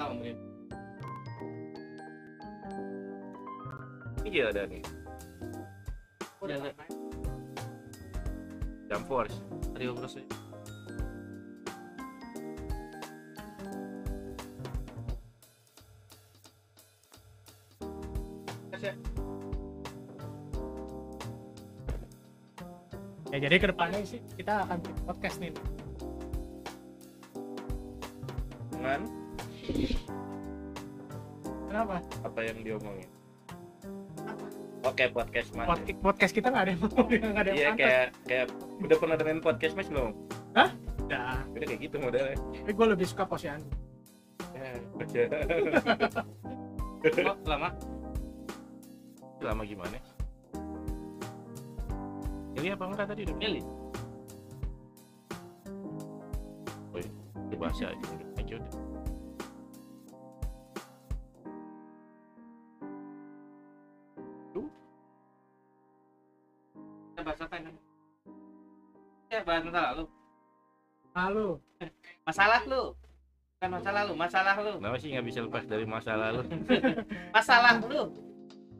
[0.00, 0.38] Tahu menit.
[4.24, 4.80] Iya ada nih.
[6.40, 6.92] Udah Iya, main.
[8.88, 9.36] Jump Force.
[9.76, 9.92] Rio
[18.80, 18.96] ya.
[23.30, 25.52] Ya jadi ke depannya sih kita akan bikin podcast nih.
[31.80, 32.04] Kenapa?
[32.28, 33.08] apa yang diomongin?
[34.84, 35.64] Oke podcast mas.
[35.64, 36.80] Podcast, podcast kita nggak ada yang
[37.32, 38.46] nggak ada yang Iya kayak kayak
[38.84, 40.12] udah pernah dengerin podcast mas belum?
[40.52, 40.70] Udah.
[41.56, 42.36] Udah kayak gitu modelnya.
[42.36, 43.72] Tapi gue lebih suka posyandu.
[44.52, 45.20] Ya, baca.
[47.32, 47.68] Oh, lama.
[49.40, 49.96] Lama gimana?
[52.60, 53.64] Ini apa enggak tadi udah Milih.
[57.48, 58.29] Itu bahasa aja
[69.60, 70.04] Ya, bahas masalah lu.
[71.12, 71.46] Halo.
[72.26, 72.82] Masalah lu.
[73.52, 74.72] Bukan masalah lu, masalah lu.
[74.80, 76.48] Kenapa sih nggak bisa lepas dari masa lalu?
[77.36, 78.08] Masalah lu.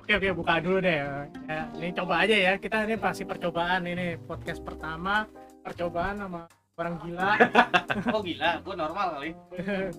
[0.01, 1.05] Oke oke buka dulu deh.
[1.45, 2.53] Ya, ini coba aja ya.
[2.57, 5.29] Kita ini pasti percobaan ini podcast pertama
[5.61, 6.49] percobaan sama
[6.81, 7.37] orang gila
[8.17, 9.31] Oh gila, gua normal kali.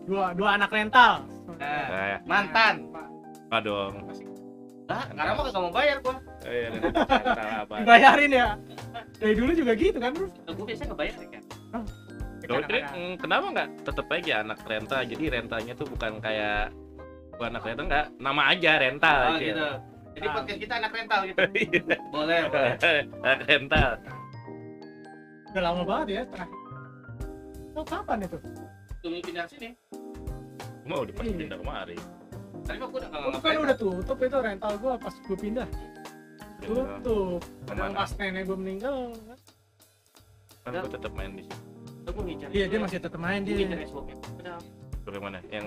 [0.10, 1.30] dua dua anak rental.
[1.62, 2.76] Nah, Nah, mantan.
[3.46, 3.94] apa dong?
[4.90, 6.16] Lah, karena mah kagak mau bayar gua.
[6.42, 7.74] Ada kata apa?
[7.86, 8.48] Dibayarin ya.
[9.22, 10.32] Dari dulu juga gitu kan terus.
[10.50, 11.44] Gua biasanya ngebayar ya kan.
[12.42, 14.98] Trik, mm, kenapa nggak tetep aja anak renta?
[15.06, 16.74] Jadi rentanya tuh bukan kayak
[17.32, 19.40] bukan anak renta nggak, nama aja rental Oh aja.
[19.40, 19.68] gitu.
[20.12, 20.34] Jadi Ah.
[20.36, 21.38] podcast kita anak rental gitu.
[21.62, 22.74] Iya, Boleh, boleh.
[23.24, 23.90] anak rental.
[25.48, 26.60] Udah lama banget ya terakhir.
[27.72, 28.38] Oh, kapan itu?
[29.00, 29.70] Tunggu pindah sini.
[30.84, 31.40] Mau udah pasti Iya.
[31.40, 31.98] pindah kemari.
[32.62, 35.68] Tadi mah gua udah Oh, nggak kan udah tutup itu rental gua pas gua pindah.
[36.62, 37.42] Tutup.
[37.66, 38.98] Padahal pas nenek gua meninggal.
[40.62, 41.60] Kan gua tetap main di sini.
[42.52, 43.66] Iya dia masih tetap main dia.
[43.82, 44.16] Xbox-nya.
[44.42, 44.58] Udah.
[45.02, 45.38] Bagaimana?
[45.50, 45.66] Yang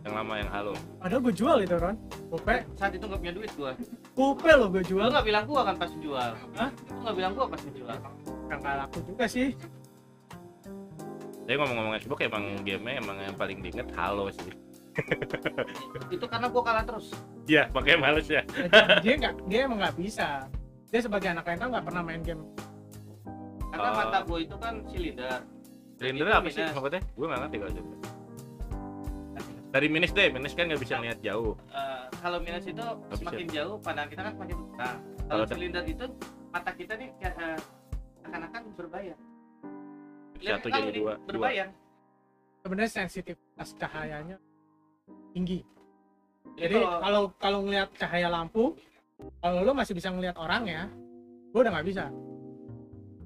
[0.00, 0.72] yang lama yang halo.
[0.96, 1.96] Padahal gua jual itu Ron.
[2.32, 3.70] Gope, Saat itu nggak punya duit gua.
[4.16, 5.06] gope loh gua Lu jual.
[5.12, 6.30] nggak bilang gua kan pas jual.
[6.56, 6.70] Hah?
[6.88, 7.96] Lu nggak bilang gua pas jual.
[8.48, 9.48] Nggak laku juga sih.
[11.44, 14.54] Tapi ngomong-ngomong Xbox emang game emang yang paling diinget halo sih.
[16.14, 17.10] Itu karena gua kalah terus.
[17.44, 18.42] Iya, makanya males ya.
[19.00, 20.46] dia nggak dia emang nggak bisa
[20.88, 22.42] dia sebagai anak rental nggak pernah main game
[23.70, 23.96] Karena Oh.
[23.96, 25.38] mata gua itu kan silinder.
[25.96, 26.74] Silinder apa sih minus.
[26.74, 27.02] maksudnya?
[27.12, 27.82] Gue nggak ngerti kalau itu.
[29.70, 31.54] Dari minus deh, minus kan nggak bisa lihat jauh.
[31.70, 33.14] Eh, kalau minus itu bisa.
[33.16, 34.94] semakin jauh pandangan kita kan semakin nah
[35.24, 36.06] Kalau silinder itu
[36.50, 37.58] mata kita nih kayak eh,
[38.26, 39.16] akan-akan berbayar
[40.40, 41.12] Satu jadi nih, dua.
[41.16, 41.26] dua.
[41.26, 41.66] berbayar
[42.60, 44.36] sebenarnya sensitivitas cahayanya
[45.32, 45.58] tinggi.
[46.58, 48.76] Jadi kalau kalau ngelihat cahaya lampu
[49.40, 50.82] kalau lo masih bisa ngelihat orang ya
[51.50, 52.04] gue udah nggak bisa.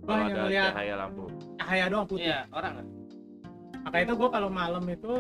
[0.05, 1.25] Gue hanya ngelihat cahaya lampu.
[1.57, 2.29] cahaya doang putih.
[2.29, 2.87] Iya orang kan
[3.85, 5.13] maka itu gue kalau malam itu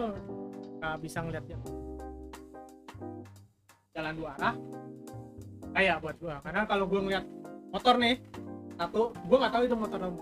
[0.80, 1.60] nggak bisa ngelihat jam
[3.94, 4.54] jalan dua arah
[5.76, 7.24] kayak buat gue karena kalau gue ngeliat
[7.70, 8.16] motor nih
[8.74, 10.20] satu gue nggak tahu itu motor apa.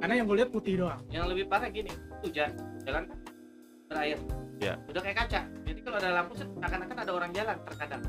[0.00, 1.00] karena yang gue lihat putih doang.
[1.12, 1.92] Yang lebih parah gini
[2.24, 2.50] hujan.
[2.88, 3.18] Jalan kan
[3.88, 4.18] berair
[4.60, 4.74] Iya.
[4.92, 5.40] udah kayak kaca.
[5.64, 8.02] Jadi kalau ada lampu set, akan-akan ada orang jalan terkadang.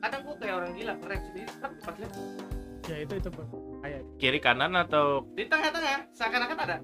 [0.00, 2.12] Kadang gua kayak orang gila keren sendiri pas lihat.
[2.88, 3.48] Ya itu itu buat
[3.84, 5.04] kayak Kiri kanan atau
[5.36, 6.76] di tengah-tengah seakan-akan ada.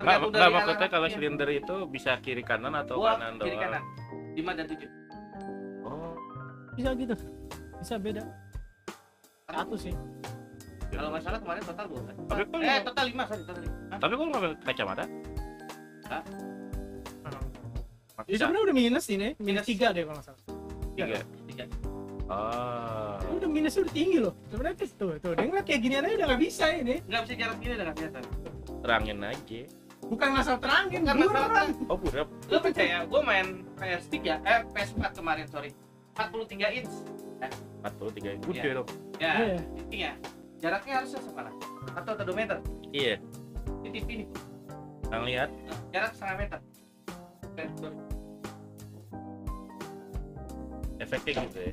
[0.00, 3.64] Enggak dari maksudnya kalau silinder itu bisa kiri kanan atau Gua kanan kiri doang.
[3.68, 3.82] kanan.
[4.32, 4.90] Lima dan tujuh.
[5.84, 6.16] Oh,
[6.72, 7.14] bisa gitu.
[7.76, 8.22] Bisa beda.
[9.52, 9.92] Satu sih.
[10.90, 12.14] Kalau nggak salah kemarin total dua kan?
[12.26, 13.76] Tapi kok eh total lima sorry total lima.
[13.92, 13.98] Hah?
[14.00, 15.04] tapi kok nggak pakai kacamata?
[18.22, 19.66] Jadi sebenarnya udah minus ini, minus Minus.
[19.66, 20.40] tiga deh kalau nggak salah.
[20.92, 21.18] Tiga.
[21.46, 21.64] tiga
[22.30, 23.18] Oh.
[23.20, 24.34] Ini udah minus udah tinggi loh.
[24.46, 26.94] Sebenarnya tuh tuh, tuh dia ngeliat kayak ginian aja udah nggak bisa ini.
[27.02, 28.22] nggak bisa jarak gini udah nggak kelihatan
[28.80, 29.60] Terangin aja.
[30.00, 32.28] Bukan masalah terangin, Bukan bukan masalah Oh, burap.
[32.46, 35.70] lu percaya gue main PS3 eh PS4 kemarin sorry
[36.14, 36.92] 43 inch
[37.82, 38.72] 43 gede Iya.
[38.74, 38.88] dong.
[39.16, 39.56] ya Iya.
[39.76, 40.10] intinya
[40.56, 41.54] jaraknya harusnya sama lah
[41.94, 42.56] atau atau 2 meter
[42.90, 43.14] Iya.
[43.80, 44.26] di TV ini
[45.08, 45.48] Yang lihat
[45.90, 46.58] jarak setengah meter
[51.00, 51.72] efeknya gitu ya.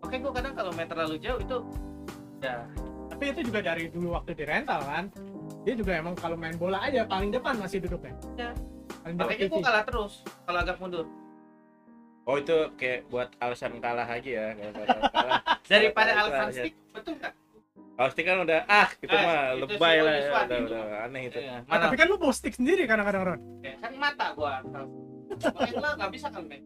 [0.00, 1.56] oke gue kadang kalau main terlalu jauh itu
[2.40, 2.62] ya
[3.04, 5.04] Tapi itu juga dari dulu waktu di rental kan.
[5.62, 8.16] Dia juga emang kalau main bola aja paling depan masih duduknya.
[8.32, 8.50] Iya.
[8.98, 10.12] Paling depan makanya gue kalah terus
[10.42, 11.06] kalau agak mundur
[12.22, 14.46] Oh, itu kayak buat alasan kalah aja ya.
[14.54, 15.38] Kalah- kalah.
[15.64, 17.32] daripada Kalah, alasan stick betul nggak
[17.92, 20.14] Kalau stick kan udah ah, itu Eh, mah itu lebay lah.
[20.14, 20.30] ya.
[20.40, 21.38] Udah, udah aneh itu.
[21.38, 23.40] Iya, Ah, mana tapi kan lu bawa stick sendiri kadang-kadang Ron.
[23.60, 26.62] Ya, kan mata gua Makanya gua nggak bisa kan main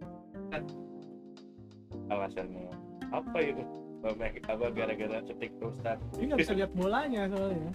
[2.10, 2.70] alasannya.
[3.10, 3.64] Apa itu?
[4.06, 7.72] Apa gara-gara cetik terusan Dia nggak bisa lihat bolanya soalnya.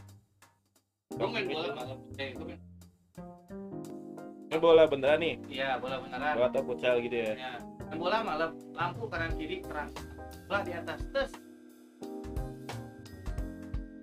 [1.11, 1.67] gua main bola.
[1.75, 2.61] Malam eh gua main
[4.51, 5.35] ini bola beneran nih?
[5.47, 6.33] Iya bola beneran.
[6.35, 7.33] Bola atau futsal gitu ya?
[7.39, 7.51] Ya
[7.87, 8.51] main bola malam.
[8.75, 9.91] Lampu kanan kiri terang
[10.47, 10.99] bola di atas.
[11.11, 11.31] Terus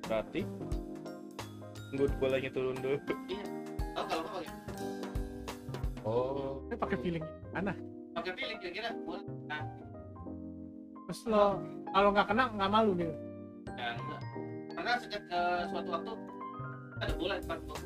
[0.08, 0.40] berarti
[1.92, 2.96] tunggu bolanya turun dulu.
[3.92, 4.52] Tahu kalau apa ya
[6.08, 6.64] oh.
[6.68, 7.72] Dia pakai feeling mana?
[8.16, 8.88] pakai pilih kira-kira.
[9.04, 9.20] Bola.
[9.48, 9.87] Nah
[11.08, 11.56] Terus lo
[11.88, 13.14] kalau nggak kena nggak malu gitu.
[13.78, 14.20] ya enggak
[14.76, 15.40] karena sejak ke
[15.72, 16.12] suatu waktu
[17.00, 17.76] ada bola di depan gua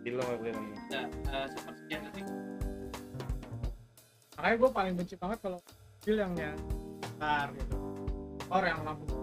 [0.00, 0.76] jadi lo nggak boleh nanya.
[0.88, 2.26] ya eh, seperti sekian detik
[4.42, 5.60] Makanya gue paling benci banget kalau
[6.02, 6.50] feel yang ya
[7.22, 7.76] tar gitu.
[8.50, 9.21] Or yang lampu.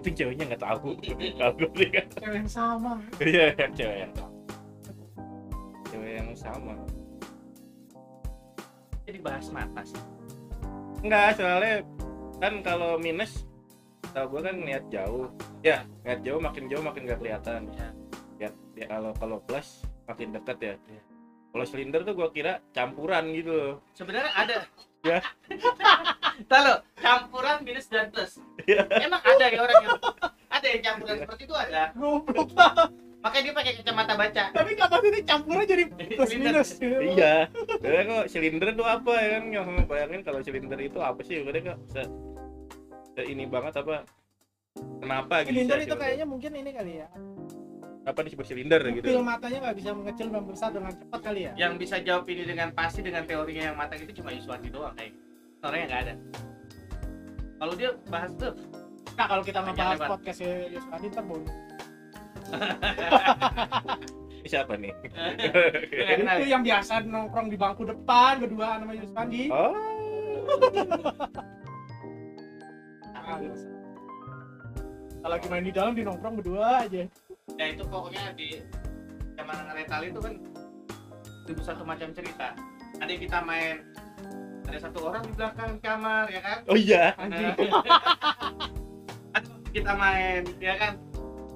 [0.00, 0.96] Penting ceweknya nggak tahu.
[1.36, 1.88] Tahu sih.
[1.92, 2.92] Kan cewek yang sama.
[3.20, 4.32] iya cewek yang sama.
[5.92, 6.74] Cewek yang sama.
[9.04, 10.02] Jadi bahas mata sih.
[11.04, 11.76] Enggak soalnya
[12.40, 13.44] kan kalau minus
[14.16, 15.28] tau gue kan ngeliat jauh.
[15.60, 17.68] Ya ngeliat jauh makin jauh makin gak kelihatan.
[17.76, 17.88] Ya
[18.40, 20.74] lihat ya kalau kalau plus makin dekat ya.
[21.50, 23.74] Kalau silinder tuh gua kira campuran gitu loh.
[23.92, 24.56] Sebenarnya ada
[25.00, 25.18] Ya.
[26.50, 28.84] Lo, campuran minus dan plus Ya.
[29.00, 29.98] emang ada ya orang yang
[30.46, 32.52] ada yang campuran seperti itu ada Goblok.
[33.20, 36.68] makanya dia pakai kacamata baca Tapi kapan ini campurnya jadi plus minus.
[36.80, 37.48] iya
[37.78, 41.60] karena kok silinder tuh apa ya kan yang bayangin kalau silinder itu apa sih udah
[41.62, 42.00] kok se,
[43.10, 44.04] se ini banget apa
[45.00, 47.08] kenapa gitu Silinder bisa itu kayaknya mungkin ini kali ya.
[48.10, 51.52] Apa disebut silinder gitu Pupil matanya nggak bisa mengecil dan besar dengan cepat kali ya.
[51.54, 55.14] yang bisa jawab ini dengan pasti dengan teorinya yang matang itu cuma Yuswati doang kayak.
[55.60, 56.14] Orangnya nggak ada
[57.60, 58.56] kalau dia bahas tuh
[59.20, 60.16] Nah kalau kita lebar.
[60.16, 61.44] podcast ntar boleh.
[64.40, 64.96] ini siapa nih
[65.92, 69.52] kenal Itu yang biasa nongkrong di bangku depan berdua sama Yuswadi.
[69.52, 69.76] oh
[75.20, 77.04] Kalau lagi main di dalam di nongkrong berdua aja.
[77.58, 78.62] Ya itu pokoknya di
[79.34, 80.34] zaman rental itu kan
[81.48, 82.54] itu satu macam cerita.
[83.00, 83.82] Ada kita main
[84.68, 86.58] ada satu orang di belakang kamar ya kan?
[86.70, 87.50] Oh iya Anjing.
[89.34, 90.92] ada waktu kita main ya kan?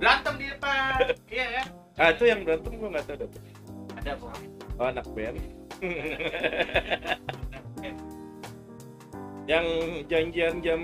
[0.00, 0.99] Berantem di depan
[1.35, 1.67] iya kan?
[1.94, 3.43] Ah itu yang berantem gua nggak tahu dapet
[3.94, 5.38] ada pokoknya oh anak band.
[9.44, 9.67] Yang
[10.08, 10.81] janjian jam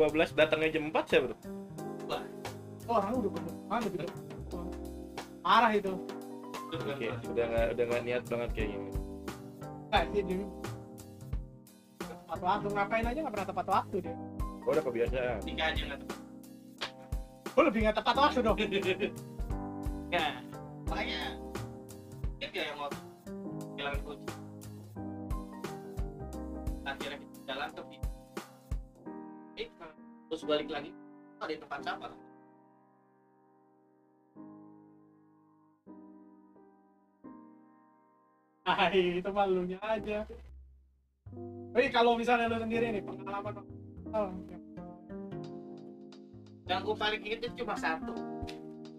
[0.00, 1.36] 12 datangnya jam 4 saya bro
[2.90, 3.54] Oh, orang udah bener.
[3.70, 4.02] Mana gitu.
[5.50, 5.90] Parah itu.
[6.70, 8.90] Oke, udah nggak udah nggak niat banget kayak gini.
[9.90, 10.46] Nah, dia, dia
[11.98, 14.14] tepat waktu ngapain aja nggak pernah tepat waktu dia.
[14.62, 15.42] Oh, udah kebiasaan.
[15.42, 16.18] tiga aja nggak tepat
[17.50, 18.58] Gue lebih nggak tepat waktu dong.
[20.14, 20.26] ya
[20.86, 21.22] makanya
[22.38, 22.90] dia dia yang mau
[23.74, 24.34] bilang kunci
[26.82, 28.10] akhirnya kita jalan ke pintu
[29.54, 29.68] eh
[30.30, 30.90] terus balik lagi
[31.38, 32.29] ada di tempat sampah
[38.78, 40.22] Hai, itu malunya aja.
[41.70, 43.62] Tapi kalau misalnya lu sendiri nih pengalaman
[44.10, 44.30] oh,
[46.66, 48.14] yang gue paling inget itu cuma satu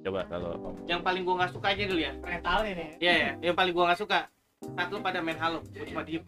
[0.02, 0.52] Coba kalau
[0.90, 2.88] yang paling gue nggak suka aja dulu ya mental ini.
[2.98, 4.20] Iya ya, yang paling gua nggak suka
[4.62, 6.24] satu pada main halo, gua cuma diem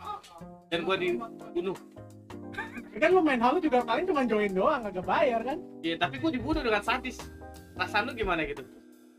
[0.70, 1.78] dan gua dibunuh.
[3.02, 5.58] Kan lu main halo juga paling cuma join doang, nggak bayar kan?
[5.82, 7.18] Iya, tapi gua dibunuh dengan sadis.
[7.74, 8.62] Perasaan lu gimana gitu?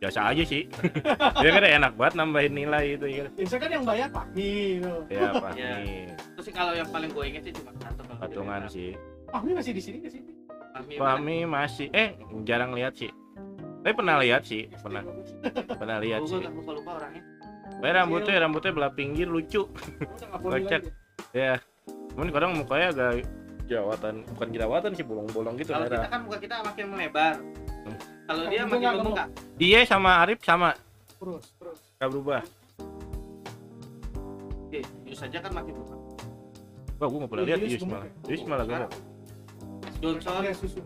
[0.04, 0.62] Biasa aja sih.
[1.42, 3.24] Dia kan enak banget nambahin nilai itu ya.
[3.32, 4.92] Biasanya kan yang bayar Fahmi gitu.
[5.08, 5.52] Ya, Pak.
[5.56, 5.72] Iya.
[5.80, 6.04] Nih,
[6.36, 7.72] Terus sih kalau yang paling gua inget sih cuma
[8.20, 8.90] patungan tidak sih.
[9.32, 10.32] Fahmi masih di sini ke sini.
[10.76, 13.08] Fahmi, Fahmi masih eh jarang lihat sih.
[13.80, 15.02] Tapi pernah lihat sih, pernah
[15.80, 16.40] pernah lihat sih.
[16.40, 17.24] lupa lupa orangnya.
[17.64, 19.64] Tapi rambutnya rambutnya belah pinggir lucu.
[20.44, 20.88] Nggak lagi.
[21.32, 21.56] Ya.
[22.12, 23.26] Cuman kadang mukanya agak
[23.64, 27.34] jerawatan, bukan jerawatan sih bolong-bolong gitu Kalau kita kan muka kita makin melebar.
[28.24, 29.28] Kalau dia gua makin nggak membengkak.
[29.54, 30.70] Dia sama Arif sama,
[31.20, 31.78] Terus, terus.
[32.00, 32.42] gak berubah.
[34.64, 36.00] Oke, Yus saja kan makin membengkak.
[36.96, 38.08] Wah, gua gak pernah lihat Yus malah.
[38.26, 38.90] Yus malah gemuk.
[40.00, 40.80] Johnson, susu.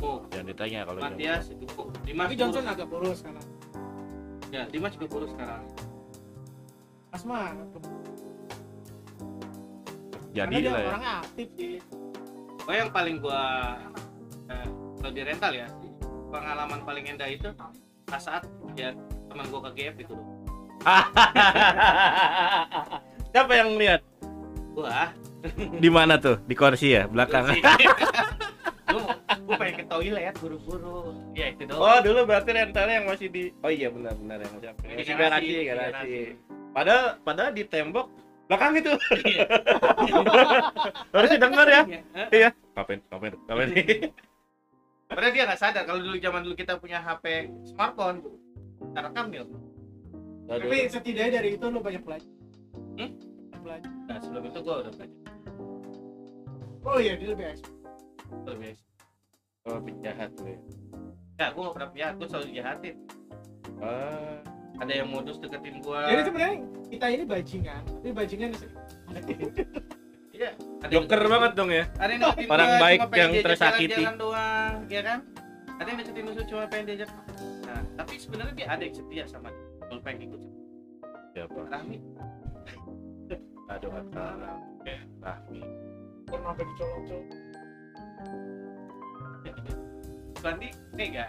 [0.00, 1.00] oh, Jangan ditanya kalau.
[1.00, 1.64] Matias itu
[2.04, 2.24] Dimas.
[2.28, 3.42] Tapi Johnson agak kurus karena
[4.52, 5.64] Ya, Dimas juga kurus sekarang.
[7.12, 7.52] asma.
[10.32, 10.88] Jadi lah ya.
[10.88, 11.76] orangnya aktif sih.
[12.64, 13.76] Oh yang paling gua
[14.48, 15.68] eh, kalau di rental ya
[16.32, 17.52] pengalaman paling indah itu
[18.08, 18.96] pas saat ya
[19.28, 20.26] teman gua ke GF itu loh.
[23.32, 24.00] Siapa yang lihat?
[24.72, 25.12] Gua
[25.78, 26.40] Di mana tuh?
[26.48, 27.44] Di kursi ya, belakang.
[28.92, 29.02] gua,
[29.44, 31.12] gua pengen ke toilet buru-buru.
[31.36, 31.84] Ya itu doang.
[31.84, 34.68] Oh, dulu berarti rentalnya yang masih di Oh iya benar benar yang masih?
[34.72, 36.18] Di garasi, garasi, garasi.
[36.72, 38.08] Padahal padahal di tembok
[38.48, 38.92] belakang itu.
[39.28, 39.44] Iya.
[41.14, 41.82] Harus didengar ya.
[41.84, 42.00] Iya.
[42.16, 42.50] Eh, Iya.
[42.76, 43.00] Ngapain?
[45.12, 48.24] Padahal dia nggak sadar kalau dulu zaman dulu kita punya HP smartphone.
[48.96, 49.44] Cara kamil.
[50.48, 52.28] Tapi setidaknya dari itu lo banyak belajar.
[52.96, 53.10] Hmm?
[53.60, 53.92] Belajar.
[54.08, 55.18] Nah, sebelum itu gua udah belajar.
[56.82, 57.76] Oh iya, dia lebih ekspert.
[58.48, 58.72] Lebih
[59.62, 60.58] Oh, penjahat tuh ya.
[61.54, 62.96] Gua nggak pernah punya, gua selalu dijahatin.
[63.78, 64.36] Ah,
[64.80, 66.08] Ada yang modus deketin gua.
[66.10, 66.56] Jadi sebenarnya
[66.90, 68.76] kita ini bajingan, tapi bajingan sering.
[70.32, 70.50] Iya.
[70.82, 71.84] Ada joker banget dong ya.
[71.94, 73.94] Ada yang Orang baik pengen yang tersakiti.
[73.94, 75.18] jalan-jalan doang, ya kan?
[75.78, 77.10] Ada yang deketin musuh cuma pengen diajak.
[77.66, 79.66] Nah, tapi sebenarnya dia ada yang setia sama dia.
[79.86, 80.40] Kalau pengen ikut
[81.32, 81.60] Siapa?
[81.64, 81.96] Rahmi.
[83.72, 84.56] Aduh, salah.
[84.82, 85.60] Oke, Rahmi.
[86.28, 87.26] Pernah sampai dicolok-colok.
[90.42, 91.26] Bandi Mega.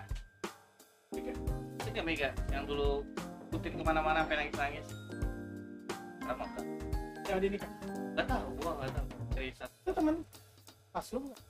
[1.14, 1.34] Mega.
[1.80, 3.06] Itu nggak Mega yang dulu
[3.48, 4.88] ikutin ke mana-mana sampai nangis-nangis.
[6.26, 6.66] Apa enggak?
[7.30, 7.72] Ya dia nikah.
[8.18, 9.23] Nggak tahu, gua nggak tahu.
[9.34, 10.16] Dari satu Itu teman
[10.94, 11.42] pas lu nggak?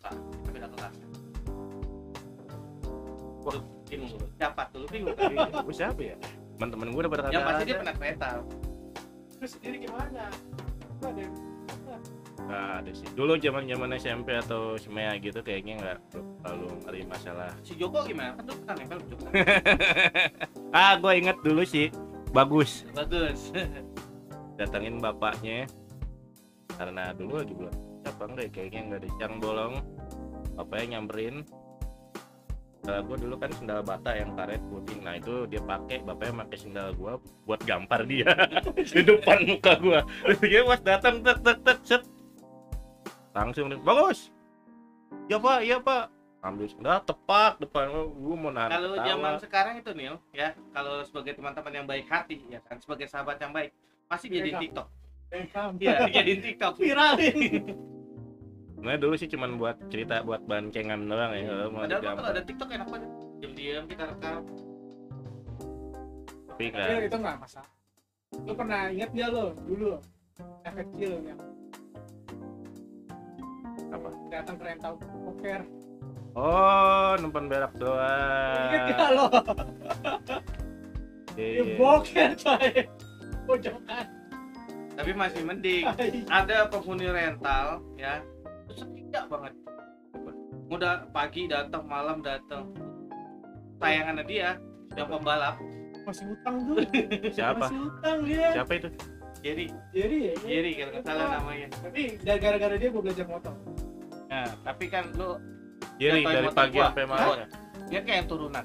[0.00, 0.94] kita beda kelas.
[3.40, 3.52] Gua
[3.88, 4.26] bingung dulu.
[4.36, 4.78] Siapa tuh?
[4.84, 5.30] Lu bingung kan?
[5.64, 6.16] Gue siapa ya?
[6.56, 8.28] Teman-teman gue udah pada Yang pasti dia pernah kereta.
[9.40, 10.22] Terus sendiri gimana?
[11.00, 11.34] Lu ada yang
[12.40, 13.06] Nggak ada sih.
[13.14, 15.96] Dulu zaman zaman SMP atau semea gitu kayaknya nggak
[16.42, 17.50] terlalu ada masalah.
[17.62, 18.34] Si Joko gimana?
[18.34, 19.24] Kan lu pernah nempel Joko.
[20.80, 21.92] ah, gue inget dulu sih.
[22.34, 22.88] Bagus.
[22.96, 23.54] Bagus.
[24.58, 25.70] Datangin bapaknya.
[26.76, 27.74] Karena dulu lagi belum
[28.04, 28.50] siapa enggak ya?
[28.52, 29.74] kayaknya nggak ada yang bolong.
[30.58, 31.36] Bapaknya nyamperin.
[32.80, 34.98] Sendal gue dulu kan sendal bata yang karet putih.
[35.04, 37.12] Nah itu dia pakai, bapaknya pakai sendal gue
[37.44, 38.32] buat gampar dia
[38.96, 40.00] di depan muka gue.
[40.00, 42.02] Terus dia pas datang tek tek tek set.
[43.36, 44.32] Langsung nih, bagus.
[45.30, 46.04] Iya pak, iya pak.
[46.40, 51.36] Ambil sendal tepak depan gue mau nahan Kalau zaman sekarang itu Nil, ya, kalau sebagai
[51.36, 53.76] teman-teman yang baik hati, ya kan, sebagai sahabat yang baik,
[54.08, 54.88] pasti jadi Iya, TikTok.
[55.30, 56.74] Iya, jadi TikTok.
[56.82, 57.62] viralin.
[58.80, 62.42] Nah dulu sih cuman buat cerita buat bancengan doang ya kalau mau Padahal kalau ada
[62.42, 63.10] TikTok enak banget.
[63.40, 64.42] Diam-diam kita rekam.
[66.48, 67.08] Tapi Tapi enggak.
[67.08, 67.70] itu nggak masalah.
[68.42, 69.90] Lu pernah inget nggak lo dulu
[70.64, 71.40] efek kecil yang
[73.90, 74.08] Apa?
[74.32, 75.60] datang ke rental poker?
[76.30, 78.70] Oh, nonton berak doang.
[78.70, 79.26] Ingat nggak lo?
[81.36, 81.62] Dia iya.
[81.78, 82.70] boker coy.
[83.46, 84.06] Pojokan.
[85.00, 85.84] Tapi masih mending.
[86.44, 88.20] Ada penghuni rental, ya,
[88.68, 89.56] itu setia banget.
[90.68, 92.68] Udah pagi datang, malam datang.
[93.80, 94.60] Tayangannya dia,
[94.92, 95.56] yang pembalap.
[96.04, 96.84] Masih utang tuh.
[97.36, 97.64] Siapa?
[97.64, 98.48] Masih utang dia.
[98.60, 98.88] Siapa itu?
[99.40, 99.64] Jadi,
[99.96, 100.34] Jadi ya.
[100.44, 101.66] jadi kalau nggak salah namanya.
[101.80, 103.56] Tapi gara-gara dia gue belajar motor.
[104.28, 105.40] Nah, tapi kan lu
[105.96, 106.84] Jadi Jatuhin dari pagi gua.
[106.92, 107.46] sampai malam ya.
[107.88, 108.64] dia kayak turunan.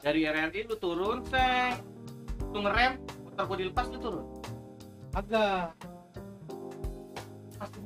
[0.00, 1.76] Dari RRI lu turun, seng.
[2.56, 2.96] Lu ngerem,
[3.46, 4.26] gua dilepas lu turun.
[5.14, 5.74] Agak.
[7.58, 7.80] Pasti.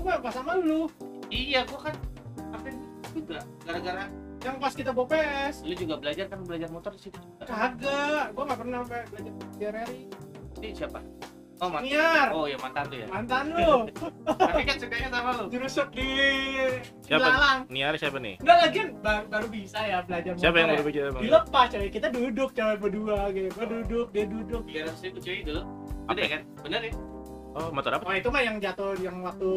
[0.00, 0.88] Gue pas sama lu.
[1.28, 1.94] Iya, gua kan
[2.50, 2.72] sampai
[3.12, 4.04] juga gara-gara
[4.40, 5.54] Yang pas kita PS.
[5.68, 7.20] lu juga belajar kan belajar motor di situ.
[7.44, 8.32] Kagak.
[8.32, 10.02] Gue nggak pernah sampai belajar di RRI.
[10.60, 11.00] Ini siapa?
[11.60, 11.92] Oh, mantan.
[11.92, 12.28] Niar.
[12.32, 13.06] Oh, ya mantan tuh ya.
[13.12, 13.72] Mantan lu.
[14.48, 15.44] Tapi kan sukanya sama lu.
[15.52, 16.08] Jurusuk di
[17.04, 17.20] Siapa?
[17.20, 17.58] Lalang.
[17.68, 18.40] Niar siapa nih?
[18.40, 20.88] Enggak lagi baru, baru bisa ya belajar Siapa yang baru ya.
[20.88, 21.22] bicara bang?
[21.28, 23.48] Dilepas coy, kita duduk coy berdua gitu.
[23.52, 24.62] Gue duduk, dia duduk.
[24.64, 25.62] Tiga ratus ribu cuy dulu.
[26.08, 26.40] Gede kan?
[26.64, 26.92] Bener ya?
[27.50, 28.04] Oh, motor apa?
[28.08, 29.50] Oh itu mah yang jatuh yang waktu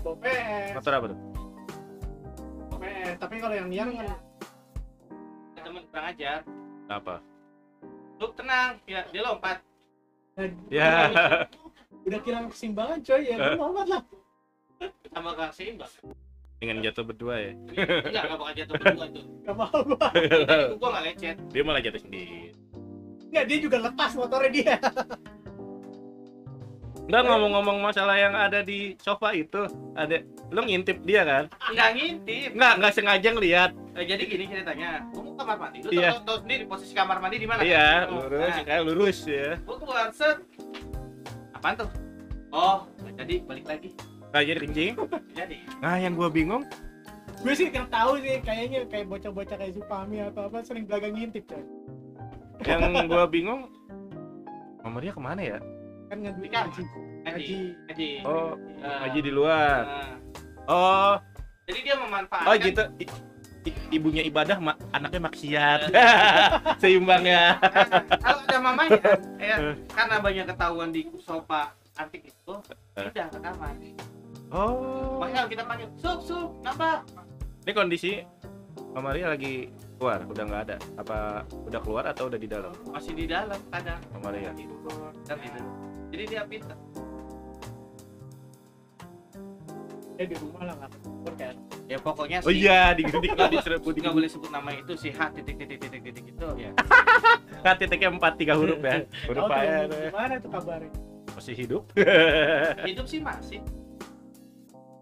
[0.00, 0.72] PS.
[0.80, 1.18] Motor apa tuh?
[2.80, 3.14] PS.
[3.20, 4.06] Tapi kalau yang Niar kan
[5.60, 6.40] Temen kurang ajar.
[6.88, 7.20] Apa?
[8.16, 9.60] Lu tenang, ya dia lompat.
[10.72, 11.10] Ya.
[12.08, 14.02] udah kira keseimbangan coy ya gue lompat lah
[15.12, 15.92] Sama kak seimbang.
[16.60, 17.52] Dengan jatuh berdua ya.
[17.52, 19.24] Enggak, enggak bakal jatuh berdua tuh.
[19.44, 20.08] gak mau gua
[20.76, 21.36] gua nggak lecet.
[21.52, 22.52] Dia malah jatuh sendiri.
[23.30, 24.74] nggak dia juga lepas motornya dia
[27.10, 29.66] Enggak ngomong-ngomong masalah yang ada di sofa itu,
[29.98, 30.22] ada
[30.54, 31.44] lu ngintip dia kan?
[31.66, 32.48] Enggak ngintip.
[32.54, 33.70] Enggak, enggak sengaja ngeliat.
[33.98, 35.02] Eh, jadi gini ceritanya.
[35.10, 35.82] Gua mau kamar mandi.
[35.82, 36.22] Lu Iya.
[36.22, 37.66] tahu, sendiri posisi kamar mandi di mana?
[37.66, 38.14] Iya, kan?
[38.14, 39.58] lurus, Nah, kayak lurus ya.
[39.66, 40.38] gua keluar set.
[41.50, 41.90] Apaan tuh?
[42.54, 43.90] Oh, nggak jadi balik lagi.
[44.30, 44.94] Nah, jadi kencing.
[45.34, 45.56] Jadi.
[45.82, 46.62] Nah, yang gua bingung,
[47.42, 51.42] gue sih yang tahu sih kayaknya kayak bocah-bocah kayak Supami atau apa sering belagang ngintip
[51.50, 51.64] coy
[52.62, 53.66] yang gua bingung
[54.84, 55.58] nomornya ke mana ya?
[56.10, 56.42] Kan kamar.
[56.58, 56.88] anjing
[57.22, 59.80] Haji Haji Oh, Nah, Haji di luar.
[59.84, 60.12] nah.
[60.66, 61.14] Oh,
[61.64, 62.82] jadi dia memanfaatkan oh gitu.
[62.98, 63.10] I-
[63.64, 65.80] i- ibunya ibadah, ma- anaknya maksiat.
[66.82, 67.54] Seimbang ya.
[67.54, 69.00] Nah, kalau ada mamanya
[69.52, 69.56] ya
[69.88, 72.54] karena banyak ketahuan di sofa antik itu
[72.96, 73.74] tidak ke kamar
[74.50, 75.22] Oh.
[75.22, 77.06] makanya kalau kita panggil sup sup nambah
[77.62, 78.12] Ini kondisi
[78.90, 80.76] Mama Maria lagi keluar, udah nggak ada.
[80.96, 81.18] Apa
[81.62, 82.74] udah keluar atau udah di dalam?
[82.88, 84.50] masih di dalam kadang Mama Maria.
[84.50, 84.90] tidur
[85.22, 85.60] kan gitu
[86.10, 86.78] jadi dia pintar
[90.14, 90.90] dia di rumah lah nggak
[91.40, 91.54] kan
[91.88, 94.92] ya pokoknya Oh sih iya, di di di Serbu di nggak boleh sebut nama itu
[94.94, 96.70] si H titik titik titik titik itu ya
[97.60, 99.04] Kan titiknya empat tiga huruf ya.
[99.28, 99.78] Huruf tuh, A ya.
[99.84, 100.88] gimana tuh kabarnya
[101.36, 101.82] Masih hidup.
[102.84, 103.60] hidup sih masih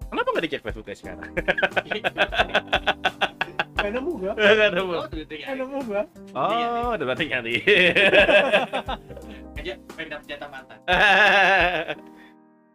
[0.08, 1.30] Kenapa nggak dicek Facebooknya sekarang?
[3.88, 4.32] Gak nemu gua.
[4.36, 4.92] Nggak ada, Bu.
[4.92, 6.02] oh tuh Gak nemu gua.
[6.36, 7.54] Oh, udah berarti nyari.
[9.58, 10.78] aja pengen dapet jatah mantan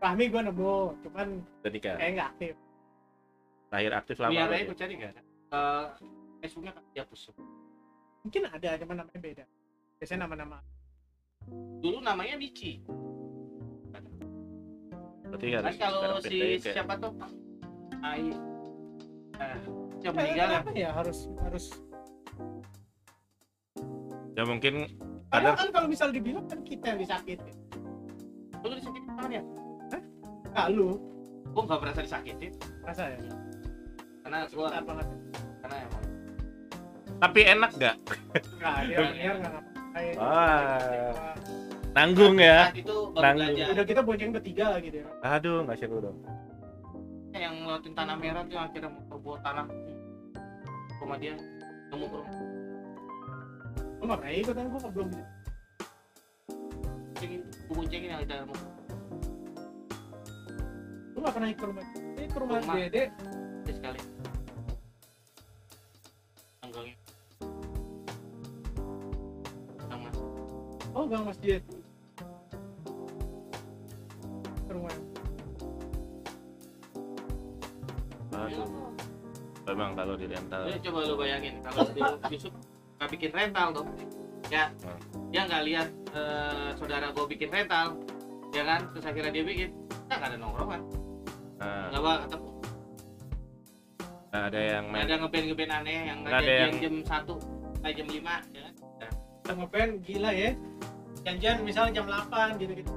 [0.01, 0.73] Fahmi gua nemu
[1.05, 1.27] cuman
[1.63, 1.95] Udah nikah.
[1.95, 2.53] kayak nggak aktif.
[3.69, 4.31] Terakhir aktif lama.
[4.33, 5.13] biar aja aku cari kan
[5.53, 5.85] Eh,
[6.41, 7.37] Facebooknya kan dia pusuk
[8.25, 9.45] mungkin ada cuman namanya beda.
[10.01, 10.57] Biasanya nama-nama.
[11.79, 12.81] Dulu namanya Michi.
[15.29, 17.13] Berarti kan harus kalau sekarang si siapa tuh?
[18.01, 18.33] Ai.
[19.39, 21.65] Eh yang meninggal ya kenapa ya harus harus?
[24.33, 24.73] Ya mungkin
[25.31, 27.55] Ada- kan kalau misal dibilang kan kita yang disakitin.
[28.61, 29.41] Lu disakitin tangannya
[30.53, 31.01] nggak lu.
[31.53, 32.53] Gua nggak merasa disakitin.
[32.85, 33.17] Rasa ya?
[34.21, 35.07] Karena gua banget.
[35.65, 36.03] Karena emang.
[37.23, 37.95] Tapi enak nggak?
[38.59, 41.33] nggak dia dia nggak ngapain Wah.
[41.93, 42.73] Nanggung ya.
[42.73, 43.53] itu Nanggung.
[43.53, 43.65] belajar.
[43.77, 46.17] Udah kita bonceng bertiga lagi deh Aduh, nggak seru dong.
[47.33, 49.65] yang ngelewatin tanah merah tuh akhirnya mau perbuat tanah
[51.03, 51.35] rumah dia.
[51.91, 52.35] Nemu ke rumah
[54.03, 55.25] lu pernah ikut kan gua belum bisa.
[57.19, 57.41] Cengin,
[57.71, 58.57] gua boncengin yang kita mau
[61.13, 61.85] lu nggak pernah ikut ke rumah
[62.19, 62.75] ini ke rumah Rumah.
[62.83, 63.03] dede?
[63.63, 63.99] Dia sekali.
[66.59, 66.95] Tanggangnya
[69.87, 70.17] Yang mas
[70.91, 71.61] oh gang masjid
[79.73, 80.61] Memang kalau di rental.
[80.63, 82.53] Lu coba lu bayangin kalau di Yusuf
[82.93, 83.85] nggak bikin rental tuh
[84.47, 84.99] ya Hmm.
[85.27, 87.97] dia nggak lihat eh, saudara gua bikin rental
[88.53, 88.81] ya kan?
[88.93, 89.69] Terus akhirnya dia bikin
[90.05, 90.81] nah nggak ada nongkrongan.
[91.57, 92.49] Nah, nggak bakal ketemu.
[94.29, 95.01] Nggak ada yang main.
[95.03, 97.33] ada ngeband ngeband aneh yang Nggak ada yang- jam satu
[97.81, 98.73] kayak jam lima ya kan?
[99.41, 100.49] Kita ngeband gila ya.
[101.23, 102.91] Janjian misalnya jam 8 gitu gitu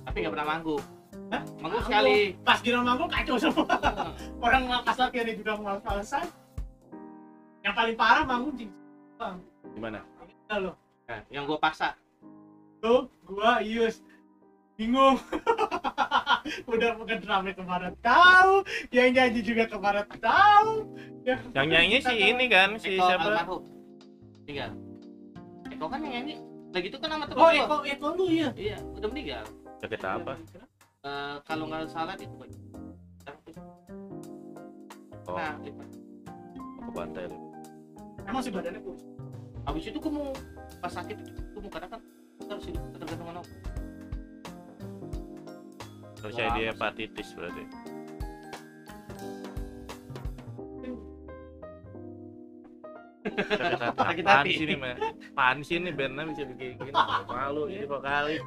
[0.00, 0.82] tapi nggak pernah manggung
[1.30, 1.42] Hah?
[1.62, 2.34] manggung sekali.
[2.42, 3.64] Pas gila manggung kacau semua.
[3.70, 4.12] Hmm.
[4.42, 6.26] orang ngelapas lagi ada juga ngelapasan
[7.60, 8.72] yang paling parah manggung jing
[9.76, 10.00] Gimana?
[10.26, 10.74] Gila loh.
[11.06, 11.94] Nah, yang gua paksa.
[12.80, 14.02] Tuh gua Ius
[14.80, 15.20] bingung.
[16.72, 17.92] Udah bukan drama kemarin.
[18.00, 18.64] Tahu.
[18.88, 20.08] Yang nyanyi juga kemarin.
[20.08, 20.72] Tahu.
[21.28, 23.28] Yang nyanyi sih ini kan si Eko siapa?
[23.28, 23.62] almarhum.
[24.48, 24.72] Tinggal
[25.68, 26.34] Eko kan yang nyanyi.
[26.70, 27.50] Lagi itu kan nama teman oh.
[27.52, 29.44] Eko Eko lu ya iya udah meninggal.
[29.84, 30.32] Sakit apa?
[31.00, 32.52] Eh, kalau nggak salah itu Boy.
[35.24, 35.80] Oh, nah itu.
[36.80, 37.38] ke pantai lu.
[38.26, 39.02] emang sih badannya kurus
[39.62, 40.28] habis itu gua mau
[40.82, 42.00] pas sakit itu gua mau kadang kan
[42.44, 43.42] terus hidup tergantung sama
[46.20, 47.64] Terus saya dia masa- hepatitis berarti.
[53.20, 53.96] Sakit hati.
[54.00, 54.50] Sakit Apaan hati.
[54.56, 54.96] sih ini, Mas?
[54.96, 56.90] Apaan sih ini bandnya bisa bikin gini?
[57.28, 58.42] Malu jadi vokalis.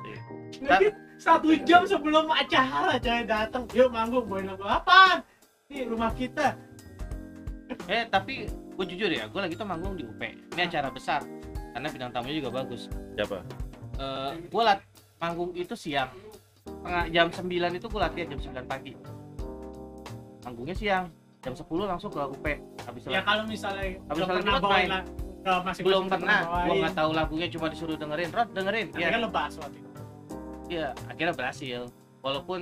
[1.17, 5.23] satu jam sebelum acara jangan datang yuk manggung bawain lagu apa
[5.71, 6.51] ini rumah kita
[7.87, 11.23] eh tapi gue jujur ya gue lagi tuh manggung di UP ini acara besar
[11.71, 13.39] karena bintang tamunya juga bagus Siapa?
[13.97, 14.83] Eh gue lat
[15.17, 16.11] manggung itu siang
[16.83, 18.93] tengah jam 9 itu gue latihan jam 9 pagi
[20.43, 21.05] manggungnya siang
[21.43, 22.45] jam 10 langsung ke UP
[22.87, 24.89] habis ya kalau misalnya Habis belum pernah main.
[25.43, 26.39] lah masih belum pernah.
[26.63, 28.31] gue nggak tahu lagunya cuma disuruh dengerin.
[28.31, 28.87] Rod dengerin?
[28.95, 29.89] Tapi ya lebas waktu itu.
[30.71, 31.81] Iya akhirnya berhasil.
[32.23, 32.59] Walaupun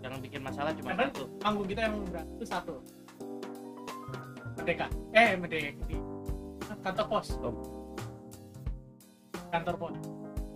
[0.00, 1.12] yang bikin masalah cuma Emang?
[1.12, 1.28] satu.
[1.44, 2.74] manggung kita yang berat itu satu?
[4.56, 4.86] Merdeka.
[5.12, 5.84] Eh Merdeka.
[6.80, 7.26] Kantor pos.
[7.44, 7.52] Oh.
[9.52, 9.96] kantor pos.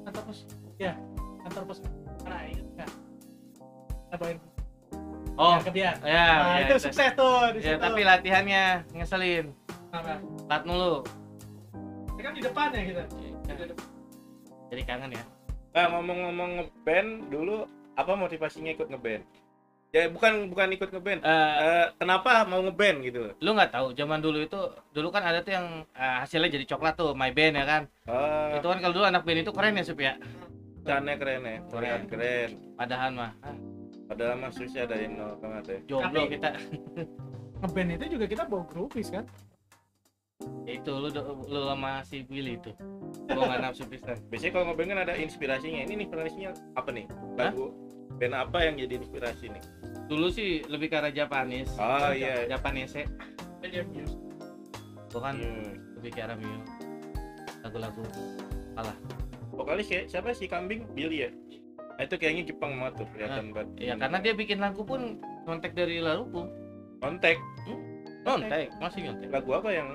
[0.08, 0.38] Kantor pos.
[0.80, 0.96] Ya
[1.44, 1.78] kantor pos.
[2.24, 2.88] Karena ingat
[4.16, 4.55] nggak
[5.36, 6.84] oh ke dia ya, nah, ya, itu itu.
[6.88, 7.82] sukses tuh di ya situ.
[7.82, 9.46] tapi latihannya ngeselin
[9.90, 10.20] Apa?
[10.46, 11.04] lat mulu
[12.16, 13.02] Ini kan di depan ya kita
[14.68, 15.24] jadi kangen ya
[15.70, 19.20] Nah, ngomong-ngomong ngeband dulu apa motivasinya ikut ngeband?
[19.92, 21.20] Ya bukan bukan ikut ngeband.
[21.20, 23.36] Eh, Eh, kenapa mau ngeband gitu?
[23.36, 24.56] lu nggak tahu zaman dulu itu
[24.90, 28.56] dulu kan ada tuh yang eh, hasilnya jadi coklat tuh my band ya kan Oh,
[28.56, 30.16] itu kan kalau dulu anak band itu keren ya sup ya
[30.80, 31.04] keren
[31.44, 32.00] ya, Keren.
[32.08, 32.50] keren.
[32.72, 33.56] padahal mah ah,
[34.06, 35.78] Padahal susah dari nol banget ya.
[35.88, 36.48] jomblo Tapi- kita
[37.56, 39.24] ngeband itu juga kita bawa groupies kan
[40.66, 41.08] itu lu
[41.48, 42.70] lu sama si Billy itu
[43.24, 45.80] gua nggak nafsu pisan Biasanya kalau ngobrol kan ada inspirasinya.
[45.80, 47.06] Ini nih inspirasinya apa nih?
[47.34, 47.72] Lagu
[48.16, 49.62] band apa yang jadi inspirasi nih?
[50.06, 52.46] dulu sih lebih ke arah Japanese Oh iya.
[52.46, 53.02] Japanese
[53.58, 54.14] jadi muse
[55.10, 55.72] gua kan Hmm.
[55.98, 56.62] lebih ke arah Mio
[57.64, 58.02] lagu-lagu
[59.50, 60.84] Vokalis kayak siapa sih kambing?
[60.92, 61.30] Billy ya?
[61.96, 63.68] Nah, itu kayaknya Jepang banget tuh kelihatan banget.
[63.80, 65.16] ya karena dia bikin lagu pun
[65.48, 66.44] kontak dari Laruku.
[67.00, 67.40] Kontak
[68.20, 69.88] kontak masih kontak lagu apa yang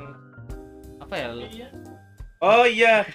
[0.97, 1.27] apa ya?
[1.29, 1.69] Lu iya
[2.41, 3.05] Oh iya,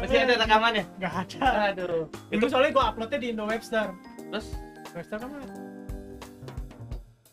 [0.00, 0.88] masih ada rekamannya?
[0.96, 1.76] Nggak ada.
[1.76, 2.08] Aduh.
[2.32, 3.92] Itu soalnya gua uploadnya di Indo Webster.
[4.32, 4.56] Terus?
[4.96, 5.28] Webster kan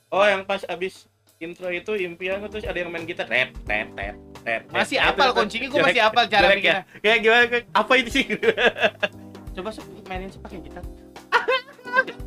[0.10, 1.08] oh yang pas abis
[1.40, 3.24] intro itu impian terus ada yang main gitar.
[3.32, 6.76] Tet tet tet tet masih tet, apal kuncinya gua masih Jelek- apal cara jelek bikinnya.
[6.76, 7.00] Ya?
[7.00, 8.26] kayak gimana apa itu sih
[9.60, 9.76] coba
[10.08, 10.84] mainin sih pakai gitar.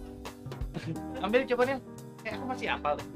[1.24, 1.78] Ambil coba nih
[2.20, 3.08] kayak aku masih apal deh.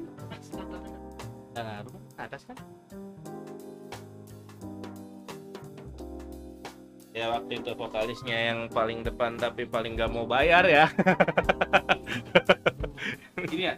[1.53, 2.57] Nggak ngaruh atas kan?
[7.13, 10.85] Ya waktu itu vokalisnya yang paling depan tapi paling gak mau bayar ya.
[13.53, 13.75] Ini ya?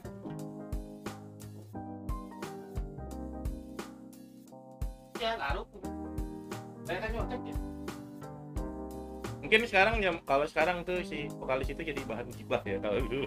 [5.19, 5.67] Ya ngaruh
[6.87, 7.68] saya kan nyontek ya
[9.49, 13.25] mungkin sekarang ya kalau sekarang tuh si vokalis itu jadi bahan gibah ya kalau dulu.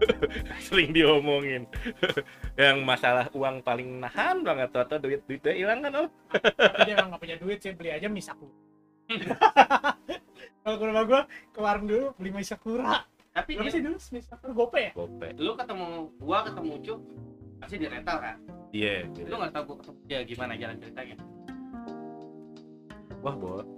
[0.64, 1.68] Sering diomongin.
[2.56, 6.08] Yang masalah uang paling nahan banget tuh atau duit duitnya hilang kan oh
[6.56, 8.48] tapi dia emang nggak punya duit sih beli aja misaku
[10.64, 13.04] kalau ke rumah gua ke warung dulu beli misakura
[13.36, 14.92] tapi berapa dia, sih dulu misakura gope ya?
[14.96, 15.28] Gope.
[15.36, 15.84] Lu ketemu
[16.16, 17.00] gua ketemu Cuk
[17.60, 18.36] pasti di rental kan?
[18.72, 21.16] Iya lu nggak tahu gua ketemu dia gimana jalan ceritanya?
[23.20, 23.71] Wah boleh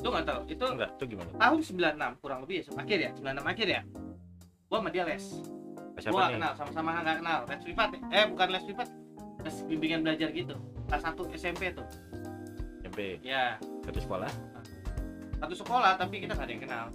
[0.00, 0.40] lu nggak tahu?
[0.48, 1.30] Itu enggak tuh gimana?
[1.36, 3.80] tahun 96 kurang lebih ya akhir ya 96 akhir ya.
[4.70, 5.24] Gua sama dia les.
[6.00, 6.34] Siapa gua nih?
[6.40, 7.38] kenal sama-sama nggak kenal.
[7.44, 8.00] Les privat ya?
[8.14, 8.88] eh bukan les privat.
[9.40, 10.54] Les bimbingan belajar gitu.
[10.88, 11.86] Kelas 1 SMP tuh.
[12.80, 13.60] SMP ya.
[13.84, 14.30] Satu sekolah?
[15.40, 16.86] Satu sekolah tapi kita nggak ada yang kenal.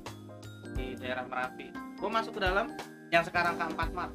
[0.74, 1.68] Di daerah Merapi.
[2.02, 2.74] Gua masuk ke dalam
[3.14, 4.14] yang sekarang keempat mart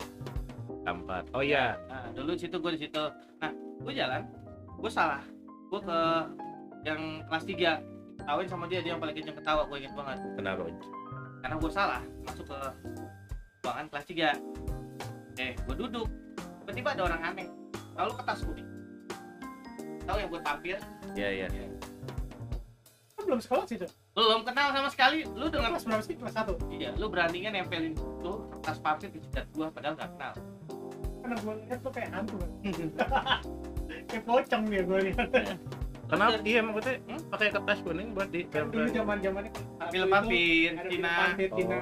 [0.80, 1.76] empat oh iya.
[1.92, 3.04] Nah, dulu situ gua di situ.
[3.38, 3.52] Nah
[3.84, 4.22] gua jalan
[4.80, 5.22] gua salah.
[5.68, 6.00] Gua ke
[6.88, 7.89] yang kelas 3
[8.24, 10.18] kawin sama dia dia yang paling kenceng ketawa gua inget banget.
[10.36, 10.62] Kenapa
[11.40, 12.58] karena gue salah masuk ke
[13.64, 16.08] ruangan kelas 3 eh gue duduk.
[16.62, 17.48] Tiba-tiba ada orang aneh.
[17.96, 18.70] Lalu ke tasku nih
[20.10, 20.76] tahu yang gue tampil
[21.14, 21.46] iya iya.
[23.14, 25.22] Kan belum sekolah sih tuh belum kenal sama sekali.
[25.32, 26.18] Lu dengan kelas berapa sih?
[26.18, 26.58] Kelas satu?
[26.68, 30.32] Iya lu beraninya nempelin tuh kertas pampir di jidat gua padahal gak kenal.
[31.22, 32.50] Karena gua lihat tuh kayak hantu kan
[34.10, 35.28] kayak pocong dia gua lihat
[36.10, 39.52] kenapa iya maksudnya hmm, pakai kertas kuning buat di kan dulu zaman zamannya
[39.94, 41.10] film film Cina.
[41.16, 41.78] Pampir Cina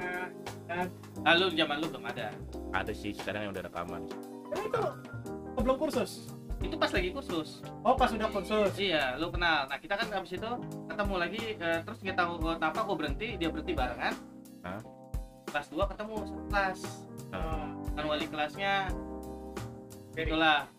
[0.69, 0.85] Oh.
[1.25, 2.29] lalu zaman lu belum ada.
[2.77, 4.05] Ada sih sekarang yang udah rekaman.
[4.53, 4.81] Tapi itu
[5.57, 6.29] sebelum kursus.
[6.61, 7.65] Itu pas lagi kursus.
[7.81, 8.77] Oh pas udah kursus.
[8.77, 9.65] Iya lu kenal.
[9.65, 10.51] Nah kita kan abis itu
[10.85, 14.13] ketemu lagi eh, terus kita tahu apa gue berhenti dia berhenti barengan.
[14.61, 14.81] Hah?
[15.49, 16.79] kelas 2 ketemu satu kelas.
[17.97, 18.73] Kan wali kelasnya
[20.13, 20.69] itulah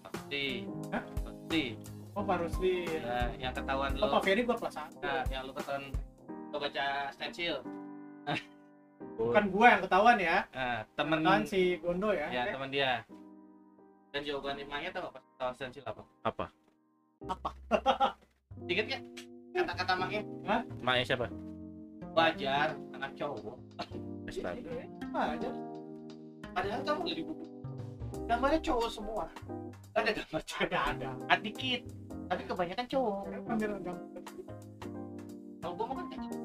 [0.94, 1.02] Hah?
[1.50, 1.74] di
[2.20, 4.04] oh Pak Rusli ya, yang ketahuan lu.
[4.04, 5.00] Oh Pak Ferry gua kelas satu.
[5.00, 5.88] Nah, yang lu ketahuan
[6.50, 7.62] lu baca stensil
[9.16, 10.36] bukan gua yang ketahuan ya.
[10.52, 13.00] Nah, temen kan si Gondo ya, ya Eh, teman dia.
[14.12, 16.02] Dan jawaban limanya tau gak pas ketahuan stensil apa?
[17.24, 17.50] Apa?
[18.70, 19.02] Inget gak
[19.56, 20.20] kata-kata maknya
[20.84, 21.26] maknya siapa?
[22.12, 23.56] Wajar anak cowok.
[24.28, 24.84] Astaga.
[25.10, 25.50] ah, aja.
[26.50, 27.44] padahal kamu udah di buku
[28.30, 29.24] gambarnya cowok semua.
[29.94, 31.10] Ada gambar cewek ada ada.
[31.30, 31.82] Ada dikit
[32.30, 33.20] tapi kebanyakan cowok.
[35.60, 36.38] Kalau gua mah kan kayak gitu.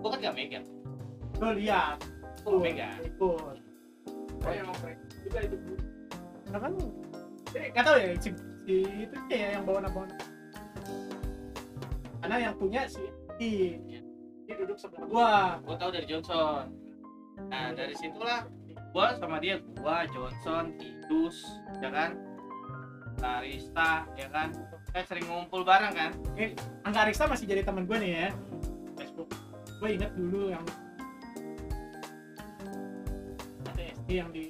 [0.00, 0.66] gua kan gak megang.
[1.40, 1.96] Lo lihat.
[2.44, 2.98] Gak megang.
[3.00, 3.56] Ikut.
[4.40, 5.56] Oh yang ngoprek juga itu.
[6.48, 6.72] Karena kan
[7.56, 8.28] eh, nggak tahu ya si,
[8.64, 8.76] si
[9.08, 10.06] itu ya yang bawa bawa
[12.20, 13.02] karena yang punya si
[13.40, 13.80] I
[14.44, 15.32] dia duduk sebelah gua.
[15.64, 16.68] Gua tahu dari Johnson.
[17.48, 18.44] Nah dari situlah
[18.92, 21.36] gua sama dia gua Johnson Tidus
[21.80, 22.29] ya kan
[23.20, 24.48] Larista ya kan?
[24.86, 26.10] Kita sering ngumpul bareng kan?
[26.82, 28.28] Angga Arista masih jadi teman gue nih ya.
[28.96, 29.28] Facebook.
[29.78, 30.64] Gue inget dulu yang
[33.66, 34.44] ada SD yang di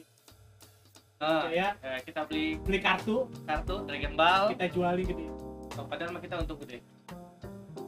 [1.21, 1.77] Eh, Jaya.
[1.85, 3.29] eh, kita beli beli kartu.
[3.45, 4.57] kartu Dragon Ball.
[4.57, 5.29] Kita jualin dia
[5.77, 6.81] oh, padahal mah kita untuk gede.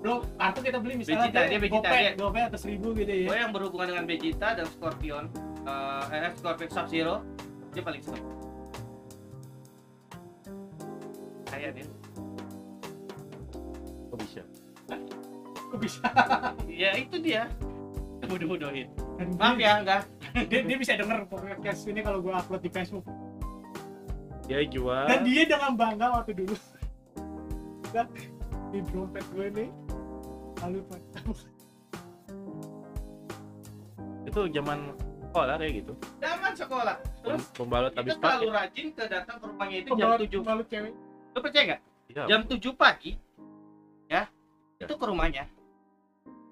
[0.04, 1.96] Bro kartu kita beli misalnya Vegeta, dia Vegeta, gope.
[1.96, 2.12] dia.
[2.12, 3.26] gope atau seribu gitu ya.
[3.26, 5.24] Gue yang berhubungan dengan Vegeta dan Scorpion
[5.62, 7.14] eh eh, Scorpion Sub Zero
[7.72, 8.20] dia paling seneng
[11.62, 11.86] kayak dia
[14.10, 14.42] kok bisa?
[15.70, 16.02] Kok bisa?
[16.66, 17.46] Ya itu dia.
[18.26, 18.90] Bodoh-bodohin.
[19.38, 20.02] Maaf dia, ya enggak.
[20.50, 23.06] dia, dia bisa denger podcast ini kalau gue upload di Facebook.
[24.50, 26.56] Dia jual dan dia dengan bangga waktu dulu.
[27.94, 28.10] Dan
[28.74, 29.70] di dompet gue nih
[30.66, 30.78] lalu
[34.26, 34.78] itu zaman
[35.30, 35.92] sekolah kayak gitu.
[36.18, 36.96] Zaman sekolah.
[37.22, 38.48] Terus pembalut kita habis pakai.
[38.50, 40.94] rajin ke datang ke rumahnya itu jam pembalut 7 pembalut cewek
[41.32, 41.82] lu percaya nggak?
[42.12, 42.22] Iya.
[42.28, 43.16] jam 7 pagi
[44.06, 44.28] ya
[44.76, 44.84] Ya.
[44.84, 45.46] itu ke rumahnya.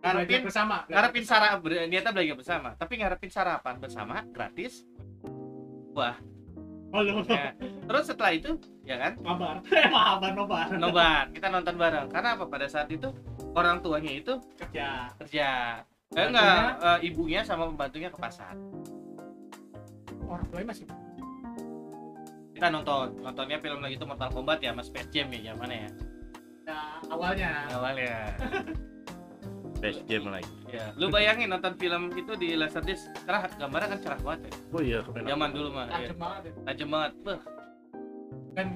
[0.00, 0.88] Ngarepin bersama.
[0.88, 2.68] ngarepin sarapan niatnya belajar bersama.
[2.78, 4.88] Tapi ngarepin sarapan bersama gratis.
[6.90, 7.54] Oh lu ya.
[7.86, 9.12] terus setelah itu ya kan?
[9.22, 9.62] Mabar.
[9.68, 11.24] Eh mabar mabar nobar.
[11.30, 12.08] Kita nonton bareng.
[12.10, 12.48] Karena apa?
[12.50, 13.12] Pada saat itu
[13.54, 15.10] orang tuanya itu kerja.
[15.22, 15.48] kerja.
[16.10, 18.58] Eh, enggak eh, ibunya sama pembantunya ke pasar.
[20.26, 20.86] Orang tuanya masih
[22.60, 25.90] kita nonton nontonnya film lagi itu Mortal Kombat ya mas Space Jam ya zamannya ya?
[26.68, 27.50] Nah, awalnya.
[27.72, 28.16] Awalnya.
[29.80, 34.20] Space Jam lagi ya lu bayangin nonton film itu di Laserdisc cerah gambarnya kan cerah
[34.20, 34.52] banget ya?
[34.76, 36.04] Oh iya zaman dulu mah ya.
[36.04, 36.52] tajam banget ya.
[36.68, 37.12] tajam banget.
[37.24, 37.40] Beuh.
[38.52, 38.66] dan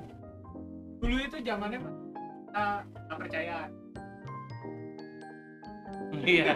[1.05, 3.57] dulu itu zamannya kita nggak percaya.
[6.25, 6.47] Iya.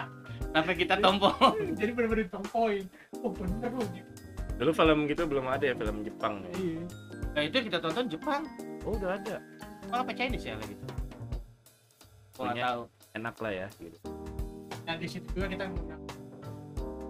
[0.56, 1.36] Sampai kita tombol
[1.76, 2.88] jadi bener-bener tompoin
[3.20, 4.17] oh bener loh gitu
[4.58, 6.50] dulu film gitu belum ada ya film Jepang ya.
[6.58, 6.82] Iya.
[7.34, 8.42] Nah itu kita tonton Jepang.
[8.82, 9.38] Oh udah ada.
[9.88, 10.84] Malah apa Chinese ya gitu
[12.34, 12.62] Punya.
[12.76, 12.82] tahu.
[13.16, 13.98] enak lah ya gitu.
[14.84, 16.02] Dan di situ juga kita ngundang.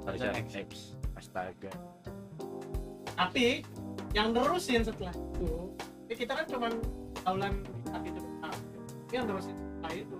[0.04, 0.48] Tarzan X.
[0.56, 0.70] X.
[1.18, 1.72] Astaga.
[3.12, 3.66] Tapi
[4.14, 5.74] yang nerusin setelah itu
[6.08, 6.72] ya kita kan cuman
[7.20, 8.56] taulan di saat itu doang.
[9.08, 10.16] Tapi yang nerusin setelah itu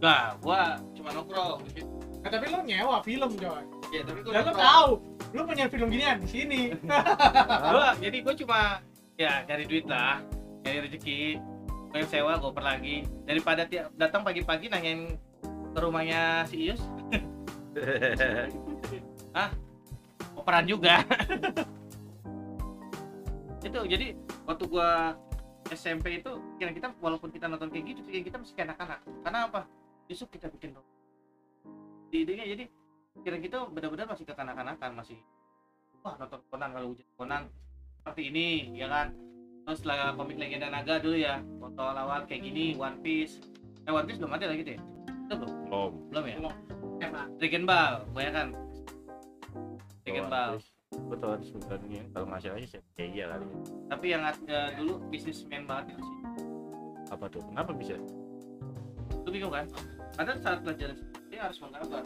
[0.00, 1.64] Nah, gua cuma nongkrong.
[1.64, 1.88] di situ.
[2.24, 3.64] Nah, tapi lo nyewa film coy.
[3.92, 4.90] Ya, tapi gua dan lo tahu
[5.34, 6.60] lo punya film ginian di sini.
[7.74, 8.60] Gua, jadi gua cuma
[9.20, 10.24] ya cari duit lah,
[10.64, 11.36] cari rezeki.
[11.92, 13.04] Gua yang sewa gua per lagi.
[13.28, 15.20] Daripada tiap datang pagi-pagi nanyain
[15.74, 16.80] ke rumahnya si Ius,
[20.40, 21.04] operan juga.
[23.64, 24.12] itu jadi
[24.44, 25.16] waktu gua
[25.72, 29.00] SMP itu kira kita walaupun kita nonton kayak gitu kita masih kayak anak-anak.
[29.26, 29.60] Karena apa?
[30.06, 30.93] Justru kita bikin di
[32.22, 32.64] idenya jadi
[33.24, 35.18] kira kita benar-benar masih kekanak-kanakan masih
[36.04, 37.42] wah nonton Conan kalau hujan Conan
[38.04, 38.46] seperti ini
[38.76, 39.16] ya kan?
[39.64, 43.40] Terus lah komik legenda naga dulu ya foto awal kayak gini One Piece.
[43.88, 44.78] Eh One Piece belum ada lagi deh.
[45.24, 45.52] Itu belum?
[45.64, 45.92] Belum.
[46.12, 46.36] Belum ya?
[46.36, 46.56] Emang
[47.38, 48.48] Dragon Ball banyak kan
[50.04, 50.52] Dragon Ball.
[50.94, 53.58] Gue tau sebenarnya kalau nggak salah sih kayak iya kali ya.
[53.90, 56.18] tapi yang eh, dulu bisnismen banget itu sih.
[57.10, 57.42] Apa tuh?
[57.50, 57.98] Kenapa bisa?
[59.26, 59.66] Lu bingung kan?
[60.14, 60.96] Karena saat pelajaran
[61.34, 62.02] dia harus menggambar.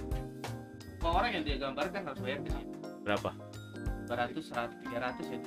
[0.97, 2.65] Semua orang yang dia gambarkan harus bayar ke dia
[3.05, 3.31] berapa
[4.09, 5.41] 200 100 300 ya.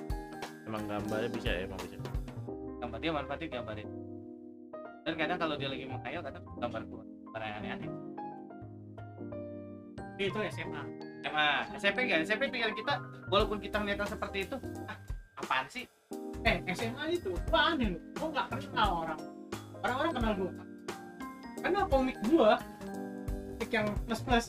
[0.69, 1.65] Emang gambarnya bisa ya?
[1.65, 1.97] Emang bisa.
[2.77, 3.89] Gambar dia manfaatnya gambarin.
[5.01, 7.91] Dan kadang kalau dia lagi menghayal kadang gambar keluar gambar yang aneh-aneh
[10.21, 10.83] itu SMA
[11.25, 11.47] SMA
[11.81, 12.93] SMP enggak SMP pikiran kita
[13.33, 14.97] walaupun kita melihat seperti itu ah
[15.41, 15.89] apaan sih?
[16.45, 19.19] Eh SMA itu gua aneh loh gua nggak kenal orang.
[19.81, 20.51] Orang-orang kenal gua.
[21.61, 22.51] Karena komik gua
[23.71, 24.45] yang plus plus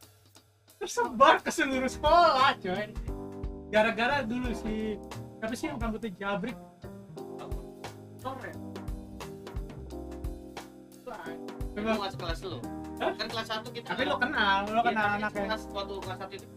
[0.80, 2.88] tersebar ke seluruh sekolah coy.
[3.70, 4.96] Gara-gara dulu si
[5.40, 6.56] apa sih yang rambutnya jabrik?
[8.20, 8.52] Sore.
[11.00, 12.58] Coba, nggak sekelas lu.
[13.00, 13.16] Hah?
[13.16, 15.44] kan kelas 1 kita tapi lo kenal lo Iya, kenal tapi anaknya.
[15.48, 16.48] kelas waktu kelas 1 itu.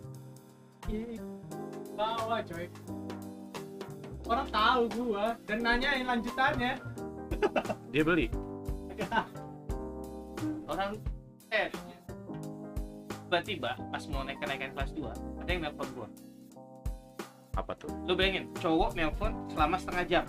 [0.92, 1.20] Ih,
[1.96, 2.66] bawa coy.
[4.28, 6.74] Orang tahu gua dan nanyain lanjutannya.
[7.96, 8.28] Dia beli?
[10.72, 11.00] Orang
[11.54, 11.70] eh
[13.30, 16.10] tiba-tiba pas mau naik kenaikan kelas 2 ada yang nelpon gua.
[17.54, 17.94] Apa tuh?
[18.10, 20.26] Lu bayangin cowok nelpon selama setengah jam.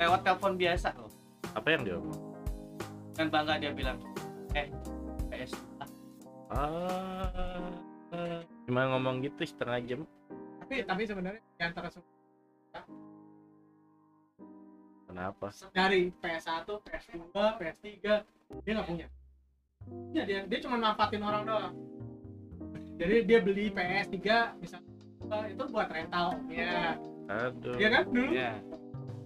[0.00, 1.12] Lewat telepon biasa loh.
[1.52, 2.20] Apa yang dia omong?
[3.12, 4.00] Dan bangga dia bilang
[4.56, 4.72] eh
[5.28, 5.52] PS.
[6.48, 7.68] Ah
[8.64, 10.00] cuma ngomong gitu setengah jam.
[10.64, 12.08] Tapi tapi sebenarnya di antara semua
[15.12, 15.52] kenapa?
[15.76, 17.90] Dari PS1, PS2, PS3
[18.64, 19.06] dia nggak punya
[20.12, 21.74] ya dia dia cuma manfaatin orang doang.
[23.00, 24.18] Jadi dia beli PS3
[24.60, 24.92] misalnya
[25.32, 27.76] eh, itu buat rental ya aduh.
[27.80, 28.30] Dia kan dulu?
[28.32, 28.52] Ya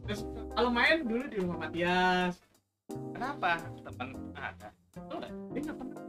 [0.07, 0.23] terus
[0.55, 2.38] kalau main dulu di rumah Matias.
[2.87, 3.59] Kenapa?
[3.83, 4.69] Teman ada.
[4.97, 5.31] Nggak?
[5.53, 6.03] dia nggak pernah.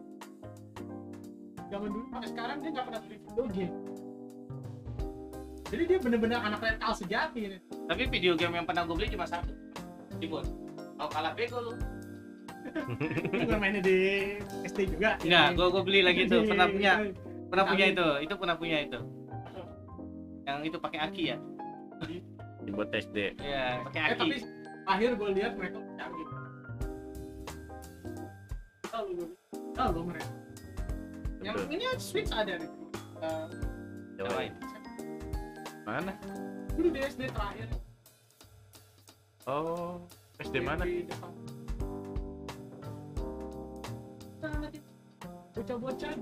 [1.68, 3.76] Zaman dulu sampai sekarang dia nggak pernah beli video game.
[5.68, 7.42] Jadi dia bener-bener anak rental sejati.
[7.52, 7.62] Nih.
[7.88, 9.52] tapi video game yang pernah gue beli cuma satu.
[10.22, 10.46] Tibur
[10.98, 11.74] kalau kalah bego lu
[13.32, 13.98] Pernah mainnya di
[14.68, 15.16] SD juga.
[15.24, 16.94] Enggak gue gue beli lagi tuh pernah punya.
[17.48, 19.00] Pernah punya itu itu pernah punya itu.
[20.48, 21.38] Yang itu pakai aki ya?
[22.64, 24.20] Dibuat SD ya pakai eh aki.
[24.20, 24.36] tapi
[24.88, 26.28] akhir gue lihat mereka canggih
[29.78, 30.32] tahu lu mereka.
[31.46, 32.72] Yang ini switch ada nih
[33.18, 33.46] Eh,
[34.18, 34.54] Cobain.
[35.86, 36.14] Mana?
[36.78, 37.68] dulu di SD terakhir.
[39.50, 39.98] Oh,
[40.38, 40.86] SD mana?
[40.86, 41.32] di depan.
[45.58, 46.14] Bocah-bocah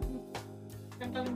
[1.04, 1.36] yang kalian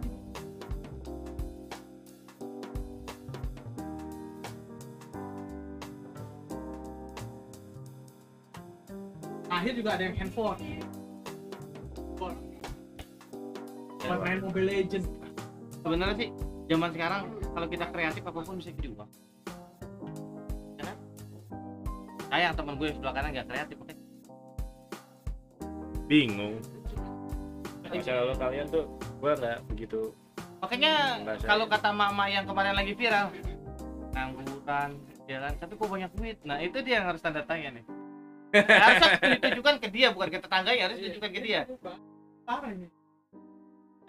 [9.49, 10.55] akhir juga ada yang handphone.
[10.63, 12.37] Handphone.
[13.99, 15.05] Buat main Mobile Legend
[15.83, 16.29] sebenarnya sih
[16.71, 19.11] zaman sekarang kalau kita kreatif apa pun bisa jadi uang
[20.79, 20.97] ya kan?
[22.31, 23.99] Sayang temen gue sebelah kanan nggak kreatif makanya
[27.89, 28.05] Bingung.
[28.05, 28.83] Kalau kalian tuh
[29.19, 29.99] gua nggak begitu
[30.59, 33.31] makanya kalau kata mama yang kemarin lagi viral
[34.11, 34.91] ngangguran
[35.29, 37.85] kan tapi kok banyak duit nah itu dia yang harus tanda tanya nih
[38.49, 41.69] Ya, harusnya ditujukan ke dia bukan ke tetangga ya harus ditujukan ke dia
[42.49, 42.89] parah ini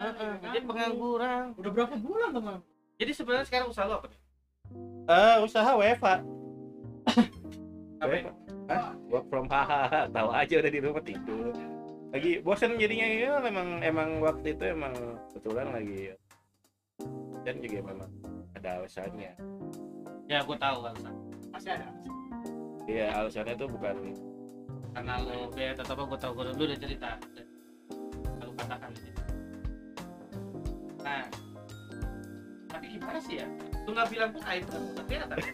[0.01, 2.57] Heeh, dia pengangguran udah berapa bulan teman
[3.01, 4.19] jadi sebenarnya sekarang usaha lo apa nih?
[5.09, 6.21] Eh, usaha WFA.
[7.97, 8.29] apa ya?
[8.69, 8.93] Hah?
[9.09, 11.49] Work from hahaha, tahu aja udah di rumah tidur.
[12.11, 14.91] Lagi bosan jadinya ya emang emang waktu itu emang
[15.31, 16.11] kebetulan lagi
[17.41, 18.11] dan juga memang
[18.53, 19.33] ada alasannya.
[20.29, 21.15] ya gue tahu alasan
[21.51, 21.87] masih ada
[22.87, 23.95] Iya, alasannya tuh bukan
[24.91, 27.09] karena lo atau apa gue tahu gue dulu udah cerita.
[28.39, 29.21] Kalau katakan gitu.
[30.99, 31.23] nah
[32.67, 33.47] tapi gimana sih ya?
[33.87, 34.83] Lu nggak bilang pun air kan?
[35.07, 35.37] Kelihatan.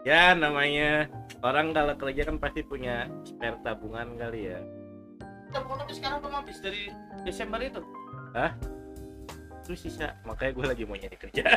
[0.00, 4.60] Ya namanya orang kalau kerja kan pasti punya spare tabungan kali ya.
[5.50, 6.82] tabungan tapi sekarang belum habis dari
[7.26, 7.82] Desember itu.
[9.66, 11.42] Terus sisa, makanya gue lagi mau nyari kerja.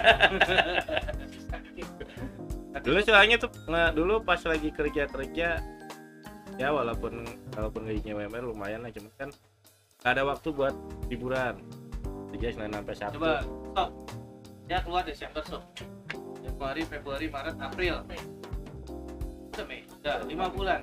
[2.83, 5.55] dulu soalnya tuh nggak dulu pas lagi kerja kerja
[6.59, 7.23] ya walaupun
[7.55, 9.29] walaupun gajinya UMR lumayan lah cuman kan
[10.03, 10.75] nggak ada waktu buat
[11.07, 11.63] liburan
[12.35, 13.15] kerja senin sampai sabtu.
[13.23, 13.33] Coba
[13.71, 13.89] stop.
[14.67, 15.63] Ya keluar Desember so
[16.43, 17.95] Januari Februari Maret April
[19.53, 19.81] udah Mei.
[20.01, 20.81] Udah lima bulan.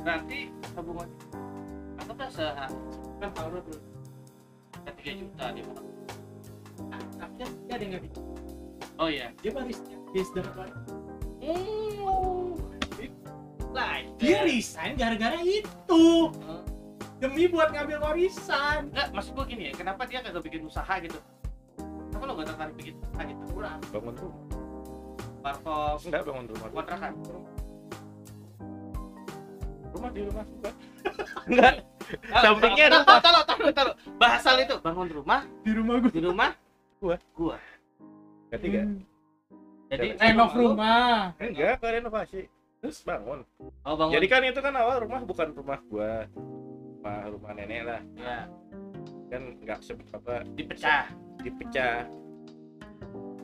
[0.00, 1.08] Berarti tabungan
[1.98, 2.78] anggaplah sehari?
[3.20, 3.80] Kan taruh dulu
[4.80, 5.76] kan tiga juta dia mau
[6.88, 8.02] Nah, tapi dia ada nggak
[8.96, 9.28] oh iya.
[9.44, 10.64] Dia barisnya dia sedang apa?
[13.70, 16.32] Like dia resign gara-gara itu.
[17.20, 18.88] Demi buat ngambil warisan.
[18.88, 21.20] Enggak, maksud gue gini ya, kenapa dia kagak bikin usaha gitu?
[22.08, 23.44] Kenapa lo gak tertarik bikin usaha gitu?
[23.52, 24.42] kurang bangun rumah.
[25.44, 26.68] Warkop, enggak bangun rumah.
[26.72, 27.12] Kontrakan.
[29.94, 30.44] Rumah di rumah.
[30.46, 30.70] Juga
[31.46, 31.74] enggak
[32.42, 33.20] Sampingnya taruh, rumah.
[33.22, 33.94] taruh, taruh, taruh.
[34.18, 36.50] Bahasa itu, bangun rumah, di rumah gue di rumah,
[36.98, 37.16] Gua.
[37.32, 37.56] gua.
[38.50, 38.82] ketiga
[39.90, 41.34] Jadi renov rumah.
[41.38, 42.40] enggak enggak renovasi.
[42.80, 43.44] Terus bangun.
[43.84, 44.12] Oh, bangun.
[44.16, 46.26] jadi kan itu kan awal rumah bukan rumah gua.
[47.00, 48.00] Rumah rumah nenek lah.
[48.18, 48.38] Ya,
[49.30, 51.08] kan nggak sebut apa dipecah.
[51.40, 52.04] dipecah.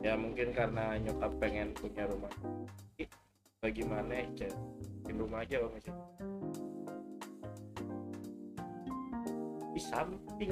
[0.05, 2.31] Ya mungkin karena nyokap pengen punya rumah.
[3.57, 4.47] Bagaimana ya
[5.07, 5.91] bikin rumah aja om Isi.
[9.71, 10.51] di samping.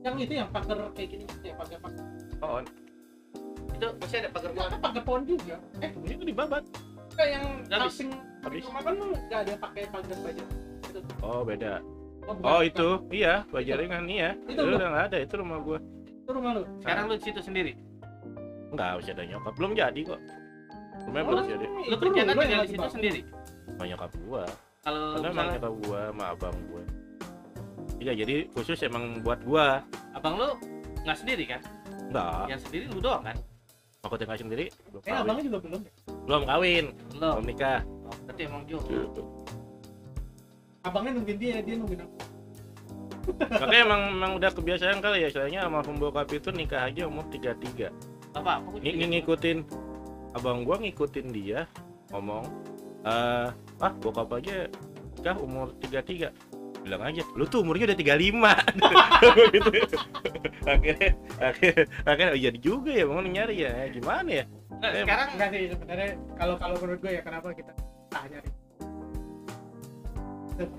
[0.00, 2.04] Yang itu yang pagar kayak gini ya pagar pagar.
[2.40, 2.64] Pohon
[3.76, 5.56] Itu masih ada pagar ada pagar pohon juga.
[5.84, 6.64] Eh itu dibabat.
[7.14, 7.46] Kayak yang
[7.92, 8.64] samping Habis.
[8.64, 10.44] rumah kan lu nggak ada pakai pagar baja.
[11.22, 11.84] Oh beda.
[12.26, 12.88] Oh, oh itu.
[13.12, 14.34] Iya bajaringan iya.
[14.48, 15.78] Itu itu udah nggak ada itu rumah gua.
[16.08, 16.62] Itu rumah lu?
[16.80, 17.72] Sekarang lu di situ sendiri.
[18.70, 19.52] nggak bisa ada nyokap.
[19.54, 20.20] Belum jadi kok.
[21.04, 21.64] Rumahnya belum jadi.
[21.68, 23.20] Lu itu kerjaan tinggal di situ sendiri.
[23.70, 24.44] Sama nyokap gua
[24.80, 26.82] Kalau karena emang misalnya nyokap gua sama abang gua
[27.98, 29.66] iya jadi khusus emang buat gua
[30.12, 30.48] abang lu
[31.00, 31.60] nggak sendiri kan?
[32.06, 33.36] enggak Yang sendiri lu doang kan?
[34.00, 35.94] aku tinggal sendiri belum eh kawin abangnya juga belum deh.
[36.24, 37.32] belum kawin Belum.
[37.34, 37.80] belum nikah
[38.10, 38.78] Oh, berarti emang Jo.
[40.82, 42.16] abangnya nungguin dia dia nungguin aku
[43.38, 47.92] makanya emang emang udah kebiasaan kali ya soalnya sama bokap itu nikah aja umur 33
[48.32, 48.62] Apa?
[48.62, 49.58] Ng juga- ngikutin
[50.32, 51.66] abang gua ngikutin dia
[52.10, 52.46] ngomong
[53.00, 53.48] eh
[53.80, 54.68] ah bokap aja
[55.16, 56.32] nikah umur 33
[56.80, 58.16] bilang aja lu tuh umurnya udah 35
[59.56, 59.70] gitu.
[60.64, 63.70] akhirnya akhirnya akhirnya oh, jadi juga ya bangun nyari ya.
[63.84, 64.44] Eh, gimana ya?
[64.80, 67.72] Eh, sekarang enggak sih sebenarnya kalau kalau menurut gue ya kenapa kita
[68.08, 68.52] tanya nih?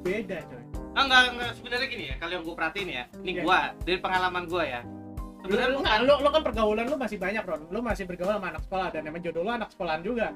[0.05, 0.63] Beda coy.
[0.93, 3.41] Ah, enggak, enggak sebenarnya gini ya, kalau yang gue perhatiin ya, ini Iya.
[3.41, 4.82] gua dari pengalaman gua ya.
[4.84, 5.99] lu, Sebenarnya lu, bukan.
[6.05, 7.61] lu, lu kan pergaulan lu masih banyak Ron.
[7.74, 10.28] Lu masih bergaul sama anak sekolah dan emang jodoh lu anak sekolahan juga.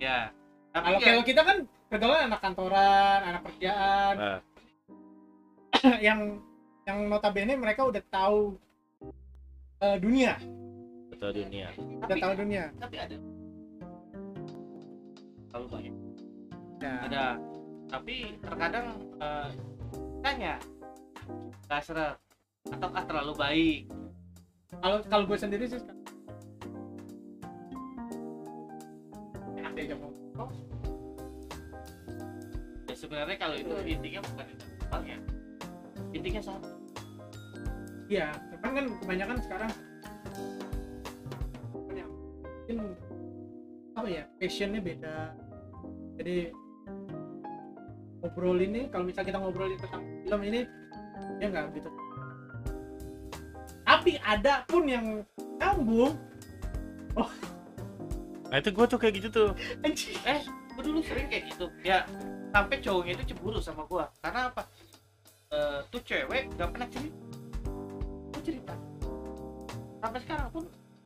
[0.00, 0.32] Ya.
[0.76, 1.58] Tapi kalau ya, kalau kita kan
[1.88, 4.14] pergaulan anak kantoran anak kerjaan.
[4.20, 4.40] Nah.
[6.06, 6.20] yang
[6.84, 8.60] yang notabene mereka udah tahu
[9.80, 10.36] eh, dunia.
[11.08, 11.72] Betul dunia.
[11.80, 12.64] Udah tapi, tahu dunia.
[12.76, 13.16] tapi ada.
[15.48, 15.94] Terlalu baik
[16.76, 16.94] Ya.
[17.08, 17.26] ada.
[17.88, 18.14] Tapi
[18.44, 19.48] terkadang eh,
[20.20, 20.60] tanya
[21.72, 22.20] nggak seret
[22.68, 23.80] ataukah terlalu baik?
[24.76, 25.80] Kalau kalau gue sendiri sih
[29.56, 30.65] enak diajak ngomong.
[32.96, 34.64] Ya sebenarnya kalau itu intinya bukan itu
[35.04, 35.18] ya
[36.16, 36.64] intinya sama
[38.06, 39.70] Iya, cuman kan kebanyakan sekarang
[41.90, 42.78] ya, mungkin
[43.98, 45.34] apa ya passionnya beda.
[46.14, 46.54] Jadi
[48.22, 50.70] ngobrol ini kalau misal kita ngobrolin tentang film ini
[51.42, 51.90] ya nggak gitu.
[53.82, 55.26] Tapi ada pun yang
[55.58, 56.14] nyambung.
[58.46, 59.50] nah itu gue tuh kayak gitu tuh
[60.22, 62.06] eh gue dulu sering kayak gitu ya
[62.56, 64.08] sampai cowoknya itu cemburu sama gua.
[64.24, 64.64] Karena apa?
[65.52, 67.18] Eh, tuh cewek gak pernah cerita.
[68.32, 68.74] Gua cerita.
[70.00, 70.64] Sampai sekarang pun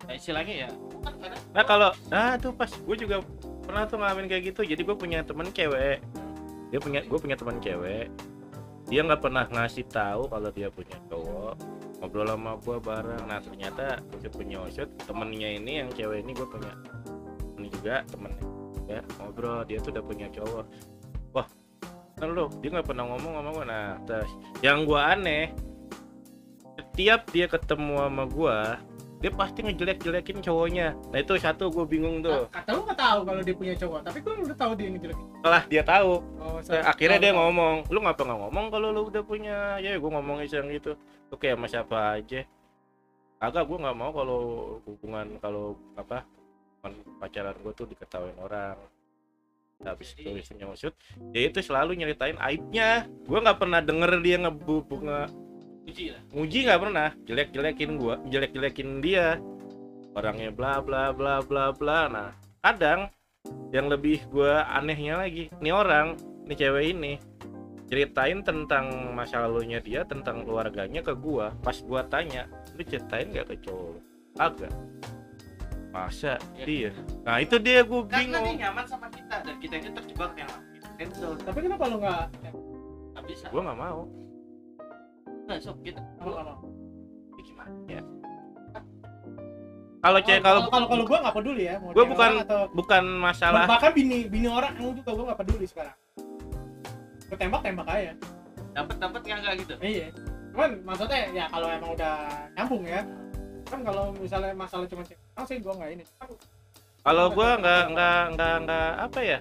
[0.08, 1.12] ya istilahnya ya gua
[1.52, 3.20] nah kalau nah tuh pas gue juga
[3.68, 4.62] pernah tuh ngalamin kayak gitu.
[4.64, 5.98] Jadi gue punya temen cewek.
[6.70, 8.06] Dia punya gue punya teman cewek.
[8.90, 11.54] Dia nggak pernah ngasih tahu kalau dia punya cowok.
[12.00, 13.24] Ngobrol sama gue bareng.
[13.28, 16.72] Nah ternyata usut punya usut temennya ini yang cewek ini gue punya.
[17.60, 18.46] Ini juga temennya
[18.88, 19.62] ya ngobrol.
[19.68, 20.64] Dia tuh udah punya cowok
[22.20, 23.86] kan lo dia nggak pernah ngomong sama gue nah
[24.60, 25.44] yang gue aneh
[26.76, 28.58] setiap dia ketemu sama gue
[29.20, 30.96] dia pasti ngejelek-jelekin cowoknya.
[31.12, 32.48] Nah itu satu gue bingung tuh.
[32.48, 35.26] Kata lu nggak tahu kalau dia punya cowok, tapi gue udah tahu dia ngejelekin.
[35.36, 39.20] setelah dia tahu Oh, Nah, akhirnya dia ngomong lu ngapa nggak ngomong kalau lu udah
[39.20, 39.76] punya?
[39.76, 40.96] Ya gue ngomong iseng gitu.
[41.28, 42.48] Lu kayak sama siapa aja.
[43.44, 44.40] Agak gue nggak mau kalau
[44.88, 46.24] hubungan kalau apa
[47.20, 48.80] pacaran gue tuh diketahuin orang
[49.84, 50.92] habis itu istrinya maksud
[51.32, 53.08] dia itu selalu nyeritain aibnya.
[53.24, 55.20] Gue nggak pernah denger dia ngebu nge
[55.88, 56.22] uji lah.
[56.36, 57.08] Nggak pernah.
[57.24, 59.40] Jelek jelekin gue jelek jelekin dia.
[60.12, 62.00] Orangnya bla bla bla bla bla.
[62.10, 63.08] Nah kadang
[63.72, 67.16] yang lebih gue anehnya lagi nih orang nih cewek ini
[67.90, 71.50] ceritain tentang masa lalunya dia tentang keluarganya ke gua.
[71.58, 72.46] Pas gua tanya
[72.78, 73.98] lu ceritain gak ke cowok
[74.38, 74.70] agak
[75.90, 76.64] masa Ya.
[76.64, 76.90] dia
[77.22, 80.50] nah itu dia gua karena dia bingung nyaman sama kita dan kita ini terjebak yang
[80.96, 82.24] cancel Tapi kenapa lu nggak?
[83.10, 84.00] nggak bisa gua nggak mau
[85.44, 86.62] nggak sok kita nggak mau?
[87.34, 87.70] Ya gimana
[90.00, 91.76] kalau cewek kalau kalau kalau gue nggak peduli ya.
[91.76, 95.92] Cewek bukan- atau bukan masalah bahkan bini bini orang juga gue nggak peduli sekarang.
[97.28, 98.16] Gue tembak tembak aja.
[98.70, 100.08] dapat dapat nggak nggak gitu Iya.
[100.54, 102.16] Cuman maksudnya ya kalau emang udah
[102.56, 103.00] nyambung ya.
[103.68, 106.04] Kan kalau misalnya masalah cuma cewek orang sih gue nggak ini.
[107.00, 109.38] kalau gua nggak nggak nggak nggak apa ya?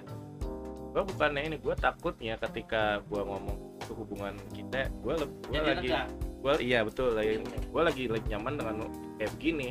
[0.96, 5.20] Gua bukannya ini gua takutnya ketika gua ngomong itu hubungan kita gua
[5.52, 5.88] jadi lagi
[6.40, 8.74] gua iya betul lagi gua lagi lagi nyaman dengan
[9.20, 9.68] kayak begini.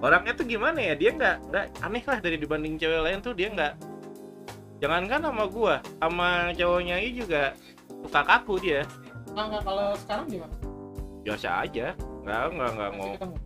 [0.00, 0.96] Orangnya tuh gimana ya?
[0.96, 3.72] Dia nggak nggak aneh lah dari dibanding cewek lain tuh dia nggak
[4.80, 7.52] jangankan sama gua sama cowoknya ini juga
[8.00, 8.80] suka kaku dia.
[9.36, 10.56] Nggak kalau sekarang gimana?
[11.20, 11.92] biasa aja.
[12.24, 13.36] Nggak nggak nggak ngomong.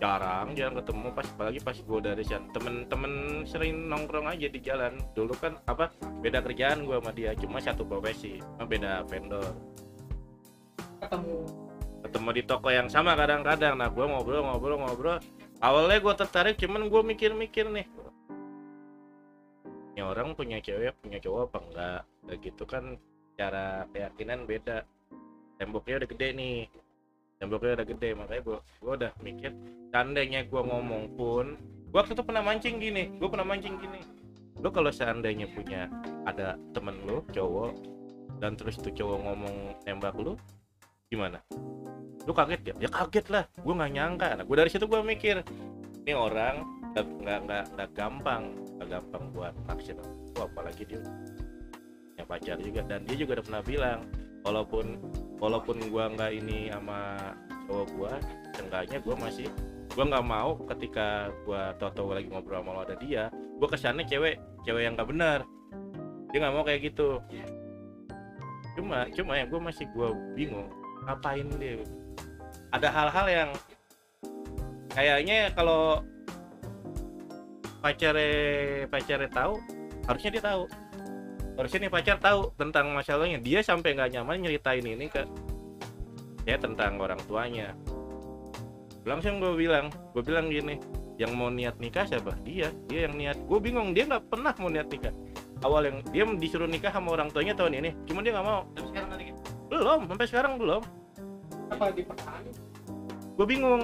[0.00, 1.06] Jarang jarang ketemu.
[1.12, 4.96] Pas apalagi pas gua dari sana temen-temen sering nongkrong aja di jalan.
[5.12, 5.92] Dulu kan apa
[6.24, 9.52] beda kerjaan gua sama dia cuma satu profesi beda vendor.
[11.04, 11.68] Ketemu.
[12.00, 13.76] ketemu di toko yang sama kadang-kadang.
[13.76, 15.20] Nah gua ngobrol ngobrol ngobrol.
[15.60, 17.86] Awalnya gua tertarik cuman gua mikir-mikir nih.
[19.94, 22.00] Ini orang punya cewek punya cowok apa enggak?
[22.24, 22.84] Udah gitu kan
[23.36, 24.88] cara keyakinan beda.
[25.60, 26.56] Temboknya udah gede nih
[27.40, 29.50] temboknya udah gede makanya gua gua udah mikir
[29.90, 31.56] seandainya gua ngomong pun
[31.88, 34.20] gua waktu itu pernah mancing gini gua pernah mancing gini.
[34.60, 35.88] Lu kalau seandainya punya
[36.28, 37.72] ada temen lu cowok
[38.44, 39.56] dan terus tuh cowok ngomong
[39.88, 40.36] nembak lu
[41.08, 41.40] gimana?
[42.28, 44.28] Lu kaget ya ya kaget lah gue nggak nyangka.
[44.36, 45.40] Nah gue dari situ gue mikir
[46.04, 46.60] ini orang
[46.92, 49.96] nggak nggak nggak gampang nggak gampang buat naksir
[50.36, 52.84] gua apalagi dia punya pacar juga.
[52.84, 54.00] Dan dia juga udah pernah bilang
[54.44, 55.00] walaupun
[55.40, 57.16] walaupun gua nggak ini sama
[57.66, 58.12] cowok gua
[58.54, 59.48] seenggaknya gua masih
[59.96, 64.36] gua nggak mau ketika gua tau-tau lagi ngobrol sama lo ada dia gua kesannya cewek
[64.62, 65.40] cewek yang nggak benar
[66.30, 67.18] dia nggak mau kayak gitu.
[68.78, 70.70] Cuma cuma yang gua masih gua bingung
[71.04, 71.82] ngapain dia?
[72.70, 73.50] Ada hal-hal yang
[74.94, 76.06] kayaknya kalau
[77.82, 78.30] pacare
[78.86, 79.58] pacare tahu
[80.06, 80.62] harusnya dia tahu
[81.60, 83.36] harusnya nih pacar tahu tentang masalahnya.
[83.36, 85.28] Dia sampai nggak nyaman nyeritain ini ke
[86.48, 87.76] ya tentang orang tuanya.
[89.04, 90.80] Langsung gue bilang gue bilang gini
[91.20, 92.32] yang mau niat nikah siapa?
[92.48, 93.36] Dia dia yang niat.
[93.44, 95.12] Gue bingung dia nggak pernah mau niat nikah.
[95.60, 98.64] Awal yang dia disuruh nikah sama orang tuanya tahun ini cuma dia nggak mau.
[98.72, 99.32] Tapi sekarang lagi
[99.70, 100.82] belum sampai sekarang belum.
[101.70, 102.70] Apa dipertahankan?
[103.40, 103.82] gue bingung.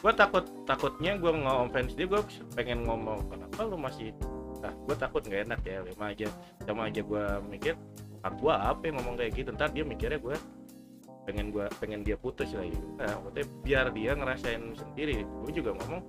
[0.00, 2.20] Gue takut takutnya gue nge offense dia gue
[2.56, 4.16] pengen ngomong kenapa lu masih
[4.62, 6.28] ah gue takut nggak enak ya sama aja
[6.62, 7.74] sama aja gue mikir
[8.22, 9.50] ah gue apa yang ngomong kayak gitu?
[9.50, 10.36] Ntar dia mikirnya gue
[11.22, 15.22] pengen gua pengen dia putus lagi nah maksudnya biar dia ngerasain sendiri.
[15.22, 16.00] Gue juga ngomong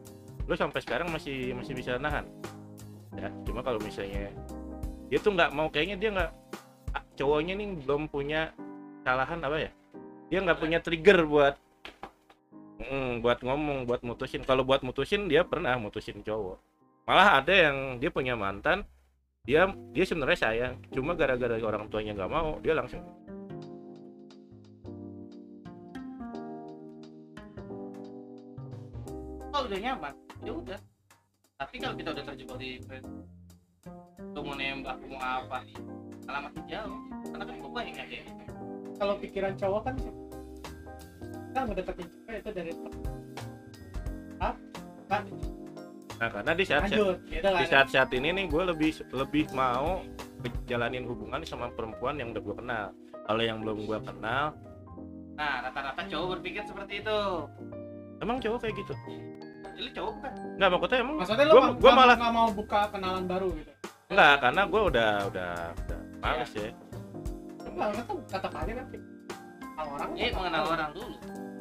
[0.44, 2.26] lu sampai sekarang masih masih bisa nahan.
[3.14, 4.30] Ya cuma kalau misalnya
[5.10, 6.32] dia tuh nggak mau kayaknya dia nggak
[6.98, 8.54] ah, cowoknya nih belum punya
[9.02, 9.72] kesalahan apa ya?
[10.34, 11.56] Dia nggak punya trigger buat
[12.82, 14.42] mm, buat ngomong buat mutusin.
[14.46, 16.73] Kalau buat mutusin dia pernah mutusin cowok
[17.04, 18.88] malah ada yang dia punya mantan
[19.44, 20.74] dia dia sebenarnya sayang.
[20.88, 23.04] Cuma gara-gara orang tuanya nggak mau dia langsung
[29.52, 30.14] kalau udah nyaman
[30.48, 30.80] ya udah.
[31.60, 33.06] Tapi kalau kita udah terjebak di friend
[34.34, 35.60] lu mau nembak mau apa
[36.24, 37.00] malah makin jauh.
[37.28, 38.32] Karena kan gue banyak gitu
[38.96, 40.14] kalau pikiran cowok kan sih.
[41.52, 42.72] Kita ngedeketin cewek itu dari
[44.40, 44.56] ah
[45.12, 45.24] kan
[46.14, 47.18] nah karena di saat lanjut.
[47.26, 50.02] Gitu di kan saat-saat ini nih gue lebih lebih mau
[50.64, 52.86] jalanin hubungan sama perempuan yang udah gue kenal.
[53.24, 54.46] Kalau yang belum gue kenal
[55.34, 57.20] nah rata-rata cowok berpikir seperti itu.
[58.22, 58.94] Emang cowok kayak gitu?
[59.74, 62.50] Jadi cowok kan nggak maksudnya emang maksudnya lu gua, nggak- gua nggak- malah nggak mau
[62.54, 63.72] buka kenalan baru gitu?
[64.14, 66.70] Enggak karena gue udah udah udah males ya.
[67.66, 68.78] Enggak kan kata kalian
[69.74, 71.16] kalau orang eh mengenal orang dulu.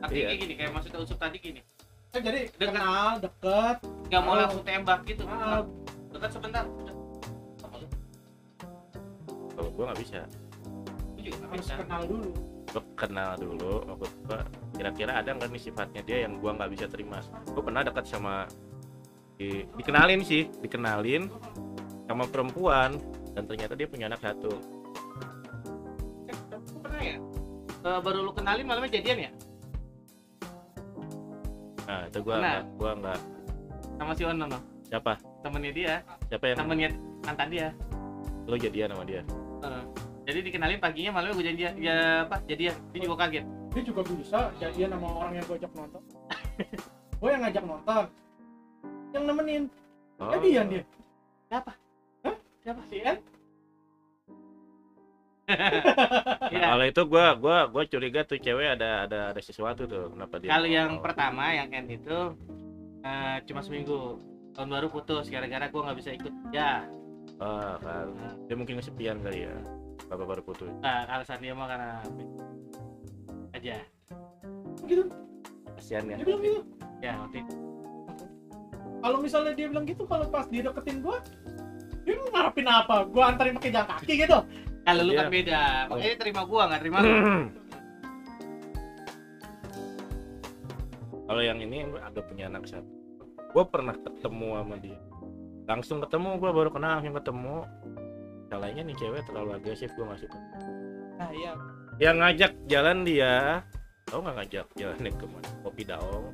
[0.04, 0.26] Tapi Iya.
[0.28, 1.60] kayak gini kayak maksudnya usup tadi gini
[2.12, 2.76] jadi Dekat.
[2.76, 3.76] kenal deket.
[4.12, 4.38] Nggak mau Oh.
[4.44, 5.24] langsung tembak gitu.
[5.24, 5.64] ah,
[6.12, 6.64] dekat sebentar.
[9.56, 10.20] Kalau gue nggak bisa.
[11.16, 11.74] Gua juga harus bisa.
[11.80, 12.28] kenal dulu.
[12.68, 13.72] Gue kenal dulu.
[13.96, 14.38] Gue
[14.76, 17.24] kira-kira ada nggak nih sifatnya dia yang gue nggak bisa terima?
[17.48, 18.44] Gue pernah dekat sama
[19.40, 21.32] di, dikenalin sih dikenalin
[22.04, 23.00] sama perempuan
[23.32, 24.52] dan ternyata dia punya anak satu.
[26.28, 26.36] Eh,
[26.76, 27.16] pernah ya?
[27.82, 29.32] Eh, baru lu kenalin malamnya jadian ya
[31.92, 32.48] nah itu gue Pernah.
[32.48, 33.18] nggak gue nggak
[34.00, 34.58] sama si Ono no?
[34.88, 35.12] siapa?
[35.44, 35.94] Temennya dia.
[36.32, 36.88] Siapa yang temennya
[37.22, 37.68] mantan dia.
[38.48, 39.20] Lo jadian sama dia?
[39.62, 39.82] Eh,
[40.24, 43.44] jadi dikenalin paginya malamnya gue janjian ya apa jadian dia juga kaget.
[43.72, 46.02] Dia juga bisa jadian sama orang yang gue ajak nonton.
[47.22, 48.04] Gue yang ngajak nonton.
[49.14, 49.62] Yang nemenin.
[50.18, 50.82] Oh, jadian dia.
[51.46, 51.72] Siapa?
[52.26, 52.36] Hah?
[52.66, 52.80] siapa?
[52.90, 53.16] Si N
[55.42, 55.58] Nah,
[56.48, 56.66] Iya.
[56.68, 60.48] kalau itu gue gua gua curiga tuh cewek ada ada ada sesuatu tuh kenapa dia
[60.48, 62.18] kalau yang mau- pertama yang N itu
[63.02, 64.22] eh, cuma seminggu.
[64.52, 66.84] Tahun baru putus gara-gara gue nggak bisa ikut ya
[67.38, 68.12] Ah, kan.
[68.44, 69.54] dia mungkin kesepian kali ya
[70.06, 70.68] bapak baru putus.
[70.78, 71.90] Nah, alasan dia mah karena
[73.52, 73.76] aja.
[74.82, 75.08] Gitu.
[75.74, 76.16] Kasihan ya.
[76.16, 76.60] Dia bilang gitu.
[77.00, 77.54] Ya waktu itu.
[79.00, 81.16] Kalau misalnya dia bilang gitu kalau pas dia deketin gue
[82.02, 82.96] dia mau ngarepin apa?
[83.04, 84.38] Gue antarin pakai jalan kaki gitu
[84.82, 85.20] kalau lu Iya.
[85.22, 85.62] kan beda.
[85.90, 87.10] Makanya terima gua nggak terima lu.
[91.32, 92.92] Kalau yang ini gua ada punya anak satu.
[93.52, 95.00] Gue pernah ketemu sama dia.
[95.68, 97.56] Langsung ketemu gue baru kenal langsung ketemu.
[98.52, 100.38] Salahnya nih cewek terlalu agresif gue gak suka.
[101.16, 101.52] Nah iya.
[102.00, 103.64] Yang ngajak jalan dia
[104.12, 106.26] tau nggak ngajak jalan ke mana kopi daong.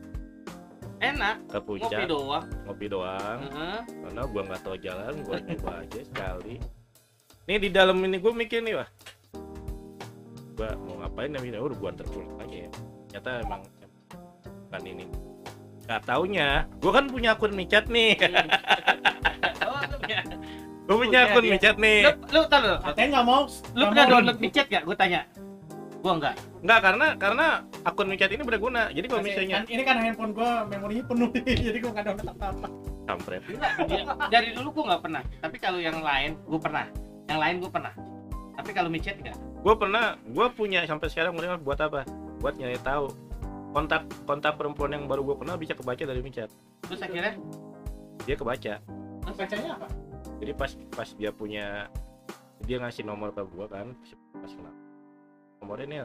[0.99, 1.37] Enak.
[1.47, 2.47] Ke ngopi puncak doang.
[2.67, 3.39] Ngopi doang.
[3.55, 3.81] Heeh.
[3.87, 6.55] karena gua nggak tahu jalan gua coba aja sekali
[7.49, 8.89] nih di dalam ini gue mikir nih wah
[10.59, 12.71] gua mau ngapain nih udah gua antar pulang aja ya.
[13.09, 13.61] Ternyata emang
[14.43, 15.05] bukan ini.
[15.87, 16.49] Nggak taunya.
[16.83, 18.13] Gua kan punya akun micat nih.
[19.69, 20.19] Oh, lu punya.
[20.89, 21.53] Punya akun dia.
[21.55, 22.01] micat nih.
[22.09, 22.75] Lu, lu tau lu?
[22.81, 23.43] Katanya nggak mau.
[23.77, 25.21] Lu pernah download micet gak gue tanya.
[26.03, 27.47] Gua enggak nggak karena karena
[27.87, 28.91] akun micat ini berguna.
[28.91, 31.31] Jadi kalau misalnya kan ini kan handphone gue memorinya penuh.
[31.71, 32.67] Jadi gue nggak download apa-apa.
[33.07, 33.43] Kampret.
[33.47, 35.23] Enggak, dia- dari dulu gua nggak pernah.
[35.39, 36.87] Tapi kalau yang lain gua pernah
[37.29, 37.95] yang lain gua pernah.
[38.59, 42.07] Tapi kalau micet enggak gue pernah gue punya sampai sekarang mulai buat apa?
[42.39, 43.11] Buat nyari tahu
[43.75, 46.51] kontak kontak perempuan yang baru gue kenal bisa kebaca dari micat
[46.87, 47.35] terus akhirnya?
[48.25, 48.75] Dia kebaca.
[49.29, 49.89] Bacanya apa?
[50.41, 51.91] Jadi pas pas dia punya
[52.65, 53.93] dia ngasih nomor ke gua kan
[54.41, 54.75] pas kenal.
[55.61, 56.01] Nomornya nih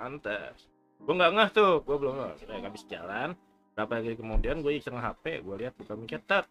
[0.00, 0.70] pantes.
[1.02, 2.32] Gua nggak ngeh tuh gua belum ngeh.
[2.46, 3.36] Saya habis jalan
[3.74, 6.44] berapa hari kemudian gue iseng HP gue lihat buka micat tet.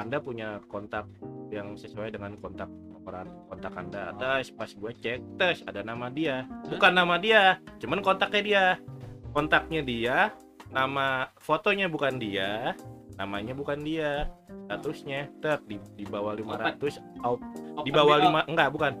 [0.00, 1.04] Anda punya kontak
[1.52, 2.68] yang sesuai dengan kontak
[3.02, 4.14] nomor kontak anda.
[4.16, 6.46] Tes pas gue cek tes ada nama dia.
[6.70, 8.64] Bukan nama dia cuman kontaknya dia.
[9.32, 10.16] Kontaknya dia
[10.72, 12.78] nama fotonya bukan dia
[13.18, 14.30] namanya bukan dia.
[14.70, 17.40] Statusnya ter di, di bawah 500 out
[17.84, 18.40] di bawah BO.
[18.46, 18.92] 5 enggak bukan.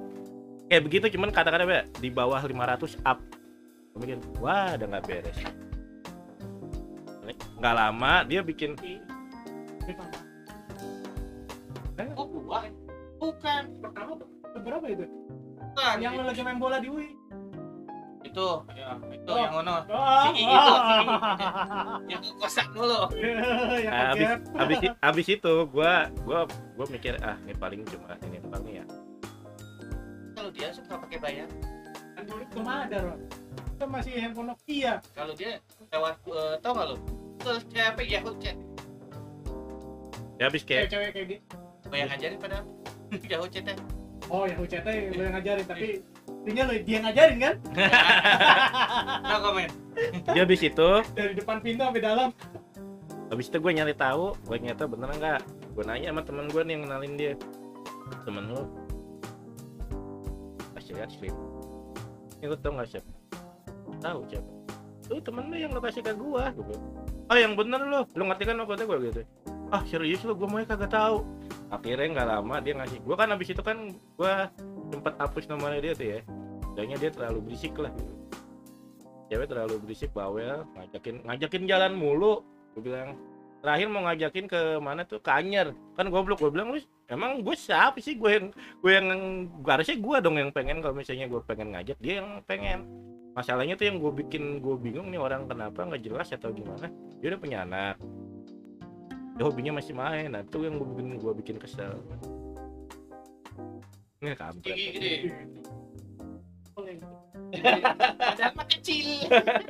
[0.68, 3.18] Kayak begitu cuman kata-kata beda di bawah 500 up.
[3.96, 5.38] Mikir wah udah nggak beres.
[7.60, 8.74] Nggak lama dia bikin
[12.14, 12.60] oh gua
[13.16, 14.12] bukan pertama
[14.56, 15.04] berapa itu?
[15.54, 15.94] Bukan.
[15.98, 17.08] Yang lo lagi main bola di UI
[18.22, 18.48] itu.
[18.72, 19.36] Ya itu Oh.
[19.36, 19.76] yang ngono.
[19.86, 21.04] Oh, Si itu, si.
[22.12, 23.00] yang kosak dulu.
[23.12, 24.40] Yang Nah, habis kaget.
[24.54, 26.38] habis i- habis itu gua gua
[26.72, 28.84] gua mikir ah ini paling cuma ini doang nih ya.
[30.32, 31.48] Kalau dia suka pakai bayar?
[32.14, 33.20] Android belum ada Ron.
[33.72, 35.02] Itu masih handphone Nokia.
[35.12, 36.96] Kalau dia lewat eh, tau nggak lo?
[37.38, 38.56] Ke CP Yahoo Chat.
[40.38, 41.44] Ya habis kayak cewek-cewek kayak gitu
[41.92, 42.58] gue yang ngajarin pada
[43.36, 43.76] Yahoo Chat ya?
[44.32, 46.00] Oh Yahoo chat lu yang ngajarin tapi
[46.48, 47.54] intinya lu dia ngajarin kan?
[49.28, 49.68] No komen
[50.32, 52.32] dia habis itu dari depan pintu sampai dalam.
[53.28, 55.40] Habis itu gue nyari tahu gue nyata bener nggak?
[55.76, 57.32] Gue nanya sama temen gue nih yang kenalin dia.
[58.24, 58.64] Temen lu.
[60.72, 61.36] Kasih lihat slip
[62.40, 63.12] ini lu tau nggak siapa?
[64.00, 64.50] Tahu siapa?
[65.12, 66.44] Lu temen lu yang lu kasih ke gue
[67.28, 68.00] ah yang bener lu.
[68.16, 69.22] Lu ngerti kan maksudnya gue gitu
[69.72, 71.24] ah serius lu gue mau kagak tahu.
[71.72, 74.32] Akhirnya nggak lama dia ngasih gue kan habis itu kan gue
[74.92, 76.20] sempet hapus nomornya dia tuh ya.
[76.76, 78.14] Kayaknya dia terlalu berisik lah gitu.
[79.32, 82.44] Cewek terlalu berisik bawel ngajakin ngajakin jalan mulu.
[82.76, 83.16] Gue bilang
[83.64, 85.24] terakhir mau ngajakin ke mana tuh?
[85.24, 85.72] Ke Anyer.
[85.96, 88.20] Kan goblok gue bilang lu emang gue siapa sih?
[88.20, 89.08] Gue yang gue yang
[89.64, 92.84] harusnya gue dong yang pengen kalau misalnya gue pengen ngajak dia yang pengen.
[93.32, 96.92] Masalahnya tuh yang gue bikin gue bingung nih orang kenapa nggak jelas atau gimana.
[97.24, 97.96] Dia udah punya anak
[99.32, 101.96] dia hobinya masih main nah itu yang gue bikin gue bikin kesel.
[104.22, 104.76] Ini kampret.
[106.72, 106.96] Boleh.
[108.22, 109.28] ada mah kecil.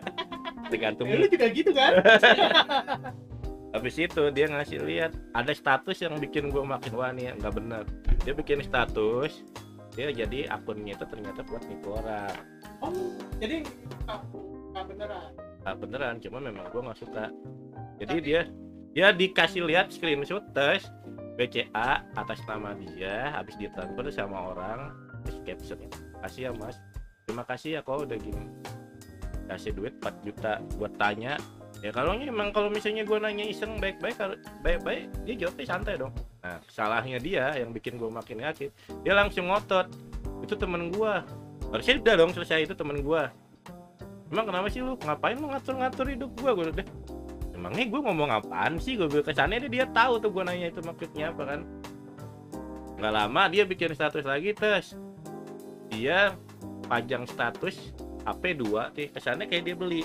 [0.72, 1.08] Tergantung.
[1.08, 1.92] Ya, lu juga gitu kan?
[3.74, 7.84] Habis itu dia ngasih lihat ada status yang bikin gue makin wah nih nggak bener.
[8.22, 9.40] Dia bikin status
[9.92, 12.36] dia jadi akunnya itu ternyata buat nipu orang.
[12.84, 12.92] Oh
[13.40, 13.64] jadi
[14.04, 14.20] nggak
[14.72, 15.30] nggak beneran?
[15.64, 17.24] Nggak beneran cuma memang gue nggak suka.
[18.00, 18.40] Jadi Tapi- dia
[18.93, 20.84] dia dikasih lihat screenshot tes
[21.40, 24.93] BCA atas nama dia habis ditransfer sama orang
[25.24, 25.88] terus captionnya
[26.20, 26.76] kasih ya mas.
[27.24, 28.47] Terima kasih ya kau udah gini.
[29.49, 31.40] Kasih duit 4 juta buat tanya.
[31.80, 34.14] Ya kalau emang kalau misalnya gue nanya iseng baik-baik
[34.61, 36.12] baik-baik dia jawabnya santai dong.
[36.45, 38.70] Nah salahnya dia yang bikin gue makin yakin.
[39.03, 39.88] Dia langsung ngotot.
[40.45, 41.12] Itu temen gue
[41.72, 43.22] harusnya udah dong selesai itu temen gue
[44.28, 44.97] emang kenapa sih lu?
[45.01, 46.88] Ngapain lu ngatur-ngatur hidup gue gue deh
[47.62, 48.98] emangnya gue ngomong apaan sih?
[48.98, 51.60] Gue kesannya dia, dia tahu tuh gue nanya itu maksudnya apa kan.
[52.98, 54.98] Nggak lama dia bikin status lagi tes
[55.92, 56.34] dia
[56.90, 57.94] pajang status
[58.26, 60.02] HP 2 sih kesannya kayak dia beli.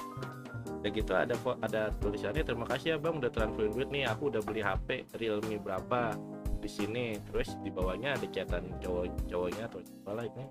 [0.78, 1.34] Udah gitu ada
[1.66, 4.06] ada tulisannya terima kasih ya bang udah transfer duit nih.
[4.06, 6.14] Aku udah beli HP Realme berapa
[6.62, 7.18] di sini.
[7.34, 10.44] Terus di bawahnya ada catatan cowok cowoknya atau apalah itu.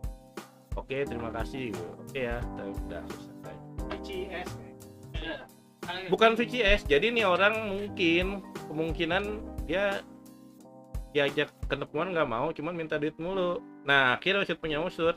[0.74, 1.70] Oke terima kasih.
[2.02, 3.56] Oke ya udah udah selesai.
[4.02, 4.50] ICS
[6.10, 9.24] bukan VCS jadi nih orang mungkin kemungkinan
[9.66, 10.02] dia
[11.16, 13.58] diajak ketemuan nggak mau cuman minta duit mulu.
[13.88, 15.16] Nah akhirnya usut punya usut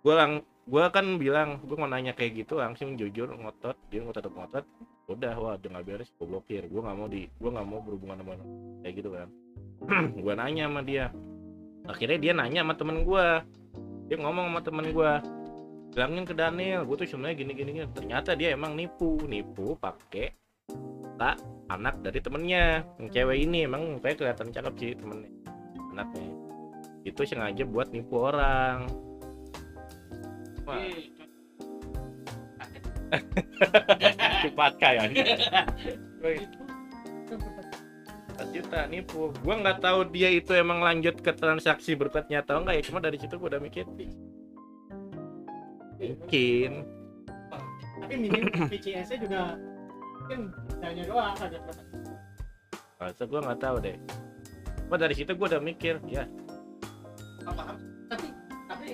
[0.00, 4.26] gue lang gue kan bilang gue mau nanya kayak gitu langsung jujur ngotot dia ngotot
[4.26, 4.64] ngotot
[5.10, 6.66] udah wah udah nggak beres gue blokir.
[6.66, 8.32] Gue nggak mau di gue nggak mau berhubungan sama
[8.82, 9.28] kayak gitu kan.
[10.24, 11.08] Gue nanya sama dia.
[11.88, 13.26] Akhirnya dia nanya sama temen gue
[14.10, 15.12] dia ngomong sama temen gue
[15.90, 17.86] bilangin ke Daniel gue tuh sebenarnya gini gini gini.
[17.90, 20.30] Ternyata dia emang nipu nipu pakai
[21.18, 21.36] tak
[21.68, 22.86] anak dari temennya.
[23.02, 25.30] Yang cewek ini emang kayak kelihatan cakep sih temennya
[25.90, 26.30] anaknya.
[27.02, 28.86] Itu sengaja buat nipu orang.
[30.68, 30.78] Wah,
[34.46, 35.10] cepat kayak
[38.50, 39.30] juta nipu.
[39.44, 43.16] Gua nggak tahu dia itu emang lanjut ke transaksi berikutnya atau enggak ya cuma dari
[43.20, 43.86] situ gua udah mikir
[46.00, 46.72] mungkin.
[48.00, 49.40] Tapi minim VCS nya juga
[50.20, 50.40] mungkin
[50.80, 51.58] hanya doang ada
[53.00, 53.96] Masa gua nggak tahu deh.
[54.88, 56.24] Cuma dari situ gua udah mikir ya.
[57.44, 57.76] Nggak paham.
[58.08, 58.26] Tapi
[58.68, 58.90] tapi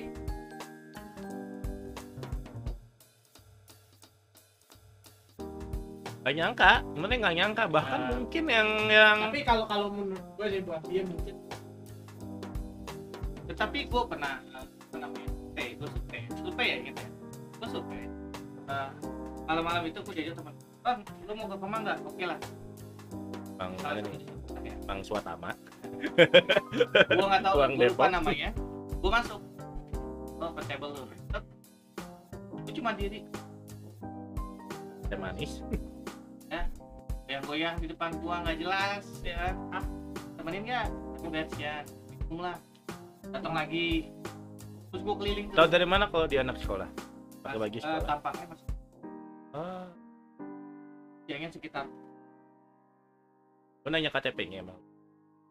[6.27, 7.65] nggak nyangka sebenarnya nggak nyangka.
[7.71, 8.11] Bahkan Nah.
[8.19, 11.35] mungkin yang yang tapi kalau kalau menurut gue sih buat dia mungkin.
[13.47, 15.89] Tetapi gue pernah apa namanya eh gue
[16.57, 17.11] survei ya gitu ya.
[17.61, 18.05] Gue survei.
[18.65, 18.89] Nah,
[19.45, 20.99] malam-malam itu gue jajak teman bang
[21.29, 22.39] lu mau ke Kemang nggak oke lah.
[23.61, 24.25] Bang Salah ini
[24.65, 24.75] ya.
[24.89, 25.53] bang Swatama
[27.13, 28.49] gue nggak tahu gue lupa namanya.
[29.05, 29.41] Gue masuk.
[30.41, 31.05] Oh ke table lu
[32.65, 33.21] gue cuma diri.
[35.13, 35.61] Teh manis.
[37.29, 39.85] Yang goyang di depan gua nggak jelas ya ah
[40.41, 40.89] temenin nggak?
[41.21, 41.29] Aku
[41.61, 41.85] ya.
[42.09, 42.57] Bingung lah.
[43.29, 44.09] Datang lagi
[44.97, 46.89] terus gua keliling tahu dari mana kalau dia anak sekolah?
[47.45, 48.07] Pakai baju Eh, sekolah?
[48.09, 48.67] tampaknya masih
[49.53, 49.85] oh
[51.27, 51.85] jangan sekitar.
[53.83, 54.81] Gua nanya KTP-nya emang.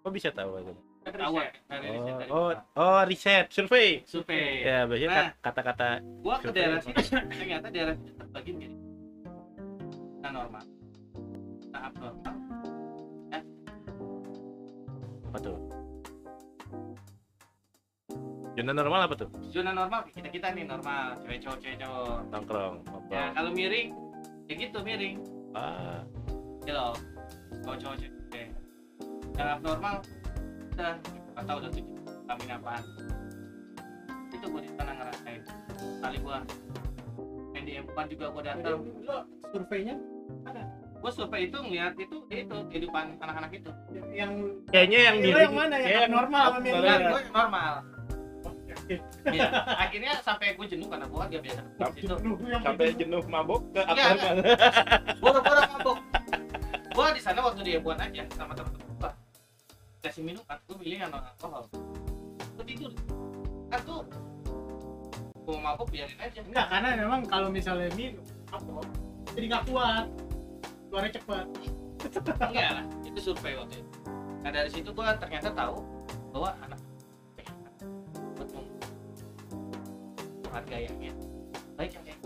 [0.01, 0.73] Kok bisa tahu aja?
[1.05, 4.01] Ketahuan dari riset oh oh, oh riset survei.
[4.03, 4.65] Survei.
[4.65, 5.17] Ya biasanya Nah.
[5.21, 5.87] kat- kata-kata
[6.25, 6.97] gua ke daerah sini
[7.37, 8.75] ternyata daerah sini terbagi menjadi
[10.19, 10.63] nah normal.
[11.69, 12.33] Nah abnormal.
[15.29, 15.57] Apa tuh
[18.55, 19.29] zona normal apa tuh?
[19.51, 21.19] Zona normal kita kita nih normal.
[21.23, 22.19] Cewek cowok cewek cowok.
[22.31, 22.75] Nongkrong
[23.11, 23.89] ya kalau miring
[24.47, 25.17] ya gitu miring.
[25.51, 25.99] Ah.
[26.63, 26.95] Ya loh.
[27.67, 28.47] Cowok cowok cewek
[29.35, 29.95] yang abnormal
[30.75, 30.93] udah.
[31.35, 31.95] Nggak tahu udah tujuh
[32.25, 32.83] kami apaan.
[34.31, 35.41] Itu gua di sana ngerasain.
[35.99, 36.37] Kali gua.
[37.65, 38.79] Di M1 juga gua datang.
[39.03, 39.17] Lo
[39.51, 39.95] surveinya?
[41.03, 43.71] Gua survei itu ngeliat itu itu kehidupan anak-anak itu.
[44.15, 44.31] Yang
[44.71, 45.75] kayaknya yang miring yang mana?
[45.75, 46.07] Yang?
[46.07, 47.71] Enggak, gue yang normal
[48.85, 49.01] Oke.
[49.33, 49.49] Iya.
[49.65, 52.05] akhirnya sampai gue jenuh karena gue kan gak biasa ke situ.
[52.05, 53.23] Jenuh sampai jenuh.
[53.25, 54.35] mabok ke Iya, abnormal
[55.17, 55.97] boro-boro mabok.
[56.93, 59.11] Gue di sana waktu dia buat aja sama temen-temen gue
[60.05, 61.65] kasih minuman gue pilih yang non alkohol.
[62.53, 62.93] Gue tidur.
[63.73, 64.05] Kan tuh
[65.33, 66.39] gue mabok biarin aja.
[66.45, 68.21] Enggak, karena memang kalau misalnya minum
[68.53, 68.85] apa
[69.33, 70.05] jadi nggak kuat.
[70.93, 71.45] Keluarnya cepat
[72.53, 73.89] enggak lah itu survei waktu itu.
[74.45, 75.81] Nah dari situ gue ternyata tahu
[76.29, 76.74] bahwa anak
[80.55, 81.13] harga yang ya.
[81.75, 82.21] Baik yang kayak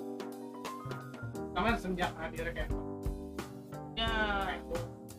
[1.58, 2.70] sama semenjak hadirnya kayak
[3.98, 4.10] ya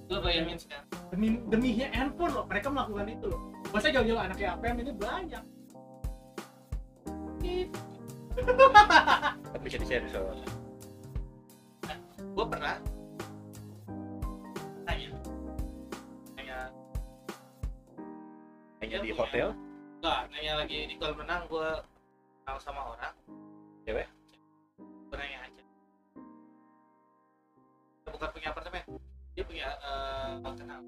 [0.06, 0.86] lu bayangin sekarang.
[1.10, 3.40] Demi deminya handphone loh mereka melakukan itu loh.
[3.74, 5.44] Masa jauh-jauh anaknya APM ini banyak.
[9.52, 10.38] Tapi bisa disensor
[12.30, 12.78] gue pernah
[14.88, 15.08] tanya.
[16.38, 16.58] Tanya
[18.80, 19.52] hanya di hotel?
[20.00, 21.68] Enggak nanya lagi di kolam renang gue
[22.40, 23.14] kenal sama orang
[23.84, 24.08] Cewek?
[24.80, 25.62] gue nanya aja
[28.10, 28.82] bukan punya apartemen
[29.38, 30.80] dia punya eh kenal.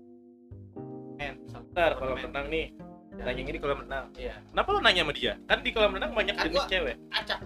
[1.17, 2.75] Men satu ntar kalau renang nih.
[3.13, 4.35] Nanya di kolam renang iya.
[4.51, 5.33] Kenapa lo nanya sama dia?
[5.47, 6.97] Kan di kolam renang banyak Kan jenis cewek.
[7.15, 7.39] acak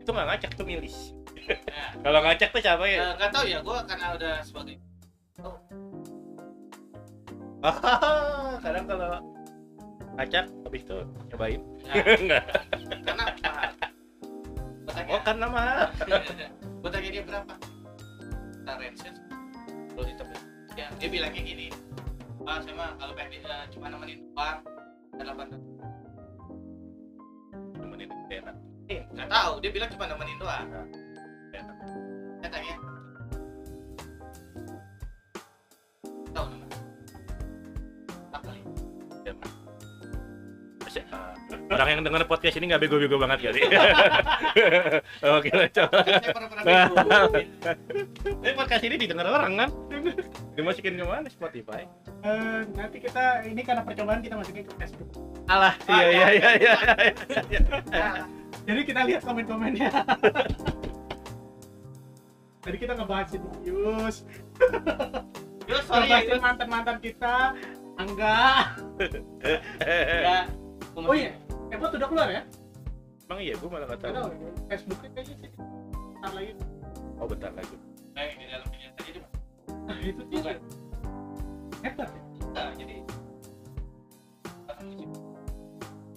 [0.00, 0.96] itu nggak ngacak tuh milis
[1.46, 2.98] nah, kalau ngacak tuh siapa ya?
[2.98, 4.76] Eh, nggak tahu ya gue karena udah sebagai
[8.64, 9.20] kadang kalau
[10.16, 10.98] ngacak habis itu
[11.34, 11.60] nyobain.
[11.82, 12.44] Nah, enggak.
[13.02, 13.70] Karena mahal
[15.10, 15.90] oh karena mah
[16.62, 17.54] gue tanya dia berapa?
[17.58, 19.02] Kita range
[19.90, 20.40] kalau di tempat
[20.78, 21.66] ya dia bilangnya gini.
[22.40, 24.58] Pak saya mah kalau pengen eh, cuma nemenin doang
[25.18, 25.46] delapan
[27.74, 28.56] temenin enak
[28.86, 29.52] eh nggak tahu.
[29.58, 30.66] Dia bilang cuma nemenin doang.
[31.50, 31.76] Enak
[32.38, 32.74] saya tanya
[41.70, 43.60] orang yang dengar podcast ini nggak bego-bego banget kali
[45.38, 45.98] oke lah coba.
[48.20, 49.68] Tapi podcast ini didengar orang kan?
[50.52, 51.30] Dimasukin ke mana?
[51.30, 51.86] Spotify.
[52.20, 55.08] Eh, nanti kita ini karena percobaan kita masukin ke Facebook
[55.46, 56.74] Alah, Ah, iya iya iya iya.
[57.48, 57.60] iya.
[57.88, 58.26] Nah,
[58.68, 59.88] jadi kita lihat komen-komennya
[62.60, 64.16] tadi kita ngebahas serius
[65.64, 66.42] Yus, sorry ya Yus.
[66.44, 67.56] mantan-mantan kita
[67.96, 68.76] enggak
[69.40, 70.44] Ya,
[70.92, 71.32] gua oh iya
[71.70, 72.42] Ebot udah keluar ya?
[73.30, 74.26] Emang iya, gue malah nggak Nggak tahu.
[74.26, 75.50] tahu Facebooknya kayaknya sih.
[76.18, 76.52] Ntar lagi.
[77.22, 77.76] Oh bentar lagi.
[78.18, 79.20] Eh, di dalam video tadi itu
[79.86, 80.56] Nah itu tuh bukan.
[81.80, 82.20] Hebat ya?
[82.50, 82.96] kita jadi
[84.66, 85.04] akan uji.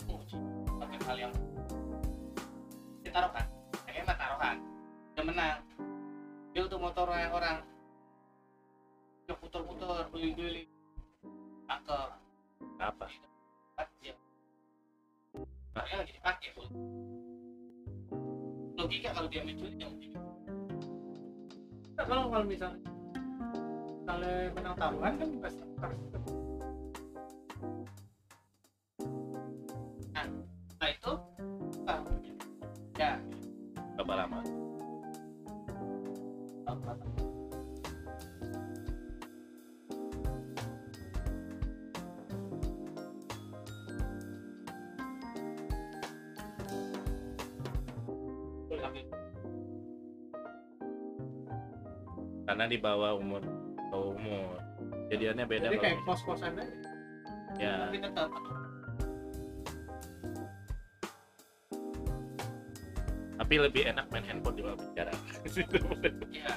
[0.10, 0.38] Uji.
[0.82, 1.34] Pakai hal yang
[3.06, 3.46] dia taruhkan
[3.86, 4.56] yang enak taruhkan
[5.14, 5.60] dia menang.
[6.54, 7.58] Dia untuk motor orang
[9.24, 10.68] dia putar-putar keliling-keliling
[11.70, 12.10] cakep
[12.82, 13.06] Apa?
[13.78, 13.88] Kan
[15.74, 16.70] dia Makanya lagi dipakai full
[18.78, 20.10] logika kalau dia mencuri mencuri
[21.94, 22.82] Nah, kalau kalau misalnya
[24.04, 26.00] misalnya menang taruhan kan pasti harus
[30.84, 31.14] nah itu
[31.88, 32.00] ah,
[33.00, 33.16] ya.
[33.96, 34.40] Berapa lama?
[52.54, 53.42] Karena di bawah umur
[53.90, 54.62] bawah umur.
[55.10, 56.70] Jadiannya beda jadi kayak kos-kosan aja
[57.58, 57.90] ya.
[57.90, 58.30] tapi tetap
[63.34, 65.10] Tapi lebih enak main handphone di bawah bicara.
[66.30, 66.54] ya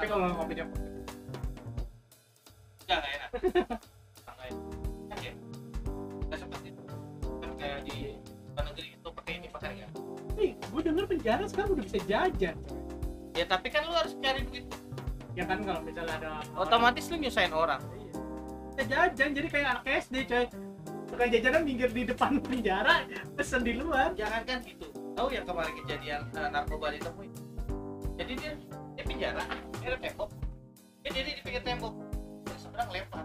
[0.00, 0.64] tapi kalau ngopinya
[2.88, 3.30] ya nggak enak
[4.24, 4.60] nggak enak
[5.12, 5.30] Oke.
[6.24, 8.16] nggak seperti itu kan kayak di
[8.56, 9.90] luar negeri itu pakai ini pakai nggak
[10.40, 12.56] nih gue denger penjara sekarang udah bisa jajan
[13.40, 14.68] ya tapi kan lu harus cari duit.
[15.32, 16.30] Ya kan kalau misalnya ada
[16.60, 17.80] otomatis lu nyusahin orang.
[17.96, 18.12] Iya.
[18.70, 20.44] kita jajan jadi kayak anak SD coy.
[21.08, 24.12] Tukang jajanan minggir di depan penjara pesen di luar.
[24.12, 24.86] Jangan kan itu
[25.16, 27.32] tahu yang kemarin kejadian eh, narkoba ditemuin
[28.20, 28.52] jadi dia
[29.00, 29.44] dia penjara
[29.80, 30.28] dia ada tembok.
[31.00, 31.96] Dia diri di pinggir tembok.
[32.44, 33.24] Dia seberang lempar.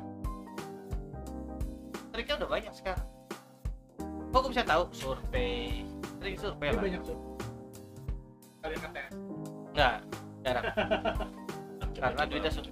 [2.16, 3.08] Triknya udah banyak sekarang.
[4.32, 4.84] Kok gue bisa tahu?
[4.96, 5.84] Survei.
[6.24, 6.80] Sering survei lah.
[6.80, 7.35] banyak tuh
[10.46, 10.66] jarang.
[11.98, 12.66] Karena duitnya sur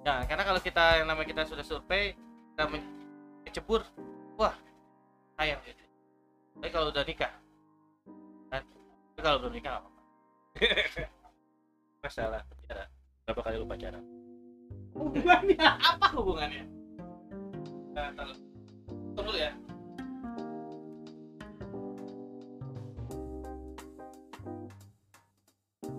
[0.00, 2.16] ya karena kalau kita yang namanya kita sudah survei
[2.56, 2.88] kita men-
[3.44, 3.84] kecebur
[4.40, 4.56] wah
[5.36, 5.84] sayang gitu.
[6.56, 7.32] Tapi kalau udah nikah
[8.48, 8.64] kan?
[9.12, 10.00] Tapi kalau belum nikah nggak apa-apa.
[12.04, 12.88] Masalah pacaran
[13.28, 14.04] berapa kali lu pacaran?
[14.96, 16.64] Hubungannya apa hubungannya?
[17.92, 18.08] Nah,
[19.14, 19.52] tunggu dulu ya.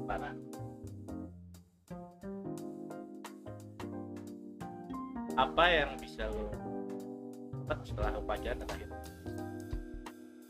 [0.10, 0.51] Mana
[5.40, 6.52] apa yang bisa lo
[7.68, 8.12] dapat setelah
[8.42, 9.00] dan akhirnya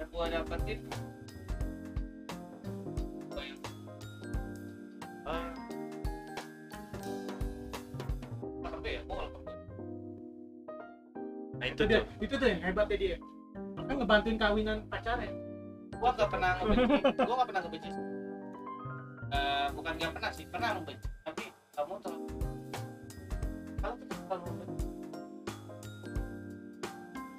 [0.02, 0.80] yang gua dapetin?
[3.38, 3.60] Yang?
[5.30, 5.54] Ah,
[8.66, 9.02] apa ya?
[11.62, 12.06] Nah itu itu dia tuh.
[12.26, 13.18] itu tuh yang hebatnya dia.
[13.86, 15.30] Kan ngebantuin kawinan pacarnya.
[16.02, 16.98] Gua nggak pernah ngebenci.
[17.22, 17.92] Gua nggak pernah ngebenci.
[19.32, 22.41] Eh, bukan nggak pernah sih pernah membenci tapi kamu terlalu
[23.82, 24.88] kalau kita membenci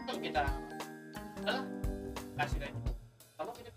[0.02, 0.42] kalau kita
[1.38, 1.62] adalah
[2.42, 2.90] kasih aja
[3.38, 3.70] kamu kita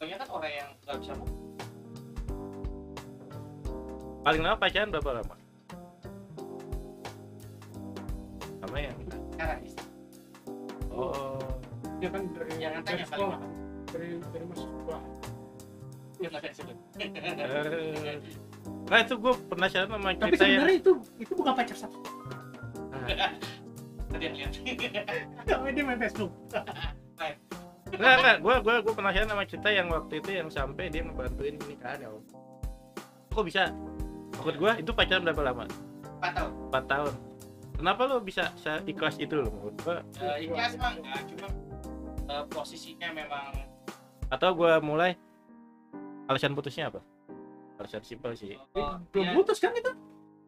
[0.00, 1.28] banyak kan orang yang nggak bisa mau
[4.26, 5.36] paling lama pacaran berapa lama?
[8.58, 8.96] Sama yang
[9.38, 9.86] cara istri
[10.90, 11.38] oh.
[11.96, 13.40] Dia kan dari Jangan dari tanya kali, sekolah
[13.88, 15.02] dari dari masuk sekolah.
[16.16, 16.76] Ya nggak sebut.
[17.00, 18.16] Eh,
[18.86, 21.98] nah itu gue penasaran sama tapi cerita yang sebenarnya itu itu bukan pacar satu
[24.10, 24.52] tadi yang lihat
[25.46, 26.32] tapi dia main Facebook
[27.86, 31.54] Enggak, enggak, gue gua, gua penasaran sama cerita yang waktu itu yang sampai dia ngebantuin
[31.70, 32.22] nikahan ya Om.
[33.30, 33.70] Kok bisa?
[34.36, 35.64] Maksud gue itu pacaran berapa lama?
[36.16, 37.14] empat tahun 4 tahun
[37.76, 38.56] Kenapa lo bisa
[38.88, 39.96] ikhlas itu loh menurut gue?
[40.24, 41.48] Eh, ikhlas mah enggak cuma
[42.32, 43.52] eh, posisinya memang
[44.32, 45.12] Atau gue mulai
[46.26, 47.04] alasan putusnya apa?
[47.76, 48.56] Alasan simpel sih.
[48.72, 49.92] Oh, belum dia, putus kan itu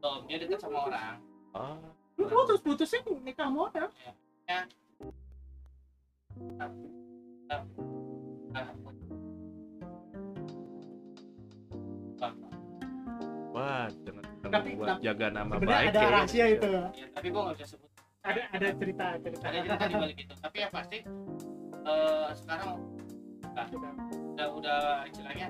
[0.01, 1.17] oh, dia dekat sama orang.
[1.53, 1.77] Oh,
[2.17, 3.91] belum putus putusnya nikah sama orang.
[4.49, 4.65] Ah,
[13.53, 16.09] wah jangan Tapi- buat tapi- jaga nama baik ada ya.
[16.15, 16.73] rahasia itu.
[16.97, 17.91] Ya, tapi gua nggak bisa sebut.
[18.25, 19.45] Ada ada cerita cerita.
[19.47, 20.35] Ada cerita di balik itu.
[20.41, 20.99] Tapi yang pasti
[21.89, 22.71] eh, sekarang
[24.33, 24.79] udah udah
[25.11, 25.49] istilahnya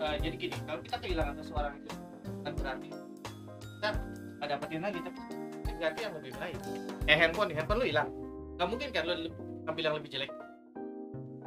[0.00, 1.92] eh, jadi gini kalau kita kehilangan seseorang itu
[2.44, 2.88] kan berarti
[3.60, 3.88] kita
[4.36, 5.20] nggak dapetin lagi tapi
[5.76, 6.56] ganti yang lebih baik.
[7.04, 8.08] Eh handphone nih handphone lu hilang.
[8.56, 9.14] Nggak mungkin kan lu
[9.68, 10.32] ambil yang lebih jelek.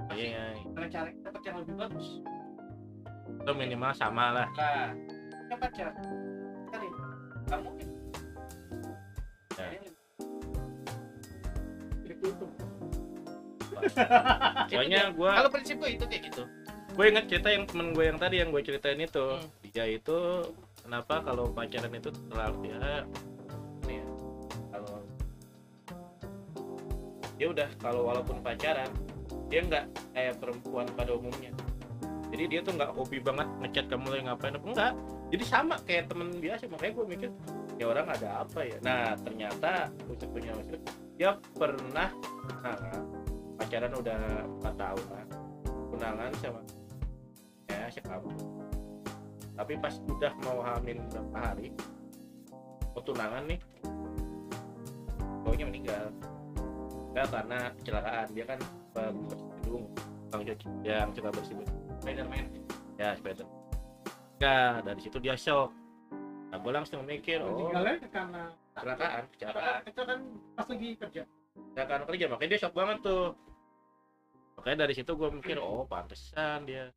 [0.09, 2.07] Iya, karena cara dapat yang lebih bagus.
[3.39, 4.47] Itu minimal sama lah.
[4.57, 4.93] Lah
[5.49, 5.89] ya pacar
[6.69, 6.87] kali
[7.49, 7.87] nggak mungkin.
[9.57, 9.69] Ya.
[14.69, 15.33] Soalnya dia.
[15.39, 16.43] kalau prinsip gue itu kayak gitu
[16.99, 19.23] gue inget cerita yang temen gue yang tadi yang gue ceritain itu.
[19.23, 19.47] Hmm.
[19.71, 20.19] dia itu
[20.83, 23.07] kenapa kalau pacaran itu terlalu ya
[23.87, 24.07] ini ya
[24.67, 24.95] kalau
[27.39, 28.91] dia udah kalau walaupun pacaran
[29.47, 31.55] dia nggak kayak perempuan pada umumnya.
[32.35, 34.93] Jadi dia tuh nggak hobi banget ngechat kamu lagi ngapain apa enggak.
[35.31, 37.29] Jadi sama kayak temen biasa makanya gue mikir
[37.79, 38.75] ya orang ada apa ya?
[38.83, 40.83] Nah ternyata usut punya usut
[41.15, 42.11] dia pernah
[42.59, 42.75] nah,
[43.55, 44.19] pacaran udah
[44.67, 45.23] 4 tahun lah
[45.95, 46.59] tunangan sama
[47.69, 48.33] ya si kamu
[49.53, 51.69] tapi pas udah mau hamil berapa hari
[52.91, 53.59] mau tunangan nih
[55.49, 56.05] cowoknya meninggal.
[57.09, 58.27] Enggak karena kecelakaan.
[58.37, 58.59] Dia kan
[59.01, 59.83] eh, bersih gedung
[60.29, 60.41] bang
[60.85, 62.45] yang suka bersih gedung Spiderman.
[63.01, 63.45] Ya sepeda
[64.37, 65.73] enggak dari situ dia shock.
[66.53, 67.49] Nah gue langsung mikir oh.
[67.49, 68.43] Meninggalnya karena
[68.77, 69.79] kecelakaan kecelakaan.
[69.89, 70.19] Itu kan
[70.53, 71.23] pas lagi kerja.
[71.73, 73.25] Kecelakaan kerja makanya dia shock banget tuh.
[74.61, 76.93] Makanya dari situ gue mikir oh pantesan dia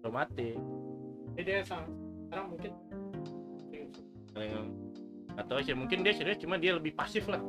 [0.00, 0.56] traumatik
[1.36, 2.72] jadi dia sekarang mungkin
[5.38, 7.40] atau sih mungkin dia serius cuma dia lebih pasif lah.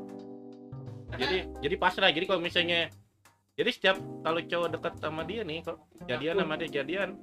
[1.19, 2.87] Jadi jadi pasrah jadi kalau misalnya
[3.59, 7.19] jadi setiap kalau cowok dekat sama dia nih kalau jadian sama dia jadian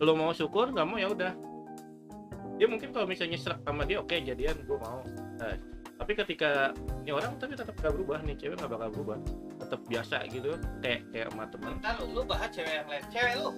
[0.00, 1.32] lo mau syukur nggak mau ya udah.
[2.56, 5.04] Dia mungkin kalau misalnya serak sama dia oke jadian gue mau.
[5.40, 5.56] Nah,
[6.00, 6.72] tapi ketika
[7.04, 9.18] ini orang tapi tetap gak berubah nih cewek nggak bakal berubah.
[9.60, 11.72] Tetap biasa gitu kayak kayak sama temen.
[11.84, 13.04] Ntar lu bahas cewek yang lain.
[13.12, 13.50] Cewek lu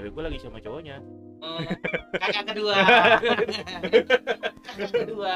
[0.00, 0.96] cewek gue lagi sama cowoknya
[1.40, 1.56] Oh,
[2.20, 2.72] kakak kedua
[4.64, 5.34] kakak kedua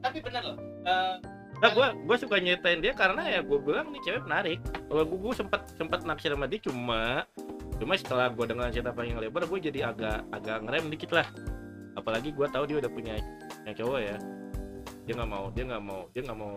[0.00, 0.56] tapi bener loh
[0.88, 1.16] eh,
[1.62, 4.58] Nah, gue gue suka nyetain dia karena ya gue bilang nih cewek menarik.
[4.90, 7.22] Kalau gue gue sempat sempat naksir sama dia cuma
[7.78, 11.30] cuma setelah gue dengan cerita panjang lebar gue jadi agak agak ngerem dikit lah.
[11.94, 13.14] Apalagi gue tahu dia udah punya
[13.62, 14.16] punya cowok ya.
[15.06, 16.52] Dia nggak mau dia nggak mau dia nggak mau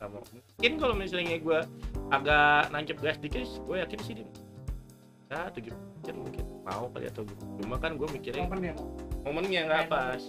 [0.00, 0.22] nggak mau.
[0.56, 1.60] Mungkin kalau misalnya gue
[2.08, 4.28] agak nancep gas dikit, gue yakin sih dia
[5.32, 7.24] ya tujuh persen mungkin mau kali atau.
[7.56, 8.74] Cuma kan gue mikirnya Momen ya.
[9.24, 10.20] momennya nggak pas.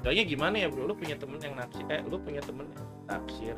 [0.00, 3.56] Kayaknya gimana ya bro, lu punya temen yang naksir, eh lu punya temen yang naksir.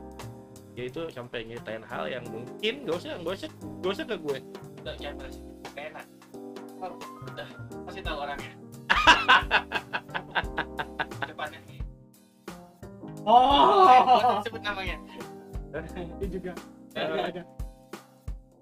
[0.72, 3.50] Ya itu sampai nyeritain hal yang mungkin gak usah, gak usah,
[3.84, 4.38] gak usah ke gue.
[4.80, 5.50] Udah jangan bahas itu.
[5.76, 6.06] Gak enak.
[6.80, 6.96] Oh,
[7.28, 7.48] udah
[7.86, 8.52] kasih tahu orangnya
[11.28, 11.60] depannya.
[11.68, 11.80] Nih
[13.22, 14.96] Oh, sebut namanya.
[16.18, 16.52] Dia juga.
[16.92, 17.42] Eh, Ada.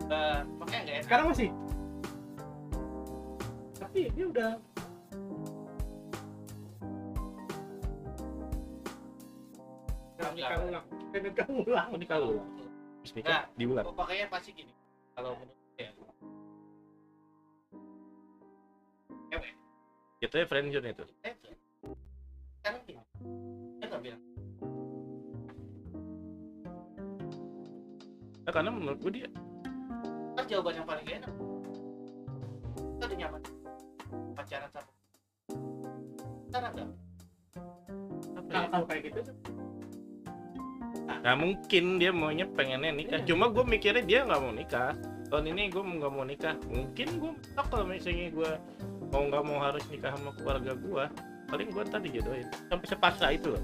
[0.04, 1.04] eh, makanya gak enak.
[1.08, 1.48] Sekarang masih.
[3.90, 4.54] Tapi dia udah
[10.30, 10.84] nikah ulang.
[11.10, 11.86] Nikah ulang.
[11.90, 12.18] Oh nikah
[13.02, 13.82] Terus nikah Nah.
[13.90, 14.70] pokoknya pasti gini.
[15.18, 15.90] Kalau menurut saya
[19.26, 19.54] cewek
[20.20, 21.04] Jatuhnya friendzone itu.
[21.26, 21.34] Eh,
[22.62, 23.02] sekarang gini.
[23.82, 24.22] Dia nggak bilang.
[28.46, 29.28] Nah, Karena menurut gue dia
[30.38, 31.32] kan jawaban yang paling enak.
[32.78, 33.40] Kita udah nyaman
[34.40, 34.90] pacaran sama.
[36.48, 36.86] Enggak apa ya?
[38.50, 39.20] Kalau kalau kayak gitu
[41.20, 41.36] Nah.
[41.36, 43.20] Mungkin dia maunya pengennya nikah.
[43.28, 44.96] Cuma gue mikirnya dia nggak mau nikah.
[45.28, 46.56] Tahun ini gue nggak mau nikah.
[46.64, 48.50] Mungkin gue mentok kalau misalnya gue
[49.10, 51.04] mau nggak mau harus nikah sama keluarga gue
[51.50, 52.46] Paling gue ntar dijodohin.
[52.70, 53.62] Sampai sepaksa itu loh.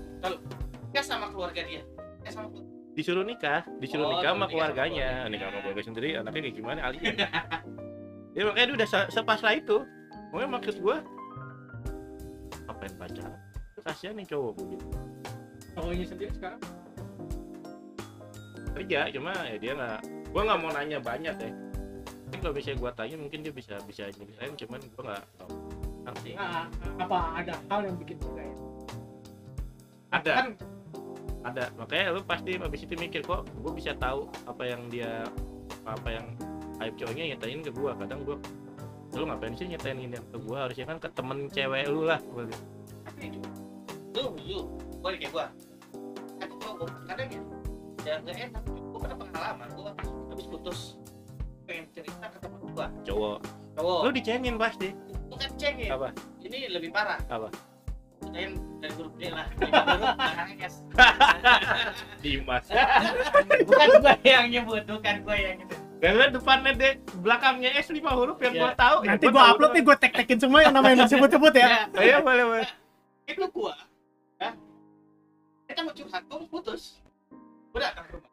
[0.90, 1.80] Nikah sama keluarga dia.
[2.20, 2.70] Nikah sama keluarga.
[2.92, 3.60] Disuruh nikah.
[3.78, 5.08] Disuruh Oh, nikah sama keluarganya.
[5.30, 7.14] nikah sama keluarga sendiri anaknya kayak gimana alien?
[8.36, 9.88] Ya makanya dia udah se- sepasrah itu
[10.36, 11.00] pokoknya maksud gua
[12.68, 13.40] ngapain pacaran?
[13.80, 14.86] Kasihan nih cowok gua gitu
[15.72, 16.60] cowoknya sendiri sekarang?
[18.76, 21.52] Kerja cuma ya dia nggak gua nggak mau nanya banyak ya.
[22.28, 25.54] Mungkin kalau misalnya gua tanya mungkin dia bisa bisa nyeritain cuman gua nggak tahu.
[26.04, 26.68] Ngerti nah,
[27.00, 28.56] apa ada hal yang bikin beda ya?
[30.20, 30.32] ada.
[30.36, 30.48] Kan
[31.48, 31.64] ada.
[31.80, 35.24] Makanya lu pasti habis itu mikir kok gue bisa tahu apa yang dia
[35.88, 36.26] apa yang
[36.84, 37.96] aib cowoknya nyatain ke gua?
[37.96, 38.36] Kadang gua
[39.16, 40.68] lu ngapain sih nyatain ini ke gua?
[40.68, 42.44] Harusnya kan ke temen cewek lu lah gua
[43.16, 43.40] gitu.
[44.12, 44.58] lu lu
[45.00, 45.46] gue kayak gua.
[46.36, 47.42] Tapi cowok kadang ya
[48.04, 48.62] ya nggak enak.
[48.68, 49.90] Gue pernah pengalaman gue
[50.30, 50.80] habis putus
[51.64, 52.86] pengen cerita ke teman gua.
[53.08, 53.38] Cowok.
[53.80, 54.00] Cowok.
[54.04, 54.88] Lu dicengin pasti.
[55.32, 55.90] Bukan cengin.
[55.90, 56.08] Apa?
[56.44, 57.18] Ini lebih parah.
[57.32, 57.48] Apa?
[58.32, 59.48] Lain dari grup D lah.
[59.56, 59.72] Dari
[60.60, 60.76] grup.
[62.22, 62.64] Dimas.
[63.68, 68.36] Bukan gua yang nyebut bukan gua yang nyebut karena depannya deh belakangnya S lima huruf
[68.38, 68.60] yang Iya.
[68.60, 71.52] gua tahu ya nanti gua gua tahu upload nih gua tek-tekin semua yang namanya disebut-sebut
[71.56, 71.66] ya.
[71.66, 72.68] Ya, iya boleh boleh
[73.26, 73.74] itu gua
[74.36, 74.50] ya
[75.66, 76.82] kita mau curhat gua mau putus
[77.72, 78.32] gua datang ke rumah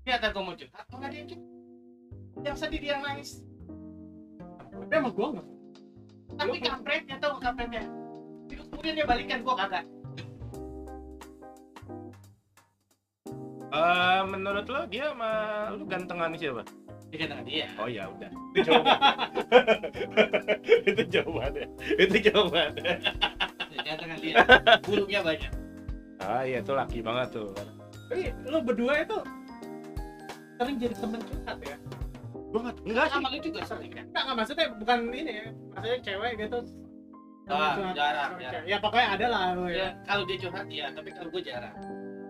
[0.00, 1.46] ternyata gua mau curhat malah dia yang curhat.
[2.40, 3.30] yang sedih dia yang nangis
[4.70, 5.46] Tapi emang gua enggak.
[6.30, 7.82] tapi kampretnya tau nggak kampretnya
[8.46, 9.84] itu kemudian dia balikan gua kagak
[13.70, 15.30] Eh, menurut lo dia sama
[15.78, 16.66] lu gantengan siapa?
[17.10, 17.66] Dia kata dia.
[17.78, 18.30] Oh ya udah.
[18.50, 19.30] Itu jawaban
[20.90, 21.66] itu jawabannya.
[21.98, 22.94] Itu jawabannya.
[23.70, 24.34] Dia kata dia.
[24.82, 25.52] Bulunya banyak.
[26.18, 27.54] Ah iya itu laki banget tuh.
[28.10, 29.18] Tapi lu berdua itu
[30.58, 31.76] sering jadi temen curhat ya?
[32.50, 33.14] gua nggak enggak sih.
[33.14, 34.04] Sama lu juga sering kan?
[34.10, 35.46] Enggak, enggak maksudnya bukan ini ya.
[35.78, 36.58] Maksudnya cewek gitu.
[37.50, 38.64] Ah, curhat jarang, jarang.
[38.66, 39.78] Ya pokoknya ada lah lu ya.
[39.78, 39.88] Ya.
[40.02, 41.74] kalau dia curhat ya tapi kalau gua jarang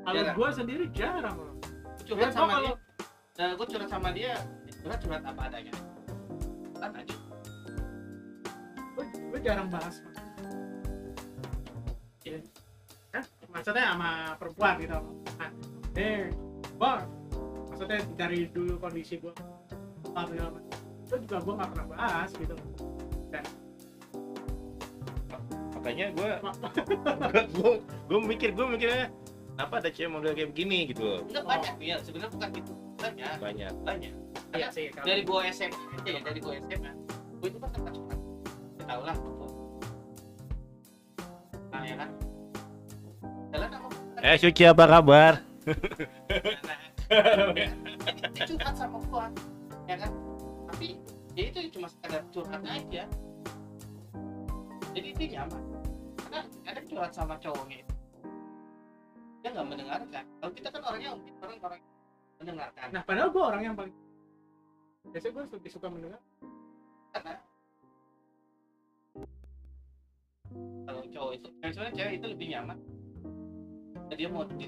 [0.01, 0.37] Kalau jarang.
[0.37, 1.55] gua sendiri jarang loh.
[2.05, 2.77] Curhat sama kalau- dia
[3.41, 4.33] nah, gua curhat sama dia
[4.83, 5.75] curhat curhat apa adanya
[6.81, 7.17] kan aja
[8.97, 9.97] Gua, gua jarang bahas.
[12.27, 12.41] Ya.
[13.17, 13.25] Hah?
[13.49, 14.99] Maksudnya sama perempuan gitu.
[15.41, 15.51] Nah,
[15.97, 16.29] eh,
[16.77, 17.05] gua
[17.73, 19.33] maksudnya dari dulu kondisi gua
[20.13, 20.79] apa segala macam.
[21.07, 22.57] Itu juga gua nggak pernah bahas gitu.
[25.81, 26.53] makanya gua gua
[27.57, 27.73] gua,
[28.05, 29.09] gua mikir gua mikirnya
[29.61, 31.21] kenapa ada cewek model kayak begini gitu loh?
[31.29, 31.49] Enggak Oh.
[31.53, 32.73] banyak ya sebenarnya bukan gitu.
[32.97, 33.35] Banyak.
[33.45, 33.73] Banyak.
[33.85, 34.13] Banyak.
[34.57, 34.89] Iya sih.
[34.89, 36.93] kalau- dari gua SMA aja ya dari gua SMA
[37.37, 38.19] gua itu kan tempat curhat
[38.73, 39.17] kita tahu lah.
[41.71, 42.11] Nah ya kan?
[43.53, 43.89] Jalan sama
[44.25, 45.33] eh Suci apa kabar?
[48.33, 49.29] Dia curhat sama gua
[49.85, 50.11] ya kan?
[50.73, 50.97] Tapi
[51.37, 53.05] dia itu cuma sekadar curhat aja.
[54.97, 55.63] Jadi itu nyaman.
[56.17, 57.93] Karena kadang curhat sama cowoknya itu
[59.41, 60.25] dia nggak mendengarkan.
[60.41, 61.81] Kalau kita kan orangnya mungkin orang orang
[62.41, 62.87] mendengarkan.
[62.93, 63.95] Nah, padahal gua orang yang paling
[65.11, 66.21] biasanya gua lebih suka mendengar.
[67.11, 67.33] Karena
[70.85, 72.79] kalau cowok itu yang sebenarnya cewek itu lebih nyaman.
[74.11, 74.67] Dan dia mau di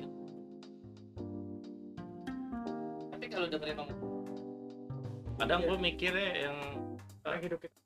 [3.11, 3.99] tapi kalau dengerin ngomong
[5.39, 5.69] kadang Iya.
[5.75, 6.57] gue mikirnya yang
[7.23, 7.79] Orang hidup kita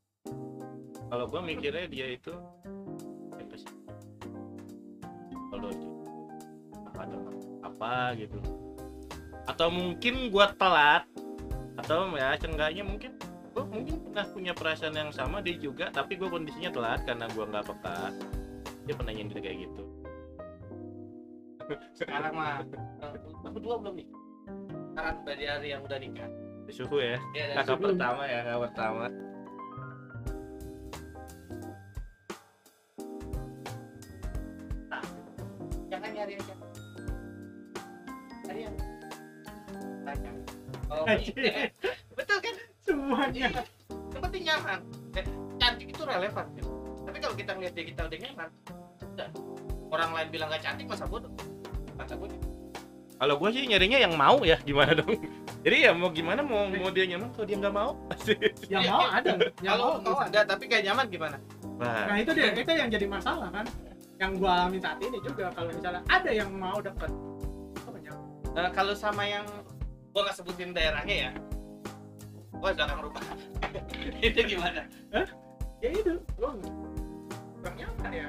[1.06, 2.34] kalau gue mikirnya dia itu
[3.30, 3.70] apa sih?
[5.54, 5.70] Kalau
[7.06, 7.18] ada
[7.66, 8.38] apa gitu.
[9.46, 11.06] Atau mungkin gue telat
[11.76, 13.14] atau ya seenggaknya mungkin
[13.52, 17.44] gue mungkin pernah punya perasaan yang sama dia juga tapi gue kondisinya telat karena gue
[17.46, 17.98] nggak peka.
[18.86, 19.82] Dia pernah nyindir kayak gitu.
[21.98, 22.62] Sekarang mah
[23.02, 24.08] eh, lu berdua belum nih?
[24.94, 26.30] Sekarang dari hari yang udah nikah.
[26.66, 27.18] Suhu ya?
[27.30, 29.06] Ya kakak pertama ya kakak pertama
[42.16, 42.54] betul kan?
[42.82, 43.46] Semuanya.
[43.48, 43.62] Iya.
[44.12, 44.78] yang penting nyaman.
[45.14, 45.24] Eh,
[45.56, 46.64] cantik itu relevan ya.
[47.06, 48.48] tapi kalau kita ngeliat dia kita udah nyaman
[49.14, 49.28] udah
[49.88, 51.30] orang lain bilang gak cantik masa bodoh?
[51.96, 52.28] Kata gue
[53.16, 54.60] kalau gue sih nyarinya yang mau ya.
[54.60, 55.16] Gimana dong?
[55.64, 58.34] Jadi ya mau gimana mau mau dia nyaman kalau dia nggak mau pasti.
[58.68, 59.08] Yang Iya, mau iya.
[59.16, 59.32] ada.
[59.64, 61.36] yang kalau mau mau ada tapi gak nyaman gimana?
[61.80, 63.66] Nah Wah, itu dia itu yang jadi masalah kan?
[64.20, 67.10] Yang gua alami saat ini juga kalau misalnya ada yang mau deket
[68.04, 68.12] ya
[68.56, 69.44] Eh, kalau sama yang
[70.16, 71.30] gua nggak sebutin daerahnya ya.
[72.56, 73.20] Gua udah akan merubah
[74.24, 74.88] itu gimana?
[75.84, 76.56] Ya itu gua
[77.60, 78.28] kurang nyaman ya.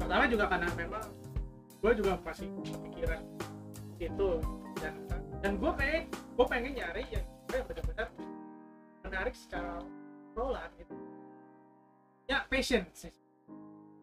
[0.00, 1.04] Pertama juga karena memang
[1.84, 3.20] gua juga masih kepikiran
[4.00, 4.40] itu.
[4.80, 4.94] Dan
[5.44, 8.08] dan gua kayak gua pengen nyari yang benar-benar
[9.04, 9.84] menarik secara
[10.32, 10.96] obrolan gitu.
[12.24, 13.12] Ya passion sih.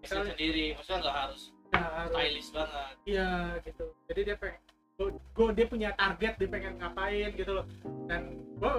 [0.06, 1.42] Bisa sendiri maksudnya nggak harus
[1.74, 2.14] ya, harus.
[2.14, 2.94] stylish banget.
[3.10, 3.30] Iya
[3.66, 3.86] gitu.
[4.14, 4.62] Jadi dia pengen
[5.08, 7.66] gue dia punya target dia pengen ngapain gitu loh.
[8.10, 8.74] Dan gue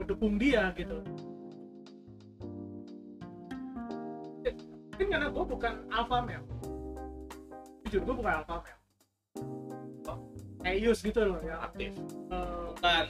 [0.00, 1.04] mendukung dia gitu.
[4.90, 6.44] Mungkin karena gue bukan alpha male.
[7.84, 8.78] Jujur gue bukan alpha male.
[10.80, 11.60] Yus gitu loh ya.
[11.68, 11.92] Aktif.
[12.32, 13.06] Eh, bukan.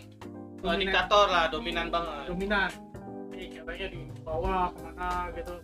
[0.60, 0.80] Dominan.
[0.82, 2.24] diktator lah dominan banget.
[2.34, 2.70] Dominan.
[3.30, 5.54] Ini katanya di bawah ke mana gitu.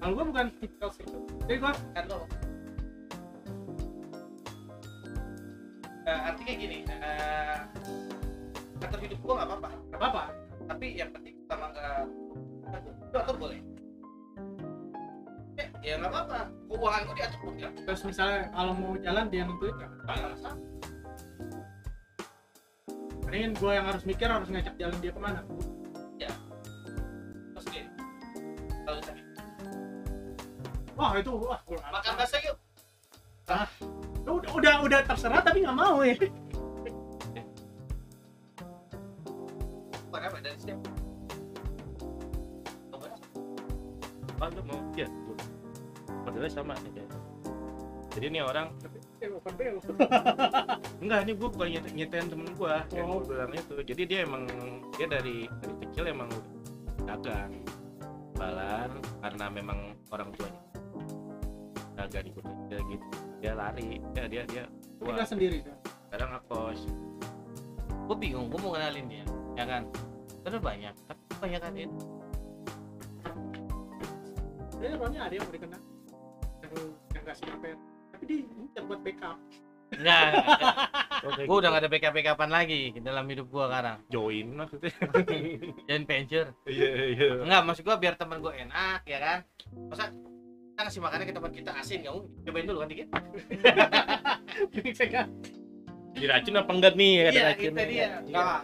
[0.00, 2.24] Kalau gue bukan tipikal situ jadi gue kan lo
[6.10, 7.58] Eh, artinya gini eh,
[8.82, 9.68] atur hidup gua nggak apa-apa.
[9.94, 10.22] Gak apa-apa.
[10.66, 11.94] Tapi yang penting sama nggak
[13.10, 13.58] itu atur boleh.
[15.54, 16.38] Ya ya nggak apa-apa.
[16.66, 19.90] Keuangan gua diatur pun ya terus misalnya kalau mau jalan dia nentuin nggak?
[20.02, 20.58] Nggak ada masalah.
[23.30, 25.40] Mendingan gue yang harus mikir harus ngajak jalan dia ke mana?
[27.54, 27.90] Terus gini
[28.82, 29.22] kalau saya
[30.98, 32.18] wah itu wah nggak makan bisa.
[32.18, 32.52] bakso
[34.26, 36.14] yuk udah udah udah terserah tapi nggak mau ya.
[40.10, 40.88] Bukan apa dari siapa?
[44.40, 44.80] Mau?
[44.94, 45.06] Ya
[46.24, 47.04] modelnya sama aja
[48.10, 48.74] jadi ini orang.
[49.22, 49.30] Eh,
[51.02, 53.22] enggak ini gue bukan nyet- nyetain temen gue yang Oh.
[53.22, 53.74] gue bilang itu.
[53.86, 54.50] Jadi dia emang
[54.98, 56.30] dia dari dari kecil emang
[57.06, 57.54] dagang
[58.34, 58.90] balan
[59.22, 59.78] karena memang
[60.10, 60.69] orang tuanya
[62.06, 63.06] dagang ikut aja gitu.
[63.40, 64.64] Dia lari ya dia dia
[65.00, 65.76] tinggal tua sendiri kan
[66.08, 66.80] sekarang ngekos.
[68.08, 69.24] Gue bingung gue mau kenalin dia
[69.56, 69.82] ya kan?
[70.40, 71.98] Terus banyak tapi banyak kan itu
[74.72, 75.82] Sebenarnya orangnya ada yang mau dikenal.
[76.64, 76.72] Yang
[77.12, 77.66] yang nggak siapa
[78.16, 79.36] tapi dia minta buat backup.
[79.90, 80.26] Enggak
[81.20, 83.98] Oke, gue udah gak ada backup backupan lagi dalam hidup gue sekarang.
[84.08, 84.94] Join maksudnya.
[85.88, 86.48] Jangan venture.
[86.64, 87.28] Iya iya.
[87.44, 89.38] Enggak maksud gue biar teman gue enak ya kan?
[89.92, 90.08] Masa
[90.80, 93.08] kita ngasih makannya ke teman kita asin kamu cobain dulu kan dikit.
[94.72, 95.26] Jadi saya kan
[96.16, 98.08] diracun apa enggak nih ada iya racun itu dia.
[98.24, 98.60] Enggak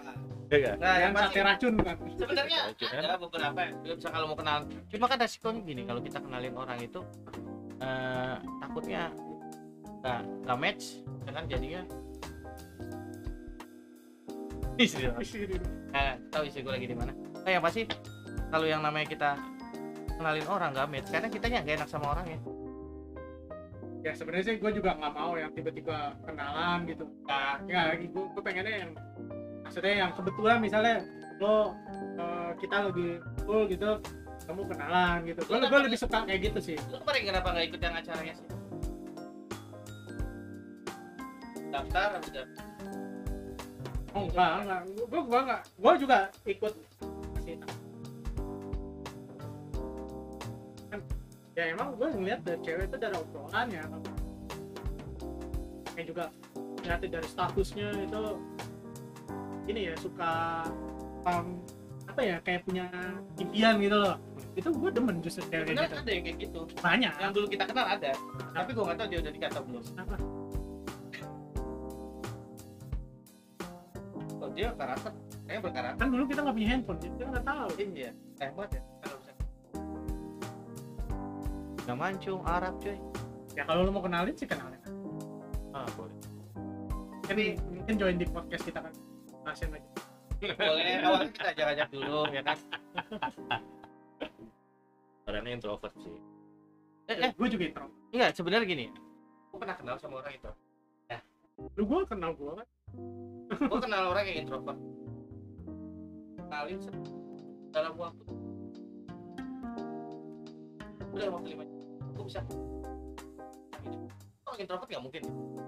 [0.46, 0.76] Iya nggak?
[0.80, 4.64] nah yang sate racun kan sebenarnya ada beberapa yang bisa kalau mau kenal.
[4.88, 7.00] Cuma kan resikonya gini kalau kita kenalin orang itu
[7.84, 9.12] eh, takutnya
[10.00, 11.82] nggak nggak match ya kan jadinya
[14.80, 15.04] istri
[15.92, 17.12] nah, tahu istri gue lagi di mana.
[17.44, 17.84] Nah, yang pasti
[18.48, 19.30] kalau yang namanya kita
[20.16, 21.08] kenalin orang nggak match.
[21.12, 22.40] Karena kitanya nggak enak sama orangnya.
[24.04, 27.04] Ya sebenarnya sih gue juga nggak mau yang tiba-tiba kenalan gitu.
[27.26, 28.92] Nah, ya gue gue pengennya yang
[29.66, 30.96] maksudnya yang kebetulan misalnya
[31.42, 31.74] lo
[32.16, 33.08] eh, kita lagi
[33.44, 33.90] full gitu
[34.46, 35.40] kamu kenalan gitu.
[35.44, 36.76] Gue gue lebih suka kayak gitu sih.
[36.88, 38.48] Lu kemarin kenapa nggak ikut yang acaranya sih?
[41.66, 42.66] Daftar habis daftar
[44.16, 46.18] oh enggak enggak gue gue enggak gue juga
[46.48, 46.72] ikut
[51.56, 53.82] ya emang gue ngeliat dari cewek itu dari obrolannya
[55.96, 56.24] kayak juga
[56.84, 58.22] ngeliatin dari statusnya itu
[59.66, 60.32] ini ya suka
[61.24, 61.56] um,
[62.06, 62.86] apa ya kayak punya
[63.40, 64.16] impian gitu loh.
[64.56, 65.96] Itu gue demen justru cewek Bener gitu.
[65.96, 66.60] ada yang kayak gitu.
[66.78, 67.12] Banyak.
[67.18, 68.12] Yang dulu kita kenal ada.
[68.52, 69.84] Tapi gue nggak tahu dia udah nikah atau belum.
[69.96, 70.16] Apa?
[74.44, 75.12] Oh, dia karakter.
[75.48, 75.98] Kayaknya berkarakter.
[75.98, 77.68] Kan dulu kita nggak punya handphone jadi kita nggak tahu.
[77.80, 78.10] Iya.
[78.44, 78.82] Eh buat ya
[81.86, 82.98] nggak mancung Arab cuy.
[83.54, 84.82] Ya kalau lu mau kenalin sih kenalin.
[85.70, 86.18] Ah boleh.
[87.30, 87.38] Kan
[87.70, 88.92] mungkin join di podcast kita kan.
[89.46, 89.90] Jelasin aja.
[90.36, 92.58] Boleh awalnya kita ajak-ajak dulu ya kan?
[95.30, 96.18] Orangnya introvert sih.
[97.06, 98.86] Eh, eh gue juga intro enggak sebenarnya gini.
[99.54, 100.50] Gue pernah kenal sama orang itu
[101.76, 102.68] lu gue kenal gue kan.
[103.48, 104.78] Gue kenal orang yang introvert.
[106.36, 106.78] Kenalin
[107.72, 108.24] dalam waktu
[111.16, 111.64] udah waktu lima
[112.16, 112.40] gue bisa
[114.46, 115.22] orang introvert nggak mungkin.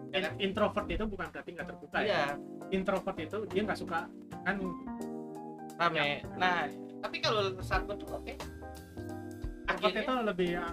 [0.08, 0.32] Ya kan?
[0.40, 2.06] In- introvert itu bukan berarti nggak terbuka ya?
[2.08, 2.24] Iya.
[2.72, 4.00] Introvert itu dia nggak suka
[4.48, 4.56] kan?
[5.78, 6.24] Rame.
[6.40, 6.66] Nah
[7.04, 8.34] tapi kalau saat itu oke.
[9.68, 10.66] Itu akhirnya lebih ya,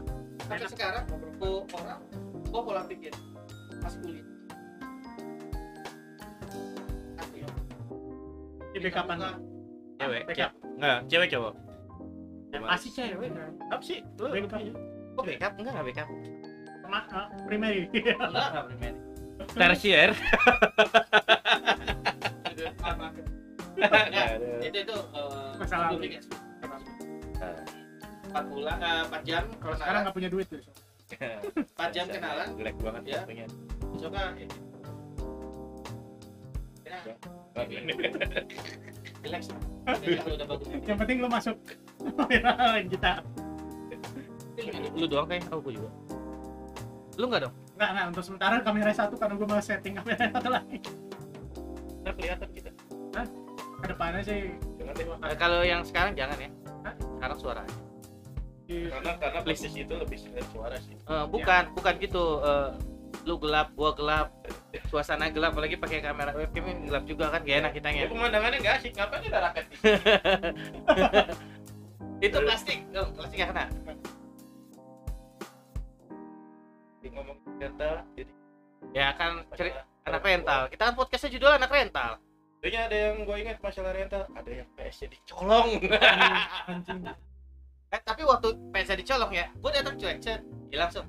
[0.47, 0.71] sampai enak.
[0.71, 1.03] sekarang
[1.35, 1.99] gue orang
[2.47, 3.13] gue pola pikir
[3.83, 4.25] pas kuliah
[7.19, 7.49] aku ya?
[8.71, 8.87] Kita
[9.99, 10.51] cewek cewek.
[10.79, 11.53] Nggak cewek cowok.
[12.55, 13.51] Pasti cewek kan?
[13.67, 13.99] Apa sih?
[14.15, 14.31] Lu
[15.15, 15.51] oh backup?
[15.57, 16.07] Enggak enggak backup.
[16.85, 17.81] Sama uh, primary.
[17.91, 18.97] Enggak enggak primary.
[19.59, 20.09] Tersier.
[24.63, 25.89] Itu itu eh, Masalah.
[28.25, 30.59] empat bulan eh, empat jam kalau sekarang nggak punya duit tuh
[31.75, 32.47] empat jam kenalan.
[32.59, 33.19] jelek banget Ya.
[33.23, 33.45] fotonya.
[33.95, 34.55] besok kan ini.
[36.83, 36.99] Ya,
[37.55, 37.79] bagus.
[40.83, 41.55] Yang penting lu masuk.
[42.91, 43.23] Kita
[44.95, 45.89] lu doang kayak aku juga.
[47.15, 47.53] Lu nggak dong?
[47.75, 50.77] Nggak nggak untuk sementara kamera satu karena gue mau setting kamera satu lagi.
[52.03, 52.71] Ntar kelihatan kita.
[53.75, 54.55] Ke depannya sih.
[54.79, 56.49] Jangan deh Eh, kalau yang sekarang jangan ya.
[56.85, 56.95] Hah?
[57.17, 57.63] sekarang suara
[58.65, 60.97] karena karena posisi itu lebih sebenarnya suara sih.
[60.97, 62.41] Eh, bukan bukan gitu.
[62.41, 62.69] Eh,
[63.25, 64.33] lu gelap gua gelap.
[64.89, 68.07] Suasana gelap apalagi pakai kamera webcam ini gelap juga kan gak enak kita ya ya
[68.09, 68.91] pemandangannya nggak asik.
[68.97, 69.75] Ngapain ada raket di
[72.25, 72.79] itu plastik.
[72.89, 73.65] Dong plastik gak kena
[77.13, 78.31] ngomong rental jadi
[78.93, 80.61] ya kan cerita anak rental.
[80.69, 82.21] Kita kan podcastnya judul anak rental.
[82.61, 84.23] Kayaknya ada yang gue ingat masalah rental.
[84.37, 85.69] Ada yang PS nya dicolong.
[86.69, 87.01] Anjing
[87.95, 91.07] eh tapi waktu pensa dicolong ya gua datang cuek cet hilang langsung.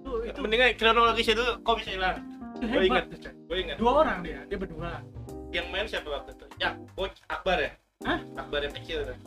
[0.00, 0.38] Itu itu.
[0.40, 2.16] Mendingan kronologisnya dulu kok bisa hilang?
[2.64, 3.04] Gua ingat.
[3.28, 3.76] gue ingat.
[3.76, 5.04] Dua orang dia dia berdua.
[5.52, 6.46] Yang main siapa waktu itu?
[6.56, 7.72] Ya bocah Akbar ya?
[8.08, 8.18] Hah?
[8.40, 9.18] Akbar yang kecil tuh.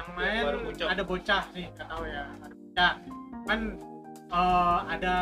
[0.00, 0.42] Yang main
[0.88, 2.92] ada bocah sih nggak tahu ya ada bocah.
[3.44, 3.60] Kan
[4.28, 5.16] eh, ada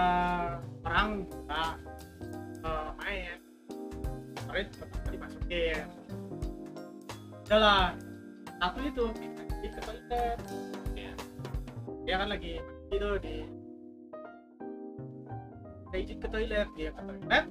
[0.82, 1.62] orang juga
[2.62, 3.38] eh, main.
[4.34, 5.84] Kemarin pertama dimasukin.
[7.46, 7.86] Udah lah.
[8.56, 9.04] Satu itu
[9.60, 10.38] di ke toilet.
[10.96, 11.12] Iya.
[12.06, 13.36] dia kan lagi itu di
[15.90, 17.46] dia izin ke toilet dia ke toilet.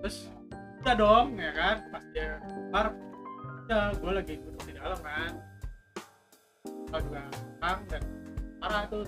[0.00, 0.16] Terus
[0.80, 2.86] udah dong ya kan pas dia keluar.
[3.68, 5.32] Udah gue lagi duduk di dalam kan.
[6.64, 7.22] Gue juga
[7.62, 8.02] bang dan
[8.58, 9.04] parah tuh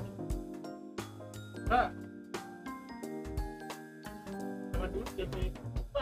[4.72, 5.44] Zaman dulu jadi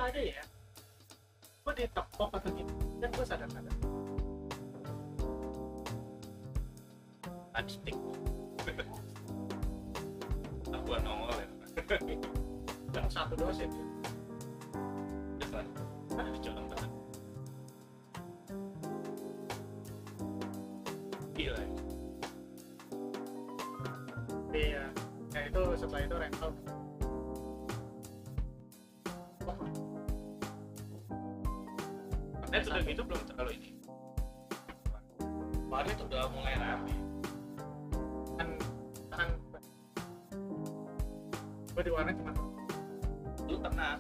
[0.01, 0.43] ada ya?
[1.67, 3.75] Gue ditepok atau gitu dan gue sadar sadar.
[7.57, 7.99] Adstik
[10.91, 11.49] aku nongol ya.
[12.95, 13.71] Yang satu dosen.
[16.19, 16.70] Ah, colong
[25.91, 26.51] setelah itu rental
[32.51, 33.71] Net sudah gitu belum terlalu ini.
[35.67, 36.95] kemarin tuh udah mulai rame.
[38.39, 38.49] Kan
[39.11, 39.29] kan.
[41.75, 42.35] Gue di warnet cuma
[43.47, 43.99] lu pernah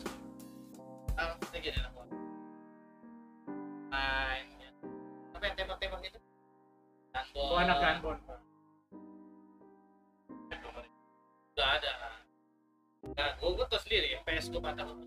[14.77, 14.99] PS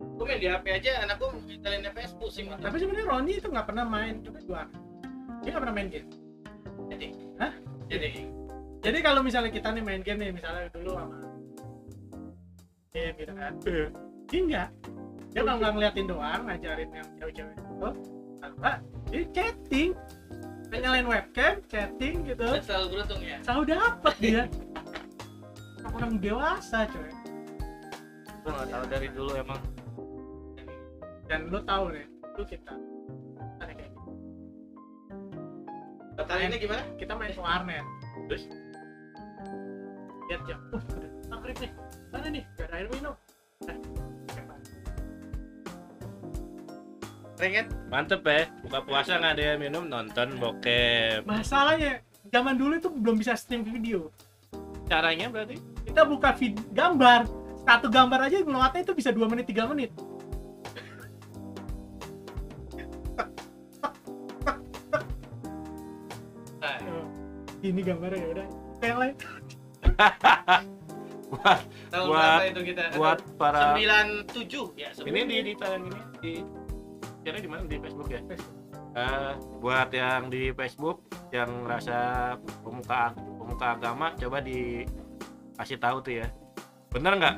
[0.00, 3.48] gue main di HP aja anak gue nyetelin PS pusing mata tapi sebenarnya Roni itu
[3.48, 4.90] nggak pernah main juga di warnet
[5.40, 6.08] dia nggak pernah main game.
[6.90, 7.08] Jadi.
[7.40, 7.52] Hah?
[7.88, 8.10] jadi.
[8.80, 11.18] Jadi kalau misalnya kita nih main game nih misalnya dulu sama
[12.92, 13.52] game gitu kan.
[14.30, 14.68] Dia enggak
[15.30, 17.72] dia kalau nggak ngeliatin doang ngajarin yang cewek-cewek itu
[18.58, 18.76] nggak
[19.10, 19.90] dia chatting.
[20.70, 22.46] Nyalain webcam chatting gitu.
[22.46, 23.38] Dan selalu beruntung ya.
[23.42, 24.42] Selalu dapet dia.
[25.90, 27.09] Orang dewasa coy
[28.50, 29.60] gue nggak tahu dari dulu emang.
[31.30, 32.74] Dan lu tahu nih itu kita.
[33.62, 33.72] Ada
[36.26, 36.82] kayak ini gimana?
[36.98, 37.86] Kita main ke warnet.
[38.26, 38.44] Terus?
[40.30, 41.70] lihat jam uh udah maghrib nih.
[42.10, 42.44] Mana nih?
[42.58, 43.14] Gak ada air minum.
[47.40, 51.24] Nah, kan Mantep ya, buka puasa nggak ada yang minum nonton bokep.
[51.24, 54.10] masalahnya zaman dulu itu belum bisa stream video.
[54.90, 55.58] Caranya berarti?
[55.86, 57.26] kita buka vid gambar
[57.64, 59.90] satu gambar aja ngelewatnya itu bisa 2 menit 3 menit.
[67.60, 68.46] Ini gambarnya ya udah.
[68.80, 69.14] Yang lain.
[71.30, 71.60] Buat
[71.94, 72.82] tahun Buat- itu kita?
[72.98, 76.32] buat para sembilan tujuh ya ini di di tayang ini di
[77.22, 77.62] share di mana?
[77.70, 78.18] Di Facebook ya?
[78.98, 79.32] Eh,
[79.62, 82.34] buat yang di Facebook yang rasa
[82.66, 86.26] pemuka pemuka agama coba dikasih tahu tuh ya.
[86.90, 87.36] Bener nggak?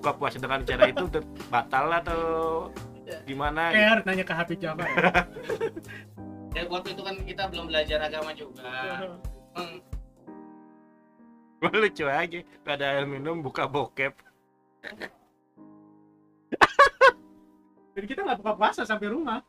[0.00, 1.04] Buka puasa dengan cara itu
[1.52, 2.22] batal atau
[3.26, 3.74] gimana?
[3.74, 5.02] kayak harus nanya ke HP Java ya.
[6.50, 8.62] Ya waktu itu kan kita belum belajar agama juga.
[11.60, 14.14] Hmm, lucu aja gak ada air minum buka bokep.
[17.98, 19.44] Jadi kita nggak buka puasa sampai rumah.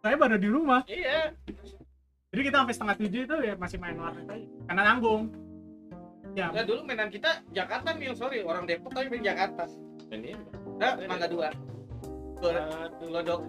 [0.00, 0.80] Saya baru di rumah.
[0.88, 1.34] Iya.
[2.32, 4.48] Jadi kita sampai setengah tujuh itu ya masih main warnet aja.
[4.70, 5.28] Karena nanggung
[6.32, 6.48] ya.
[6.52, 9.68] Nah, dulu mainan kita Jakarta nih sorry orang Depok tapi main Jakarta.
[10.12, 10.36] Ini
[10.80, 11.48] nah, mangga dua.
[12.42, 12.98] Glodok.
[12.98, 13.40] glodok.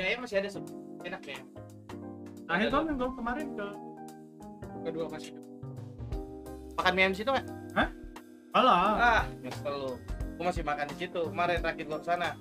[0.00, 0.74] kayaknya masih ada sep-
[1.04, 1.38] enak ya.
[2.48, 3.68] Akhir kan yang kemarin ke?
[4.88, 5.36] Kedua masih.
[6.80, 7.46] Makan mie ayam situ nggak?
[8.50, 9.92] Alah, ah nyesel lu.
[10.34, 11.22] Gua masih makan di situ.
[11.30, 12.34] Kemarin terakhir gua ke sana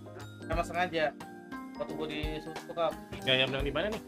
[0.47, 1.13] sama sengaja.
[1.77, 2.21] Waktu gua di
[3.21, 4.01] Nggak ayam yang di mana nih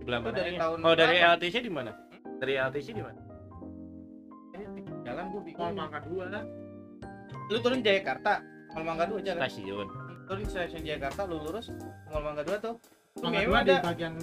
[0.00, 0.58] di belah Itu mana dari ini?
[0.58, 1.16] tahun oh dari?
[1.20, 1.92] LTC di mana?
[2.40, 3.20] Dari LTC di mana?
[5.04, 6.24] Jalan gua mau bingung mangga dua
[7.50, 8.40] lu turun Jakarta
[8.70, 9.42] Mall Mangga dua jalan.
[9.50, 9.86] Stasiun.
[10.30, 11.68] Turun di stasiun Jakarta lu lurus
[12.08, 12.74] Mall Mangga dua tuh.
[13.18, 14.14] Mangga dua di ada bagian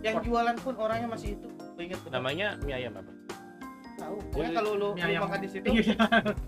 [0.00, 2.10] yang jualan pun orangnya masih itu tuh.
[2.14, 3.12] Namanya mie ayam apa?
[3.96, 4.16] Tahu.
[4.28, 5.94] Pokoknya kalau lu, Mie lu makan di situ Iya.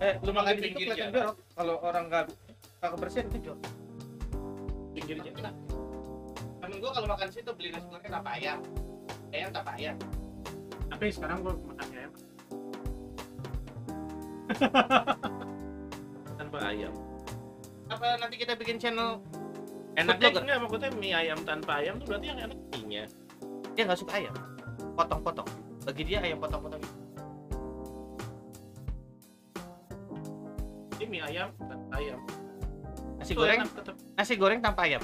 [0.05, 2.23] eh lu makan di situ kelihatan jorok kalau orang nggak
[2.79, 3.61] nggak kebersihan itu jorok
[4.93, 5.53] pinggir jalan
[6.79, 8.59] gua kalau makan situ beli nasi goreng tanpa ayam.
[9.35, 9.95] Ayam tanpa ayam.
[10.89, 12.11] Tapi sekarang gua makan ayam.
[16.39, 16.93] Tanpa ayam.
[17.89, 19.21] Apa nanti kita bikin channel
[19.97, 23.03] enaknya enggak maksudnya mie ayam tanpa ayam tuh berarti yang enak mie
[23.75, 24.35] dia nggak suka ayam.
[24.95, 25.49] Potong-potong.
[25.87, 26.83] Bagi dia ayam potong-potong.
[30.99, 32.19] Ini mie ayam tanpa ayam.
[33.19, 33.95] Nasi Itu goreng enak tetep.
[34.15, 35.03] nasi goreng tanpa ayam.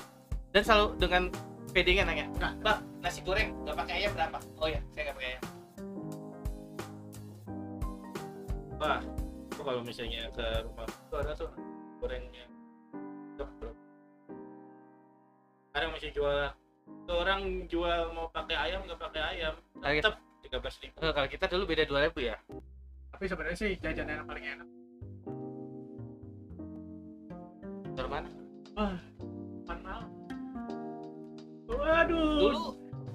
[0.51, 1.23] Dan selalu dengan
[1.75, 2.53] pedenya nanya Enggak.
[2.63, 5.43] mbak nasi goreng nggak pakai ayam berapa oh ya saya nggak pakai ayam.
[8.79, 9.01] Wah
[9.51, 11.51] itu kalau misalnya ke rumah itu ada tuh
[11.99, 12.45] gorengnya?
[15.75, 16.55] Kadang masih jual
[17.11, 19.53] orang jual mau pakai ayam nggak pakai ayam
[19.83, 20.15] tetap
[20.47, 20.95] tiga belas ribu.
[21.03, 22.39] Eh, kalau kita dulu beda dua ribu ya?
[23.11, 24.67] Tapi sebenarnya sih jajanan yang paling enak.
[27.99, 28.29] Dari mana?
[29.67, 30.14] Pan malam
[31.79, 32.35] waduh.
[32.39, 32.63] Dulu.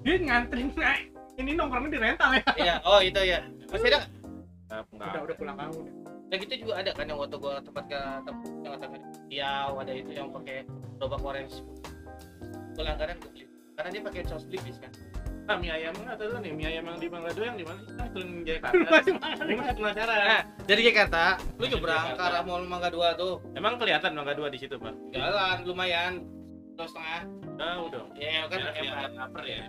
[0.01, 0.97] Dia ngantri nah,
[1.37, 2.45] ini nongkrongnya di rental ya?
[2.57, 3.39] Iya oh itu ya.
[3.69, 4.01] Masih ada?
[4.71, 5.81] Nggak- nggak udah udah pulang kamu.
[6.31, 8.87] Ya gitu juga ada kan yang waktu gua tempat ke tempat yang kata
[9.27, 10.63] Riau ada itu yang pakai
[10.97, 11.55] gerobak orange.
[12.79, 13.45] Gua langganan gua beli.
[13.75, 14.93] Karena dia pakai saus belibis kan.
[15.51, 17.81] Ah mie ayam nggak tahu nih mie ayam yang di Mangga Dua yang di mana?
[17.83, 18.91] Sih kan turun Jakarta.
[19.51, 20.19] Ini masih penasaran.
[20.23, 21.23] Nah dari Jakarta
[21.59, 23.43] lu nyebrang ke arah Mall Mangga Dua tuh.
[23.59, 24.95] Emang kelihatan Mangga Dua di situ pak?
[25.11, 26.23] Jalan lumayan.
[26.79, 27.21] Terus setengah
[27.61, 29.65] tahu dong ya kan emang kelihatan lapar ya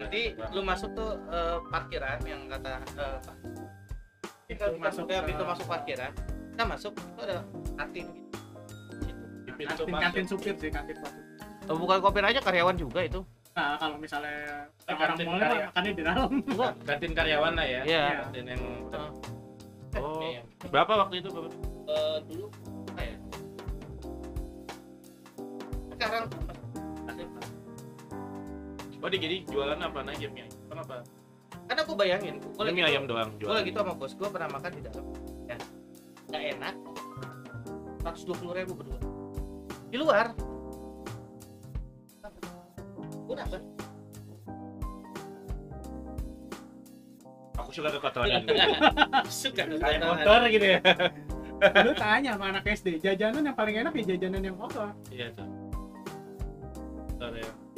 [0.00, 0.20] Nanti
[0.50, 3.16] lu masuk tuh eh, parkiran yang kata eh,
[4.48, 6.10] kita Pintu masuk masuk ya ke- pintu masuk parkiran.
[6.50, 7.38] Kita masuk itu ada
[7.76, 8.06] kantin
[9.00, 9.24] gitu.
[9.44, 11.22] di pintu kantin, masuk kantin supir sih kantin supir
[11.68, 13.20] Oh, bukan kopi aja karyawan juga itu.
[13.50, 15.64] nah kalau misalnya Eh, yang orang kantin mall karya.
[15.68, 16.72] makannya di dalam Enggak.
[16.82, 18.04] kantin karyawan lah ya Iya.
[18.24, 18.62] kantin yang
[19.90, 20.42] Eh, oh iya.
[20.66, 21.52] berapa waktu itu Bapak?
[21.86, 22.46] Eh, dulu
[22.90, 23.16] kayak
[25.92, 26.24] sekarang.
[29.00, 30.96] Oh dia jadi jualan apa aja mie ayam Apa apa
[31.66, 34.28] Karena aku bayangin, gue Ini mie ayam doang Gue jualan lagi tuh sama bos gue
[34.28, 35.04] pernah makan di dalam.
[35.48, 35.56] Ya,
[36.30, 36.74] nggak enak.
[38.06, 38.98] 120 ribu berdua.
[39.90, 40.26] Di luar.
[43.26, 43.62] Gue dapet.
[47.70, 48.42] aku suka kekotoran
[49.30, 50.80] Suka kayak motor gitu ya
[51.60, 55.59] lu tanya sama anak SD jajanan yang paling enak ya jajanan yang kotor iya tuh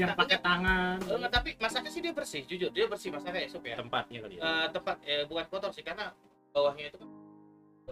[0.00, 3.48] yang pakai tangan Eh, nggak, tapi masaknya sih dia bersih, jujur dia bersih masaknya ya
[3.52, 3.76] sup ya.
[3.76, 6.12] tempatnya kali ya Eh, tempat eh, bukan kotor sih karena
[6.52, 7.08] bawahnya itu kan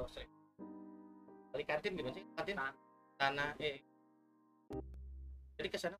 [0.08, 0.30] sering.
[1.52, 2.24] Dari kantin gimana sih?
[2.32, 2.56] Kantin
[3.20, 3.84] tanah eh.
[5.60, 5.96] Jadi ke sana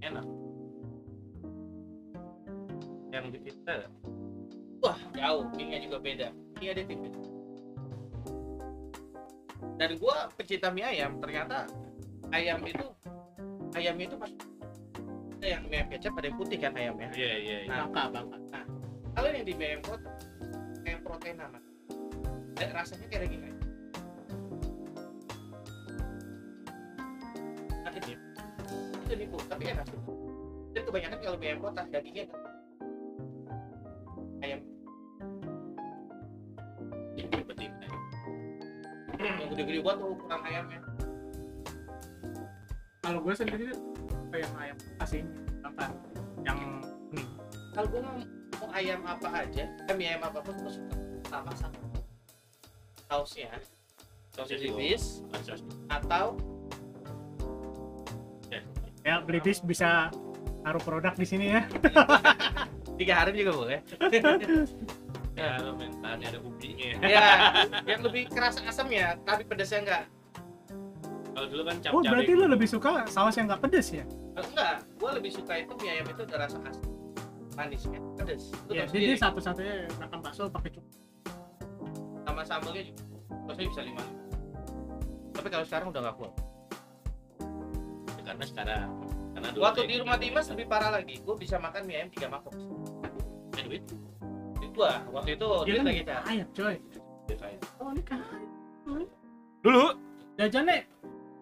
[0.00, 0.24] enak
[3.12, 3.88] yang di kita
[4.80, 6.28] wah jauh mie juga beda
[6.60, 7.12] mie ada tipis
[9.80, 11.64] dan gua pecinta mie ayam ternyata
[12.32, 12.84] ayam itu
[13.72, 14.32] ayamnya itu pas
[15.44, 17.76] ada yang mie ayam kecap ada yang putih kan ayamnya iya iya iya.
[17.84, 17.92] Nah.
[17.92, 18.16] bangka.
[18.16, 18.60] Bangka
[19.12, 20.14] kalau yang di mie ayam kotak
[20.80, 21.62] kayak protein amat
[22.64, 23.58] Eh, rasanya kayak daging ayam
[27.84, 28.16] nah itu
[29.04, 29.84] itu nipu tapi enak.
[29.84, 30.00] Tuh
[30.72, 32.24] dan kebanyakan kalau mie ayam kotak dagingnya
[34.40, 34.60] ayam.
[37.20, 37.86] Ini betina
[39.20, 40.80] yang gede-gede tuh ukuran ayamnya.
[43.04, 43.93] Kalau gue sendiri
[44.34, 45.24] kayak ayam asin
[45.62, 45.86] bangka
[46.42, 46.58] yang
[47.06, 47.30] kuning
[47.70, 48.18] kalau gue mau,
[48.58, 50.94] mau ayam apa aja eh, mie ayam apa pun gue suka.
[51.30, 51.78] Sama sama.
[53.06, 53.50] Sausnya
[54.34, 55.62] saus tipis Asas.
[55.86, 56.34] atau
[59.06, 59.22] ya.
[59.22, 60.10] Beli bis bisa
[60.66, 61.62] taruh produk di sini ya.
[62.98, 63.78] Tiga hari juga boleh.
[65.34, 66.90] Ya lo mentalnya ada ubinya.
[67.02, 67.26] Ya
[67.86, 70.02] yang lebih keras asamnya tapi pedasnya enggak
[71.44, 74.04] kalau dulu kan cap oh berarti lu lebih suka saus yang nggak pedes ya?
[74.08, 76.88] Eh, enggak gue lebih suka itu mie ayam itu ada rasa asam
[77.52, 78.42] manisnya pedes.
[78.64, 80.88] Lu ya jadi satu-satunya makan bakso pakai cukup
[82.24, 83.04] sama sambelnya juga.
[83.44, 84.04] Maksudnya bisa lima.
[85.36, 86.32] Tapi kalau sekarang udah nggak kuat.
[88.24, 88.88] Karena sekarang
[89.36, 91.20] karena dulu waktu di rumah Dimas lebih parah lagi.
[91.20, 92.56] Gue bisa makan mie ayam tiga mangkok
[93.54, 93.84] Eh, duit?
[94.64, 95.84] Itu ah waktu itu dia duit kan?
[95.84, 96.00] lagi
[96.32, 96.74] ayam coy.
[97.28, 97.58] Duit kaya.
[97.84, 98.18] oh ini kan.
[99.60, 99.84] Dulu.
[100.34, 100.82] Jajannya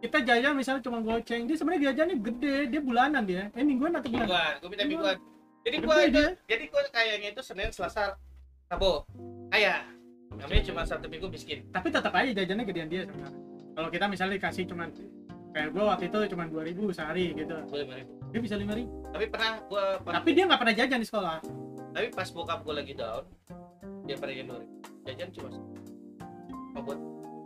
[0.02, 3.48] kita jajan misalnya cuma goceng dia sebenarnya jajannya gede dia bulanan dia.
[3.54, 5.16] Eh mingguan atau bulan mingguan gue minta mingguan.
[5.62, 6.28] Jadi gue itu dia.
[6.50, 8.18] jadi gue kayaknya itu senin selasa
[8.66, 9.06] rabu
[9.54, 9.86] kaya
[10.34, 11.62] namanya cuma satu minggu miskin.
[11.70, 13.40] Tapi tetap aja jajannya gedean dia sebenarnya.
[13.72, 14.90] Kalau kita misalnya dikasih cuma
[15.54, 17.56] kayak gue waktu itu cuma 2000 sehari gitu.
[17.70, 18.04] Boleh boleh
[18.34, 21.38] dia bisa 5000 tapi pernah gue tapi dia nggak pernah jajan di sekolah.
[21.92, 23.22] Tapi pas bokap gue lagi down
[24.06, 24.66] dia pada januari
[25.06, 26.98] jajan cuma cuma buat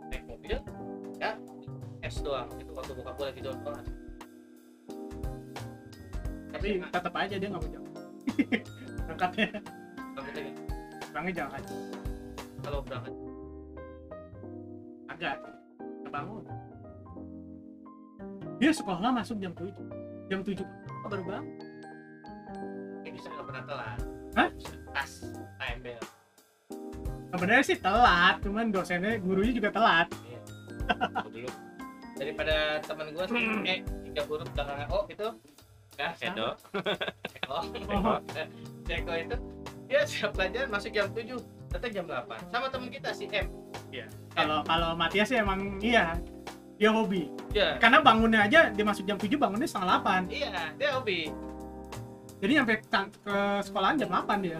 [0.09, 0.57] naik mobil
[2.07, 2.47] es doang.
[2.55, 3.85] Itu waktu bokap gue lagi down banget.
[6.55, 7.91] Tapi tapi tetap aja dia nggak mau jalan
[9.05, 9.47] berangkatnya.
[10.15, 10.61] Berangkatnya gitu.
[11.11, 11.61] bangun jalan
[12.63, 13.13] kalau berangkat.
[15.11, 15.37] Agak.
[16.07, 16.43] Bangun.
[18.57, 19.69] Dia sekolah masuk jam 7
[20.31, 21.45] jam 7 oh, baru bangun.
[23.03, 23.99] Ya bisa nggak pernah telat?
[24.39, 24.49] Hah?
[24.95, 25.11] tas
[25.61, 26.05] TMBL
[27.27, 30.07] sebenarnya sih telat cuman dosennya gurunya juga telat.
[30.87, 31.66] Kalau dulu
[32.17, 33.25] daripada teman gue
[33.69, 33.79] eh
[34.09, 35.27] tiga huruf belakangnya oh itu
[35.97, 36.49] ya Edo.
[37.47, 37.63] Oh.
[38.83, 39.35] Ceko itu
[39.87, 41.39] dia siap pelajaran masuk jam 7
[41.71, 43.47] datang jam 8 sama teman kita si M.
[44.35, 46.19] Kalau kalau Matias sih emang iya.
[46.75, 47.31] Dia hobi.
[47.55, 51.31] Ya karena bangunnya aja dia masuk jam 7 bangunnya setengah 8 iya dia hobi.
[52.43, 54.59] Jadi sampai ke sekolahan jam 8 dia.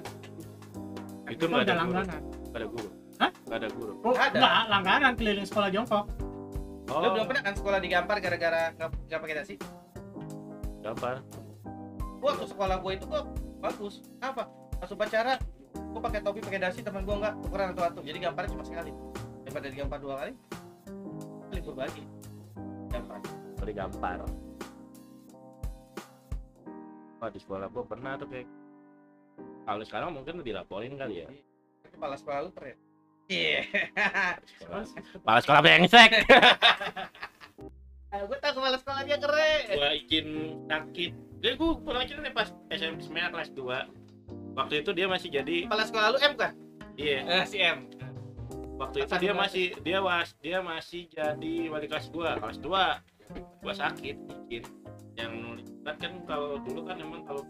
[1.27, 2.21] Itu nggak ada udah langganan.
[2.23, 2.89] Gak ada guru.
[3.19, 3.31] Hah?
[3.51, 3.93] Gak ada guru.
[4.07, 4.31] Oh Ada.
[4.31, 6.07] enggak langganan keliling sekolah jongkok
[6.91, 6.99] oh.
[7.03, 9.55] lu belum pernah kan sekolah di Gampar gara-gara nggak pakai dasi?
[10.83, 11.23] Gampar.
[12.17, 13.21] Gua waktu sekolah gua itu gua
[13.59, 14.03] bagus.
[14.23, 14.47] Apa?
[14.77, 15.33] Pas upacara
[15.93, 18.91] gua pakai topi pakai dasi teman gua nggak tukeran atau satu jadi Gamparnya cuma sekali.
[19.43, 20.33] Daripada di Gampar dua kali
[21.51, 22.03] libur lagi.
[22.91, 23.19] Gampar.
[23.57, 24.19] Dari gampar.
[27.17, 28.47] Wah di sekolah gua pernah tuh kayak
[29.67, 31.27] kalau sekarang mungkin dilaporin kali ya.
[31.91, 32.86] Kepala sekolah lu keren
[33.29, 33.61] iya.
[34.59, 34.83] Sekolah.
[35.21, 36.11] Kepala sekolah brengsek.
[38.17, 39.61] Gue tau kepala sekolah dia keren.
[39.77, 40.27] Gua izin
[40.65, 41.11] sakit.
[41.37, 44.07] Dia gua pernah cerita nih pas SMP sebenarnya kelas 2
[44.57, 46.51] waktu itu dia masih jadi kepala sekolah lu M kan
[46.97, 47.21] iya.
[47.21, 47.93] Eh, si M.
[48.77, 53.73] Waktu itu dia masih dia was dia masih jadi wali kelas gua kelas 2 gua
[53.73, 54.17] sakit
[54.49, 54.65] izin.
[55.17, 57.43] Yang nulis surat kan kalau dulu kan emang kalau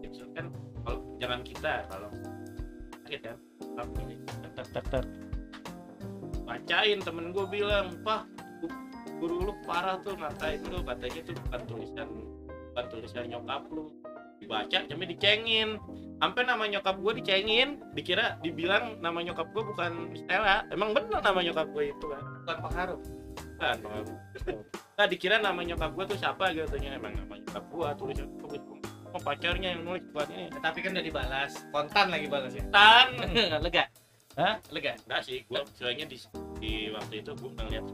[0.00, 0.48] itu kan
[0.84, 2.08] kalau jangan kita kalau
[3.04, 3.36] sakit kan.
[3.74, 4.16] Tapi
[4.64, 5.04] tek tek tek.
[6.44, 8.24] bacain temen gua bilang pak
[9.18, 10.82] guru lu parah tuh ngatain lu.
[10.82, 12.08] Katanya tuh bukan tulisan
[12.72, 13.84] bukan tulisan nyokap lu.
[14.42, 15.80] Dibaca tapi dicengin.
[16.20, 21.40] Sampai nama nyokap gue dicengin dikira dibilang nama nyokap gue bukan Stella emang bener nama
[21.42, 22.22] nyokap gue itu kan?
[22.44, 23.00] Bukan pengaruh.
[23.58, 23.78] Kan
[24.94, 28.28] nah dikira nama nyokap gue tuh siapa gitu nya emang nama nyokap gue tulisan
[29.14, 30.50] oh, pacarnya yang nulis buat ini.
[30.50, 31.52] Ya, tapi kan udah dibalas.
[31.70, 32.66] Kontan lagi balasnya.
[32.74, 33.14] Tan
[33.64, 33.86] lega
[34.34, 34.58] Hah?
[34.70, 36.18] lega enggak sih gue soalnya di,
[36.58, 37.86] di waktu itu gue ngeliat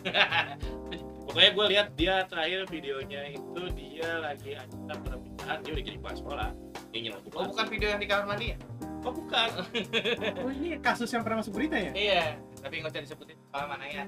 [1.26, 6.16] pokoknya gue lihat dia terakhir videonya itu dia lagi acara pernikahan dia udah jadi kepala
[6.16, 6.48] sekolah.
[6.90, 8.56] Dia nyelot oh bukan video yang di kamar mandi ya?
[9.00, 9.48] Oh bukan.
[10.44, 11.92] Oh ini kasus yang pernah masuk berita ya?
[11.92, 12.24] Iya
[12.60, 13.36] tapi nggak usah disebutin.
[13.50, 14.04] Kalau mana ya?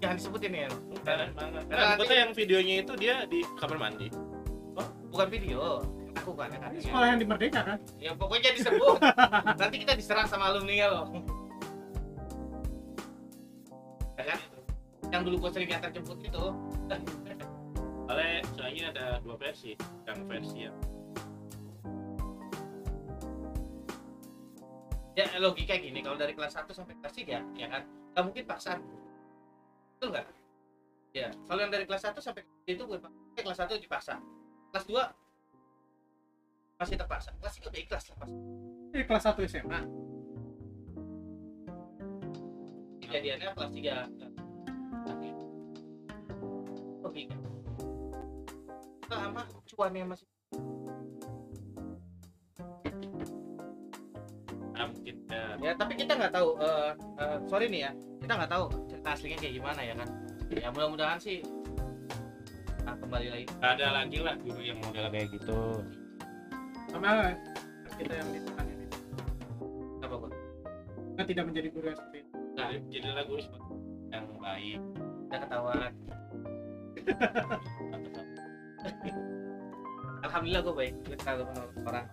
[0.00, 4.08] Jangan disebutin ya bukan banget Karena karena nanti- yang videonya itu dia di kamar mandi.
[5.10, 7.78] Bukan video ya kan Ini sekolah yang di Merdeka kan?
[7.98, 8.98] Ya pokoknya disebut.
[9.60, 11.06] Nanti kita diserang sama alumni loh
[14.20, 14.40] ya kan?
[15.10, 16.44] Yang dulu gue sering antar jemput itu.
[18.06, 19.72] Soalnya soalnya ada dua versi,
[20.04, 20.72] yang versi ya.
[25.18, 27.82] ya logika gini kalau dari kelas 1 sampai kelas 3 ya kan?
[28.16, 28.80] Nggak mungkin paksaan
[29.98, 30.26] betul nggak?
[31.12, 32.98] Ya kalau yang dari kelas 1 sampai kelas 3 itu gue
[33.44, 34.16] kelas 1 dipaksa.
[34.72, 34.96] Kelas 2
[36.80, 37.30] masih terpaksa.
[37.36, 38.30] Kelas 3 udah ikhlas lah pas
[38.90, 39.80] Ini kelas 1 SMA
[43.10, 44.06] kejadiannya kelas 3
[47.02, 47.34] logika
[49.10, 50.30] lama cuannya masih
[54.80, 57.92] Nah, mungkin ya, ya tapi kita nggak tahu eh, eh, sorry nih ya.
[58.16, 60.08] Kita nggak tahu cerita aslinya kayak gimana ya kan?
[60.48, 61.44] Ya mudah-mudahan sih
[62.88, 63.44] nah, kembali lagi.
[63.60, 65.84] Ada lagi lah guru yang model kayak gitu.
[66.90, 67.38] Sama
[67.96, 68.86] kita yang ditekan ini.
[70.02, 70.34] Apa Bang?
[71.14, 72.38] kita tidak menjadi guru yang seperti itu.
[72.58, 73.72] Nah, jadilah guru seperti
[74.10, 74.80] yang baik.
[75.30, 75.92] udah ketahuan.
[80.26, 80.94] Alhamdulillah gue baik.
[81.06, 82.06] Gue kalau menurut orang.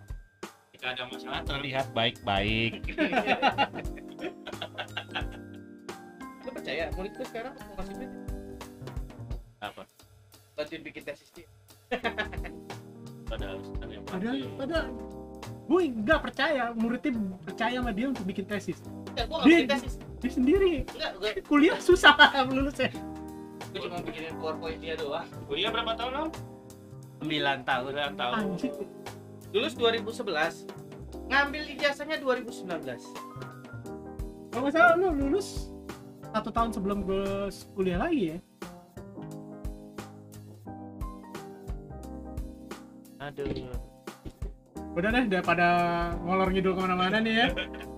[0.77, 2.77] Jika ada masalah terlihat baik-baik.
[6.45, 6.93] lu percaya?
[6.93, 8.13] Murid gue sekarang mau ngasih duit?
[9.57, 9.89] Apa?
[10.57, 11.45] bantuin bikin tesis dia
[13.27, 14.87] Padahal sebenarnya padahal pasti- padahal
[15.67, 18.79] gue nggak percaya muridnya percaya sama dia untuk bikin tesis.
[19.09, 19.93] Enggak gue bikin tesis.
[20.17, 20.73] dia sendiri.
[20.87, 22.15] Enggak gue kuliah susah
[22.47, 22.89] lulusnya.
[23.67, 25.27] gue cuma bikinin powerpoint dia doang.
[25.45, 26.25] Kuliah berapa tahun lo?
[27.19, 27.29] 9
[27.63, 27.83] tahun.
[27.91, 28.35] 9 tahun.
[28.37, 28.73] anjir
[29.49, 30.69] lulus 2011
[31.27, 32.67] ngambil ijazahnya 2019
[34.49, 35.71] kalau nggak salah lu lulus
[36.29, 37.25] satu tahun sebelum gue
[37.71, 38.37] kuliah lagi ya
[43.27, 43.67] Aduh.
[44.97, 45.67] udah deh daripada
[46.25, 47.47] ngolor ngidul ke mana-mana nih ya.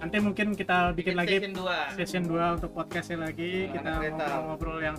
[0.04, 3.72] Nanti mungkin kita bikin lagi session 2 session 2 untuk podcastnya lagi.
[3.72, 4.98] Dengan kita ngobrol-ngobrol yang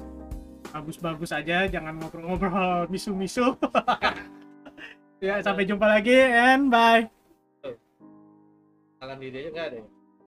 [0.70, 3.52] bagus-bagus aja jangan ngobrol-ngobrol misu-misu.
[5.20, 7.05] Ya sampai jumpa lagi and bye.
[8.97, 9.99] Tangan diri aja nggak ada?